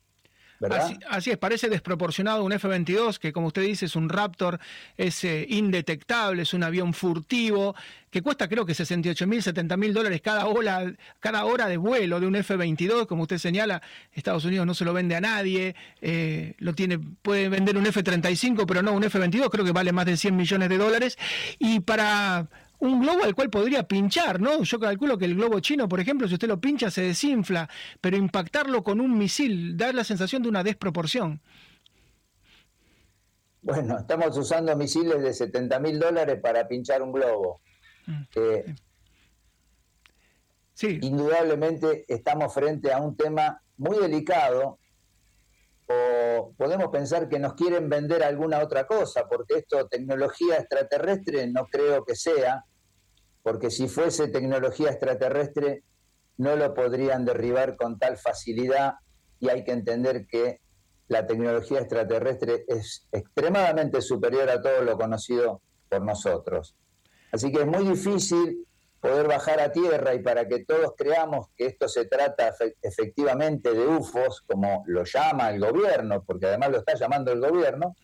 Así, 1.10 1.32
es, 1.32 1.38
parece 1.38 1.70
desproporcionado 1.70 2.44
un 2.44 2.54
F-22, 2.54 3.18
que 3.18 3.34
como 3.34 3.48
usted 3.48 3.64
dice 3.64 3.86
es 3.86 3.96
un 3.96 4.10
Raptor, 4.10 4.60
es 4.96 5.24
eh, 5.24 5.46
indetectable, 5.50 6.44
es 6.44 6.54
un 6.54 6.64
avión 6.64 6.94
furtivo, 6.94 7.76
que 8.10 8.22
cuesta 8.22 8.48
creo 8.48 8.66
que 8.66 8.74
68 8.74 9.28
mil, 9.28 9.44
70 9.44 9.76
mil 9.78 9.94
dólares 9.94 10.22
cada 10.22 10.46
hora, 10.46 10.94
cada 11.20 11.46
hora 11.46 11.68
de 11.68 11.78
vuelo 11.78 12.20
de 12.20 12.28
un 12.28 12.36
F-22, 12.36 13.08
como 13.08 13.24
usted 13.24 13.40
señala, 13.40 13.82
Estados 14.14 14.46
Unidos 14.46 14.66
no 14.66 14.74
se 14.74 14.86
lo 14.86 14.94
vende 14.94 15.16
a 15.16 15.22
nadie, 15.22 15.76
eh, 16.02 16.56
lo 16.60 16.74
tiene, 16.74 17.00
puede 17.00 17.50
vender 17.50 17.78
un 17.78 17.86
F-35, 17.86 18.66
pero 18.66 18.82
no 18.82 18.94
un 18.94 19.04
F-22, 19.04 19.50
creo 19.50 19.66
que 19.66 19.72
vale 19.72 19.92
más 19.92 20.06
de 20.06 20.16
100 20.16 20.36
millones 20.36 20.70
de 20.70 20.78
dólares, 20.78 21.18
y 21.60 21.82
para 21.82 22.48
un 22.84 23.00
globo 23.00 23.24
al 23.24 23.34
cual 23.34 23.50
podría 23.50 23.88
pinchar, 23.88 24.42
¿no? 24.42 24.62
Yo 24.64 24.78
calculo 24.78 25.18
que 25.18 25.26
el 25.26 25.36
globo 25.36 25.60
chino, 25.62 25.88
por 25.88 26.02
ejemplo, 26.02 26.28
si 26.28 26.34
usted 26.34 26.50
lo 26.50 26.60
pincha 26.60 26.92
se 26.92 27.02
desinfla, 27.02 27.70
pero 28.02 28.18
impactarlo 28.18 28.84
con 28.84 29.00
un 29.00 29.18
misil 29.18 29.78
da 29.78 29.94
la 29.94 30.04
sensación 30.04 30.44
de 30.44 30.50
una 30.50 30.64
desproporción. 30.64 31.42
Bueno, 33.62 33.98
estamos 33.98 34.38
usando 34.38 34.76
misiles 34.76 35.22
de 35.22 35.34
70 35.34 35.80
mil 35.80 35.98
dólares 35.98 36.40
para 36.42 36.68
pinchar 36.68 37.02
un 37.02 37.14
globo. 37.14 37.62
Mm, 38.06 38.24
eh, 38.36 38.76
sí. 40.74 41.00
Indudablemente 41.02 42.04
estamos 42.10 42.54
frente 42.54 42.92
a 42.92 43.00
un 43.00 43.16
tema 43.16 43.62
muy 43.78 43.98
delicado 43.98 44.80
o 45.88 46.54
podemos 46.58 46.90
pensar 46.90 47.30
que 47.30 47.40
nos 47.40 47.54
quieren 47.54 47.88
vender 47.88 48.24
alguna 48.24 48.60
otra 48.60 48.86
cosa, 48.86 49.26
porque 49.30 49.60
esto, 49.60 49.88
tecnología 49.88 50.58
extraterrestre, 50.58 51.48
no 51.48 51.66
creo 51.68 52.04
que 52.04 52.16
sea, 52.16 52.66
porque 53.44 53.70
si 53.70 53.88
fuese 53.88 54.30
tecnología 54.30 54.90
extraterrestre 54.90 55.84
no 56.38 56.56
lo 56.56 56.74
podrían 56.74 57.26
derribar 57.26 57.76
con 57.76 58.00
tal 58.00 58.18
facilidad 58.18 58.96
y 59.40 59.50
hay 59.50 59.64
que 59.64 59.74
entender 59.74 60.26
que 60.26 60.62
la 61.10 61.28
tecnología 61.28 61.80
extraterrestre 61.80 62.64
es 62.68 63.08
extremadamente 63.12 64.02
superior 64.02 64.50
a 64.50 64.62
todo 64.62 64.82
lo 64.82 64.98
conocido 64.98 65.62
por 65.90 66.02
nosotros. 66.02 66.76
Así 67.32 67.52
que 67.52 67.62
es 67.62 67.68
muy 67.68 67.86
difícil 67.88 68.66
poder 69.02 69.28
bajar 69.28 69.60
a 69.60 69.72
tierra 69.72 70.16
y 70.16 70.24
para 70.24 70.48
que 70.48 70.64
todos 70.64 70.94
creamos 70.98 71.48
que 71.58 71.66
esto 71.66 71.90
se 71.90 72.06
trata 72.06 72.54
efectivamente 72.82 73.74
de 73.74 73.86
UFOs, 73.86 74.42
como 74.48 74.84
lo 74.88 75.04
llama 75.04 75.50
el 75.50 75.60
gobierno, 75.60 76.24
porque 76.24 76.46
además 76.46 76.72
lo 76.72 76.78
está 76.78 76.96
llamando 76.96 77.34
el 77.34 77.42
gobierno, 77.42 77.96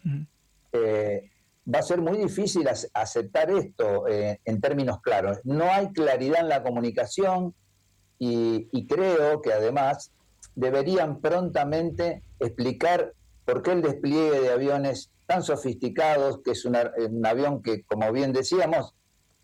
va 1.74 1.80
a 1.80 1.84
ser 1.84 2.02
muy 2.02 2.18
difícil 2.18 2.68
aceptar 2.94 3.52
esto 3.52 4.08
eh, 4.08 4.40
en 4.46 4.60
términos 4.60 5.02
claros. 5.02 5.40
No 5.44 5.66
hay 5.72 5.92
claridad 5.92 6.42
en 6.42 6.50
la 6.50 6.64
comunicación 6.64 7.54
y, 8.18 8.88
creo 8.88 9.42
que 9.42 9.54
además 9.54 10.12
deberían 10.56 11.22
prontamente 11.22 12.24
explicar 12.40 13.14
por 13.46 13.62
qué 13.62 13.72
el 13.72 13.82
despliegue 13.82 14.42
de 14.42 14.50
aviones 14.50 15.10
tan 15.26 15.44
sofisticados, 15.44 16.42
que 16.44 16.52
es 16.52 16.66
un 16.66 16.76
avión 17.26 17.62
que, 17.62 17.84
como 17.84 18.12
bien 18.12 18.34
decíamos, 18.34 18.94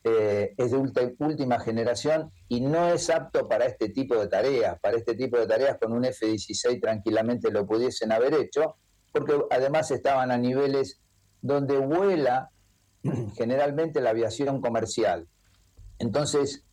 eh, 0.04 0.54
es 0.58 0.72
de 0.72 1.16
última 1.18 1.60
generación 1.60 2.32
y 2.48 2.62
no 2.62 2.90
es 2.90 3.10
apto 3.10 3.48
para 3.48 3.66
este 3.66 3.90
tipo 3.90 4.16
de 4.16 4.28
tareas. 4.28 4.80
Para 4.80 4.98
este 4.98 5.16
tipo 5.16 5.38
de 5.38 5.48
tareas 5.48 5.78
con 5.80 5.94
un 5.94 6.06
F-16 6.06 6.82
tranquilamente 6.82 7.50
lo 7.50 7.66
pudiesen 7.66 8.12
haber 8.12 8.34
hecho, 8.34 8.76
porque 9.12 9.40
además 9.50 9.90
estaban 9.92 10.32
a 10.32 10.38
niveles 10.38 11.00
donde 11.46 11.78
vuela 11.78 12.50
generalmente 13.38 14.02
la 14.02 14.10
aviación 14.10 14.62
comercial. 14.62 15.28
Entonces, 16.00 16.64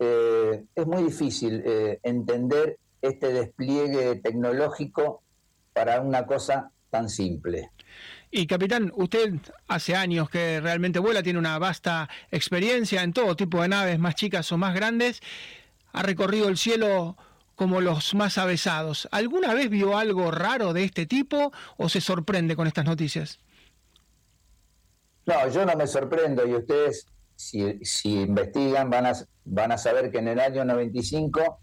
eh, 0.00 0.64
es 0.74 0.86
muy 0.86 1.04
difícil 1.04 1.62
eh, 1.64 2.00
entender 2.02 2.76
este 3.00 3.32
despliegue 3.32 4.16
tecnológico 4.16 5.22
para 5.72 6.00
una 6.00 6.26
cosa 6.26 6.70
tan 6.90 7.08
simple. 7.08 7.70
Y 8.32 8.48
capitán, 8.48 8.92
usted 8.96 9.34
hace 9.68 9.94
años 9.94 10.28
que 10.28 10.60
realmente 10.60 10.98
vuela, 10.98 11.22
tiene 11.22 11.38
una 11.38 11.58
vasta 11.60 12.08
experiencia 12.32 13.04
en 13.04 13.12
todo 13.12 13.36
tipo 13.36 13.62
de 13.62 13.68
naves, 13.68 13.98
más 14.00 14.16
chicas 14.16 14.50
o 14.50 14.58
más 14.58 14.74
grandes, 14.74 15.20
ha 15.92 16.02
recorrido 16.02 16.48
el 16.48 16.56
cielo 16.56 17.16
como 17.54 17.80
los 17.80 18.14
más 18.14 18.38
avesados. 18.38 19.08
¿Alguna 19.12 19.54
vez 19.54 19.70
vio 19.70 19.96
algo 19.96 20.32
raro 20.32 20.72
de 20.72 20.82
este 20.82 21.06
tipo 21.06 21.52
o 21.76 21.88
se 21.88 22.00
sorprende 22.00 22.56
con 22.56 22.66
estas 22.66 22.86
noticias? 22.86 23.38
No, 25.26 25.48
yo 25.48 25.66
no 25.66 25.74
me 25.74 25.88
sorprendo 25.88 26.46
y 26.46 26.54
ustedes, 26.54 27.06
si, 27.34 27.80
investigan, 28.04 28.88
van 28.88 29.06
a, 29.06 29.12
van 29.44 29.72
a 29.72 29.78
saber 29.78 30.12
que 30.12 30.18
en 30.18 30.28
el 30.28 30.38
año 30.38 30.64
95 30.64 31.58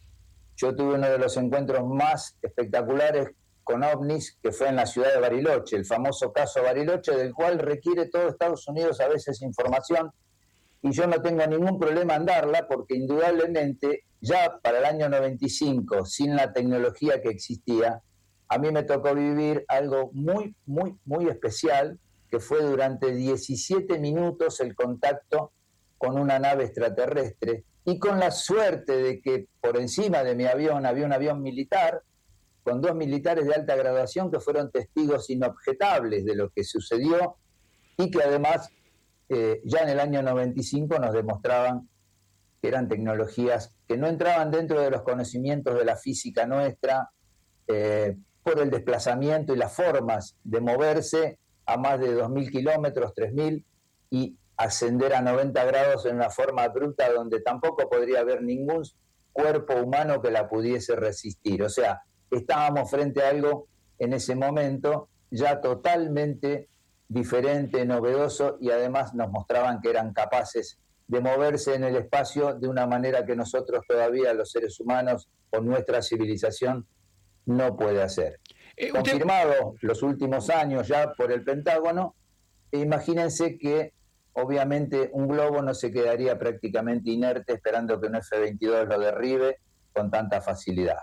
yo 0.57 0.76
tuve 0.76 0.95
uno 0.95 1.09
de 1.09 1.18
los 1.18 1.38
encuentros 1.38 1.88
más 1.88 2.36
espectaculares 2.41 3.30
con 3.64 3.82
ovnis, 3.84 4.38
que 4.43 4.51
fue 4.51 4.68
en 4.68 4.76
la 4.76 4.86
ciudad 4.86 5.14
de 5.14 5.22
Bariloche, 5.22 5.78
el 5.78 5.86
famoso 5.86 6.34
caso 6.34 6.61
Bariloche, 6.61 7.16
del 7.16 7.34
cual 7.34 7.59
requiere 7.59 8.09
todo 8.09 8.28
Estados 8.28 8.68
Unidos 8.68 8.99
a 8.99 9.07
veces 9.07 9.41
información, 9.41 10.11
y 10.82 10.91
yo 10.91 11.07
no 11.07 11.22
tengo 11.22 11.47
ningún 11.47 11.80
problema 11.80 12.16
en 12.16 12.26
darla, 12.26 12.68
porque 12.68 12.95
indudablemente 12.95 14.03
ya 14.20 14.59
para 14.61 14.80
el 14.80 14.86
año 14.86 15.07
95, 15.07 16.05
sin 16.05 16.36
la 16.36 16.51
tecnología 16.51 17.22
que 17.22 17.30
existía, 17.30 18.01
a 18.49 18.57
mí 18.57 18.70
me 18.72 18.84
tocó 18.84 19.16
vivir 19.16 19.64
algo 19.70 20.11
muy, 20.11 20.53
muy, 20.66 20.97
muy 21.05 21.30
especial, 21.30 21.97
que 22.34 22.39
fue 22.39 22.63
durante 22.63 23.13
17 23.13 23.99
minutos 23.99 24.59
el 24.59 24.73
contacto 24.73 25.51
con 25.99 26.17
una 26.17 26.39
nave 26.39 26.63
extraterrestre 26.63 27.63
y 27.86 27.99
con 27.99 28.19
la 28.19 28.31
suerte 28.31 28.93
de 28.93 29.21
que 29.21 29.45
por 29.61 29.77
encima 29.77 30.23
de 30.23 30.34
mi 30.34 30.45
avión 30.45 30.88
había 30.88 31.05
un 31.05 31.13
avión 31.13 31.43
militar 31.43 32.01
con 32.63 32.81
dos 32.81 32.95
militares 32.95 33.45
de 33.45 33.53
alta 33.53 33.75
graduación 33.75 34.31
que 34.31 34.39
fueron 34.39 34.71
testigos 34.71 35.29
inobjetables 35.29 36.25
de 36.25 36.36
lo 36.36 36.49
que 36.49 36.63
sucedió 36.63 37.36
y 37.97 38.09
que 38.09 38.23
además 38.23 38.67
eh, 39.29 39.61
ya 39.63 39.81
en 39.81 39.89
el 39.89 39.99
año 39.99 40.23
95 40.23 40.97
nos 40.97 41.13
demostraban 41.13 41.88
que 42.63 42.67
eran 42.67 42.88
tecnologías 42.88 43.75
que 43.88 43.95
no 43.95 44.07
entraban 44.07 44.49
dentro 44.49 44.81
de 44.81 44.89
los 44.89 45.03
conocimientos 45.03 45.77
de 45.77 45.86
la 45.86 45.97
física 45.97 46.47
nuestra 46.47 47.11
eh, 47.67 48.17
por 48.41 48.59
el 48.59 48.71
desplazamiento 48.71 49.53
y 49.53 49.57
las 49.57 49.71
formas 49.71 50.36
de 50.43 50.61
moverse 50.61 51.38
a 51.66 51.78
más 51.78 51.99
de 51.99 52.16
2.000 52.16 52.51
kilómetros, 52.51 53.14
3.000, 53.16 53.64
y 54.09 54.38
ascender 54.57 55.14
a 55.14 55.22
90 55.22 55.64
grados 55.66 56.05
en 56.05 56.16
una 56.16 56.30
forma 56.30 56.68
bruta 56.68 57.11
donde 57.11 57.41
tampoco 57.41 57.89
podría 57.89 58.20
haber 58.20 58.43
ningún 58.43 58.84
cuerpo 59.32 59.74
humano 59.76 60.22
que 60.22 60.32
la 60.32 60.47
pudiese 60.47 60.95
resistir. 60.95 61.64
O 61.64 61.70
sea, 61.70 62.03
estábamos 62.30 62.89
frente 62.89 63.24
a 63.24 63.30
algo 63.30 63.68
en 63.97 64.14
ese 64.14 64.36
momento 64.36 65.09
ya 65.32 65.61
totalmente 65.61 66.70
diferente, 67.07 67.86
novedoso 67.86 68.57
y 68.61 68.70
además 68.70 69.14
nos 69.14 69.30
mostraban 69.32 69.82
que 69.82 69.89
eran 69.89 70.14
capaces 70.14 70.80
de 71.07 71.20
moverse 71.20 71.76
en 71.76 71.84
el 71.84 71.95
espacio 71.95 72.55
de 72.55 72.68
una 72.68 72.88
manera 72.88 73.26
que 73.26 73.36
nosotros 73.36 73.84
todavía 73.88 74.34
los 74.34 74.51
seres 74.51 74.80
humanos 74.80 75.28
o 75.49 75.59
nuestra 75.59 76.01
civilización 76.01 76.88
no 77.45 77.76
puede 77.76 78.01
hacer. 78.01 78.39
Eh, 78.76 78.89
confirmado 78.89 79.76
los 79.82 80.01
últimos 80.03 80.49
años 80.49 80.88
ya 80.88 81.13
por 81.13 81.32
el 81.32 81.43
Pentágono. 81.43 82.15
E 82.71 82.80
imagínense 82.80 83.57
que 83.57 83.93
obviamente 84.34 85.09
un 85.13 85.28
globo 85.28 85.61
no 85.61 85.74
se 85.74 85.91
quedaría 85.91 86.39
prácticamente 86.39 87.11
inerte 87.11 87.53
esperando 87.53 87.99
que 87.99 88.07
un 88.07 88.15
F-22 88.15 88.88
lo 88.88 88.99
derribe 88.99 89.59
con 89.93 90.09
tanta 90.09 90.41
facilidad. 90.41 90.97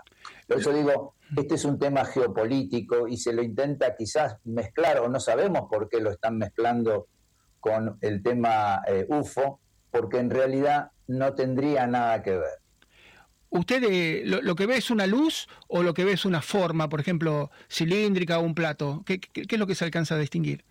Por 0.47 0.59
eso 0.59 0.73
digo, 0.73 1.15
este 1.35 1.55
es 1.55 1.63
un 1.63 1.79
tema 1.79 2.03
geopolítico 2.03 3.07
y 3.07 3.17
se 3.17 3.31
lo 3.31 3.41
intenta 3.41 3.95
quizás 3.95 4.35
mezclar, 4.43 4.99
o 4.99 5.07
no 5.07 5.19
sabemos 5.19 5.69
por 5.69 5.87
qué 5.87 6.01
lo 6.01 6.11
están 6.11 6.37
mezclando 6.37 7.07
con 7.61 7.97
el 8.01 8.21
tema 8.21 8.81
eh, 8.85 9.05
UFO, 9.07 9.61
porque 9.91 10.17
en 10.19 10.29
realidad 10.29 10.91
no 11.07 11.33
tendría 11.33 11.87
nada 11.87 12.21
que 12.21 12.31
ver. 12.31 12.60
¿Usted 13.51 13.83
eh, 13.83 14.23
lo, 14.25 14.55
que 14.55 14.65
ve 14.65 14.77
es 14.77 14.89
una 14.89 15.05
luz 15.05 15.49
o 15.67 15.83
lo 15.83 15.93
que 15.93 16.05
ve 16.05 16.13
es 16.13 16.23
una 16.23 16.41
forma, 16.41 16.87
por 16.87 17.01
ejemplo, 17.01 17.51
cilíndrica 17.69 18.39
o 18.39 18.41
un 18.41 18.55
plato? 18.55 19.03
¿Qué, 19.05 19.19
qué 19.19 19.45
es 19.47 19.59
lo 19.59 19.67
que 19.67 19.75
se 19.75 19.83
alcanza 19.83 20.15
a 20.15 20.17
distinguir? 20.17 20.63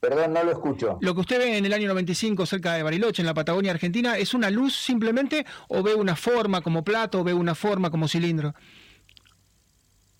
Perdón, 0.00 0.32
no 0.32 0.42
lo 0.42 0.50
escucho. 0.50 0.98
Lo 1.00 1.14
que 1.14 1.20
usted 1.20 1.38
ve 1.38 1.56
en 1.56 1.64
el 1.64 1.72
año 1.72 1.88
95 1.88 2.44
cerca 2.44 2.74
de 2.74 2.82
Bariloche, 2.82 3.22
en 3.22 3.26
la 3.26 3.34
Patagonia 3.34 3.70
Argentina, 3.70 4.18
¿es 4.18 4.34
una 4.34 4.50
luz 4.50 4.76
simplemente 4.76 5.46
o 5.68 5.84
ve 5.84 5.94
una 5.94 6.16
forma 6.16 6.60
como 6.60 6.82
plato 6.82 7.20
o 7.20 7.24
ve 7.24 7.34
una 7.34 7.54
forma 7.54 7.90
como 7.90 8.08
cilindro? 8.08 8.54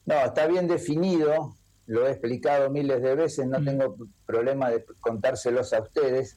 No, 0.04 0.14
está 0.24 0.46
bien 0.46 0.68
definido, 0.68 1.56
lo 1.86 2.06
he 2.06 2.12
explicado 2.12 2.70
miles 2.70 3.02
de 3.02 3.16
veces, 3.16 3.46
no 3.48 3.58
mm. 3.58 3.64
tengo 3.64 3.96
problema 4.24 4.70
de 4.70 4.84
contárselos 5.00 5.72
a 5.72 5.82
ustedes. 5.82 6.36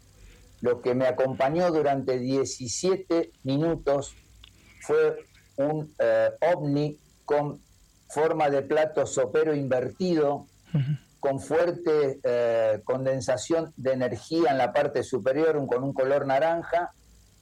Lo 0.62 0.82
que 0.82 0.95
me 0.95 1.06
acompañó 1.06 1.72
durante 1.72 2.20
17 2.20 3.32
minutos 3.43 4.16
fue 4.80 5.17
un 5.57 5.93
eh, 5.99 6.30
ovni 6.53 6.97
con 7.25 7.61
forma 8.09 8.49
de 8.49 8.63
plato 8.63 9.05
sopero 9.05 9.53
invertido, 9.53 10.47
con 11.19 11.39
fuerte 11.39 12.19
eh, 12.23 12.82
condensación 12.84 13.73
de 13.75 13.93
energía 13.93 14.51
en 14.51 14.57
la 14.57 14.73
parte 14.73 15.03
superior, 15.03 15.63
con 15.67 15.84
un 15.84 15.93
color 15.93 16.25
naranja, 16.25 16.91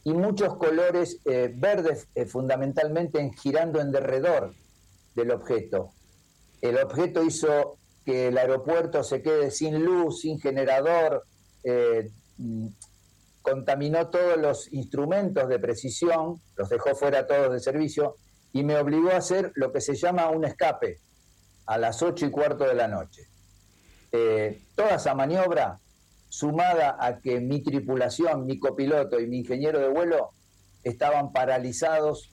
y 0.03 0.13
muchos 0.13 0.55
colores 0.57 1.19
eh, 1.25 1.53
verdes 1.53 2.07
fundamentalmente 2.27 3.29
girando 3.41 3.79
en 3.79 3.91
derredor 3.91 4.53
del 5.15 5.31
objeto. 5.31 5.91
El 6.61 6.77
objeto 6.77 7.23
hizo 7.23 7.77
que 8.05 8.29
el 8.29 8.37
aeropuerto 8.37 9.03
se 9.03 9.21
quede 9.21 9.51
sin 9.51 9.83
luz, 9.83 10.21
sin 10.21 10.39
generador, 10.39 11.23
contaminó 13.47 14.07
todos 14.07 14.37
los 14.37 14.73
instrumentos 14.73 15.47
de 15.47 15.57
precisión, 15.57 16.41
los 16.57 16.67
dejó 16.67 16.95
fuera 16.95 17.25
todos 17.25 17.53
de 17.53 17.61
servicio 17.61 18.15
y 18.51 18.63
me 18.63 18.77
obligó 18.77 19.11
a 19.11 19.17
hacer 19.17 19.53
lo 19.55 19.71
que 19.71 19.79
se 19.79 19.95
llama 19.95 20.29
un 20.29 20.43
escape 20.43 20.99
a 21.65 21.77
las 21.77 22.01
ocho 22.01 22.25
y 22.25 22.29
cuarto 22.29 22.65
de 22.65 22.73
la 22.73 22.89
noche. 22.89 23.27
Eh, 24.11 24.63
toda 24.75 24.95
esa 24.95 25.15
maniobra, 25.15 25.79
sumada 26.27 26.97
a 26.99 27.19
que 27.19 27.39
mi 27.39 27.61
tripulación, 27.61 28.45
mi 28.45 28.59
copiloto 28.59 29.17
y 29.17 29.27
mi 29.27 29.39
ingeniero 29.39 29.79
de 29.79 29.87
vuelo 29.87 30.31
estaban 30.83 31.31
paralizados, 31.31 32.29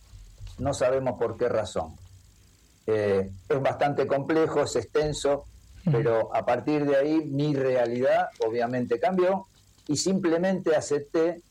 no 0.58 0.74
sabemos 0.74 1.16
por 1.16 1.36
qué 1.36 1.48
razón. 1.48 1.94
Eh, 2.88 3.30
es 3.48 3.62
bastante 3.62 4.08
complejo, 4.08 4.62
es 4.62 4.74
extenso, 4.74 5.44
pero 5.84 6.34
a 6.34 6.44
partir 6.44 6.84
de 6.84 6.96
ahí 6.96 7.20
mi 7.24 7.54
realidad 7.54 8.30
obviamente 8.44 8.98
cambió 8.98 9.46
y 9.88 9.96
simplemente 9.96 10.74
acepté 10.74 11.42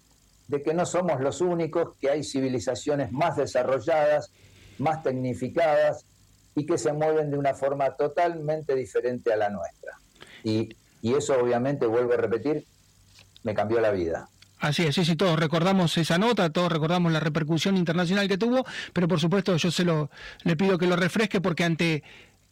de 0.47 0.61
que 0.61 0.73
no 0.73 0.85
somos 0.85 1.21
los 1.21 1.41
únicos, 1.41 1.95
que 1.99 2.09
hay 2.09 2.23
civilizaciones 2.23 3.11
más 3.11 3.37
desarrolladas, 3.37 4.31
más 4.77 5.03
tecnificadas 5.03 6.05
y 6.55 6.65
que 6.65 6.77
se 6.77 6.93
mueven 6.93 7.31
de 7.31 7.37
una 7.37 7.53
forma 7.53 7.91
totalmente 7.95 8.75
diferente 8.75 9.33
a 9.33 9.37
la 9.37 9.49
nuestra. 9.49 9.93
Y, 10.43 10.69
eso 11.01 11.35
obviamente, 11.37 11.85
vuelvo 11.85 12.13
a 12.13 12.17
repetir, 12.17 12.65
me 13.43 13.53
cambió 13.53 13.79
la 13.81 13.91
vida. 13.91 14.29
Así 14.59 14.83
es, 14.83 14.95
sí, 14.95 15.03
sí, 15.03 15.17
todos 15.17 15.37
recordamos 15.37 15.97
esa 15.97 16.17
nota, 16.17 16.49
todos 16.49 16.71
recordamos 16.71 17.11
la 17.11 17.19
repercusión 17.19 17.75
internacional 17.75 18.29
que 18.29 18.37
tuvo, 18.37 18.65
pero 18.93 19.09
por 19.09 19.19
supuesto 19.19 19.57
yo 19.57 19.69
se 19.69 19.83
lo 19.83 20.09
le 20.43 20.55
pido 20.55 20.77
que 20.77 20.87
lo 20.87 20.95
refresque 20.95 21.41
porque 21.41 21.65
ante 21.65 22.03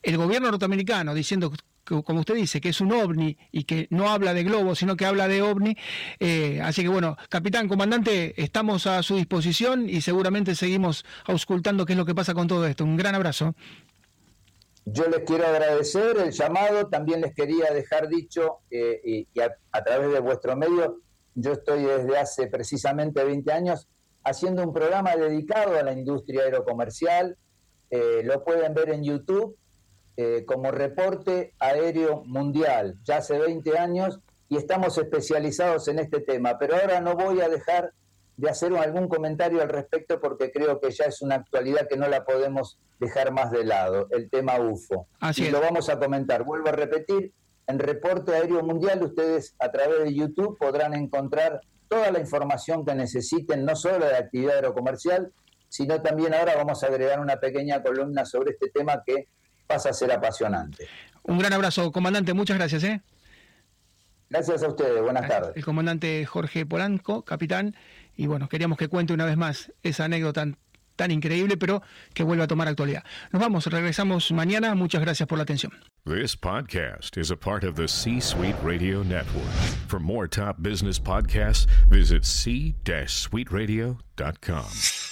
el 0.03 0.17
gobierno 0.17 0.49
norteamericano 0.49 1.13
diciendo 1.13 1.53
como 1.83 2.19
usted 2.21 2.35
dice, 2.35 2.61
que 2.61 2.69
es 2.69 2.81
un 2.81 2.91
ovni 2.91 3.37
y 3.51 3.63
que 3.63 3.87
no 3.89 4.09
habla 4.09 4.33
de 4.33 4.43
globo, 4.43 4.75
sino 4.75 4.95
que 4.95 5.05
habla 5.05 5.27
de 5.27 5.41
ovni. 5.41 5.75
Eh, 6.19 6.59
así 6.63 6.83
que 6.83 6.89
bueno, 6.89 7.17
capitán, 7.29 7.67
comandante, 7.67 8.41
estamos 8.41 8.87
a 8.87 9.03
su 9.03 9.15
disposición 9.15 9.89
y 9.89 10.01
seguramente 10.01 10.55
seguimos 10.55 11.05
auscultando 11.25 11.85
qué 11.85 11.93
es 11.93 11.97
lo 11.97 12.05
que 12.05 12.15
pasa 12.15 12.33
con 12.33 12.47
todo 12.47 12.65
esto. 12.67 12.83
Un 12.83 12.97
gran 12.97 13.15
abrazo. 13.15 13.55
Yo 14.85 15.07
les 15.07 15.19
quiero 15.21 15.45
agradecer 15.45 16.17
el 16.17 16.31
llamado, 16.31 16.87
también 16.87 17.21
les 17.21 17.35
quería 17.35 17.71
dejar 17.71 18.07
dicho, 18.07 18.59
eh, 18.71 18.99
y, 19.03 19.39
a, 19.39 19.83
través 19.83 20.11
de 20.11 20.19
vuestro 20.19 20.55
medio, 20.55 20.97
yo 21.35 21.53
estoy 21.53 21.83
desde 21.83 22.17
hace 22.17 22.47
precisamente 22.47 23.23
20 23.23 23.51
años 23.51 23.87
haciendo 24.23 24.63
un 24.63 24.73
programa 24.73 25.15
dedicado 25.15 25.77
a 25.77 25.83
la 25.83 25.93
industria 25.93 26.43
aerocomercial, 26.43 27.37
eh, 27.91 28.21
lo 28.23 28.43
pueden 28.43 28.73
ver 28.73 28.89
en 28.89 29.03
YouTube 29.03 29.55
eh, 30.17 30.43
como 30.45 30.71
Reporte 30.71 31.53
Aéreo 31.59 32.23
Mundial, 32.25 32.97
ya 33.03 33.17
hace 33.17 33.37
20 33.37 33.77
años, 33.77 34.19
y 34.49 34.57
estamos 34.57 34.97
especializados 34.97 35.87
en 35.87 35.99
este 35.99 36.19
tema, 36.19 36.57
pero 36.59 36.75
ahora 36.75 36.99
no 36.99 37.15
voy 37.15 37.39
a 37.41 37.47
dejar 37.47 37.93
de 38.37 38.49
hacer 38.49 38.75
algún 38.75 39.07
comentario 39.07 39.61
al 39.61 39.69
respecto 39.69 40.19
porque 40.19 40.51
creo 40.51 40.79
que 40.79 40.91
ya 40.91 41.05
es 41.05 41.21
una 41.21 41.35
actualidad 41.35 41.87
que 41.87 41.95
no 41.95 42.07
la 42.07 42.25
podemos 42.25 42.79
dejar 42.99 43.31
más 43.31 43.51
de 43.51 43.63
lado, 43.63 44.07
el 44.09 44.29
tema 44.29 44.59
UFO. 44.59 45.07
Así 45.19 45.45
y 45.45 45.51
lo 45.51 45.61
vamos 45.61 45.89
a 45.89 45.99
comentar. 45.99 46.43
Vuelvo 46.43 46.69
a 46.69 46.73
repetir, 46.73 47.33
en 47.67 47.79
Reporte 47.79 48.33
Aéreo 48.33 48.63
Mundial 48.63 49.03
ustedes 49.03 49.55
a 49.59 49.71
través 49.71 50.03
de 50.03 50.13
YouTube 50.13 50.57
podrán 50.57 50.93
encontrar 50.93 51.61
toda 51.87 52.11
la 52.11 52.19
información 52.19 52.85
que 52.85 52.95
necesiten, 52.95 53.63
no 53.63 53.75
solo 53.75 54.05
de 54.05 54.17
actividad 54.17 54.55
aerocomercial, 54.55 55.31
sino 55.69 56.01
también 56.01 56.33
ahora 56.33 56.55
vamos 56.55 56.83
a 56.83 56.87
agregar 56.87 57.19
una 57.19 57.37
pequeña 57.37 57.81
columna 57.81 58.25
sobre 58.25 58.51
este 58.51 58.69
tema 58.69 59.03
que 59.05 59.27
pasa 59.71 59.89
a 59.89 59.93
ser 59.93 60.11
apasionante. 60.11 60.87
Un 61.23 61.37
gran 61.37 61.53
abrazo, 61.53 61.91
comandante, 61.91 62.33
muchas 62.33 62.57
gracias. 62.57 62.83
¿eh? 62.83 62.99
Gracias 64.29 64.63
a 64.63 64.67
ustedes, 64.67 65.01
buenas 65.01 65.27
tardes. 65.27 65.51
El 65.55 65.63
comandante 65.63 66.25
Jorge 66.25 66.65
Polanco, 66.65 67.23
capitán, 67.23 67.75
y 68.15 68.27
bueno, 68.27 68.49
queríamos 68.49 68.77
que 68.77 68.87
cuente 68.87 69.13
una 69.13 69.25
vez 69.25 69.37
más 69.37 69.71
esa 69.83 70.05
anécdota 70.05 70.47
tan, 70.95 71.11
increíble, 71.11 71.57
pero 71.57 71.81
que 72.13 72.23
vuelva 72.23 72.43
a 72.43 72.47
tomar 72.47 72.67
actualidad. 72.67 73.03
Nos 73.31 73.41
vamos, 73.41 73.65
regresamos 73.65 74.31
mañana. 74.31 74.75
Muchas 74.75 75.01
gracias 75.01 75.27
por 75.27 75.39
la 75.39 75.43
atención. 75.43 75.71
This 76.05 76.35
podcast 76.35 77.17
is 77.17 77.31
a 77.31 77.35
part 77.35 77.63
of 77.63 77.73
the 77.75 77.87
C-Suite 77.87 78.55
Radio 78.63 79.01
Network. 79.03 79.49
For 79.87 79.99
more 79.99 80.27
top 80.27 80.61
business 80.61 80.99
podcasts, 80.99 81.65
visit 81.89 82.23
c-suiteradio.com. 82.23 85.10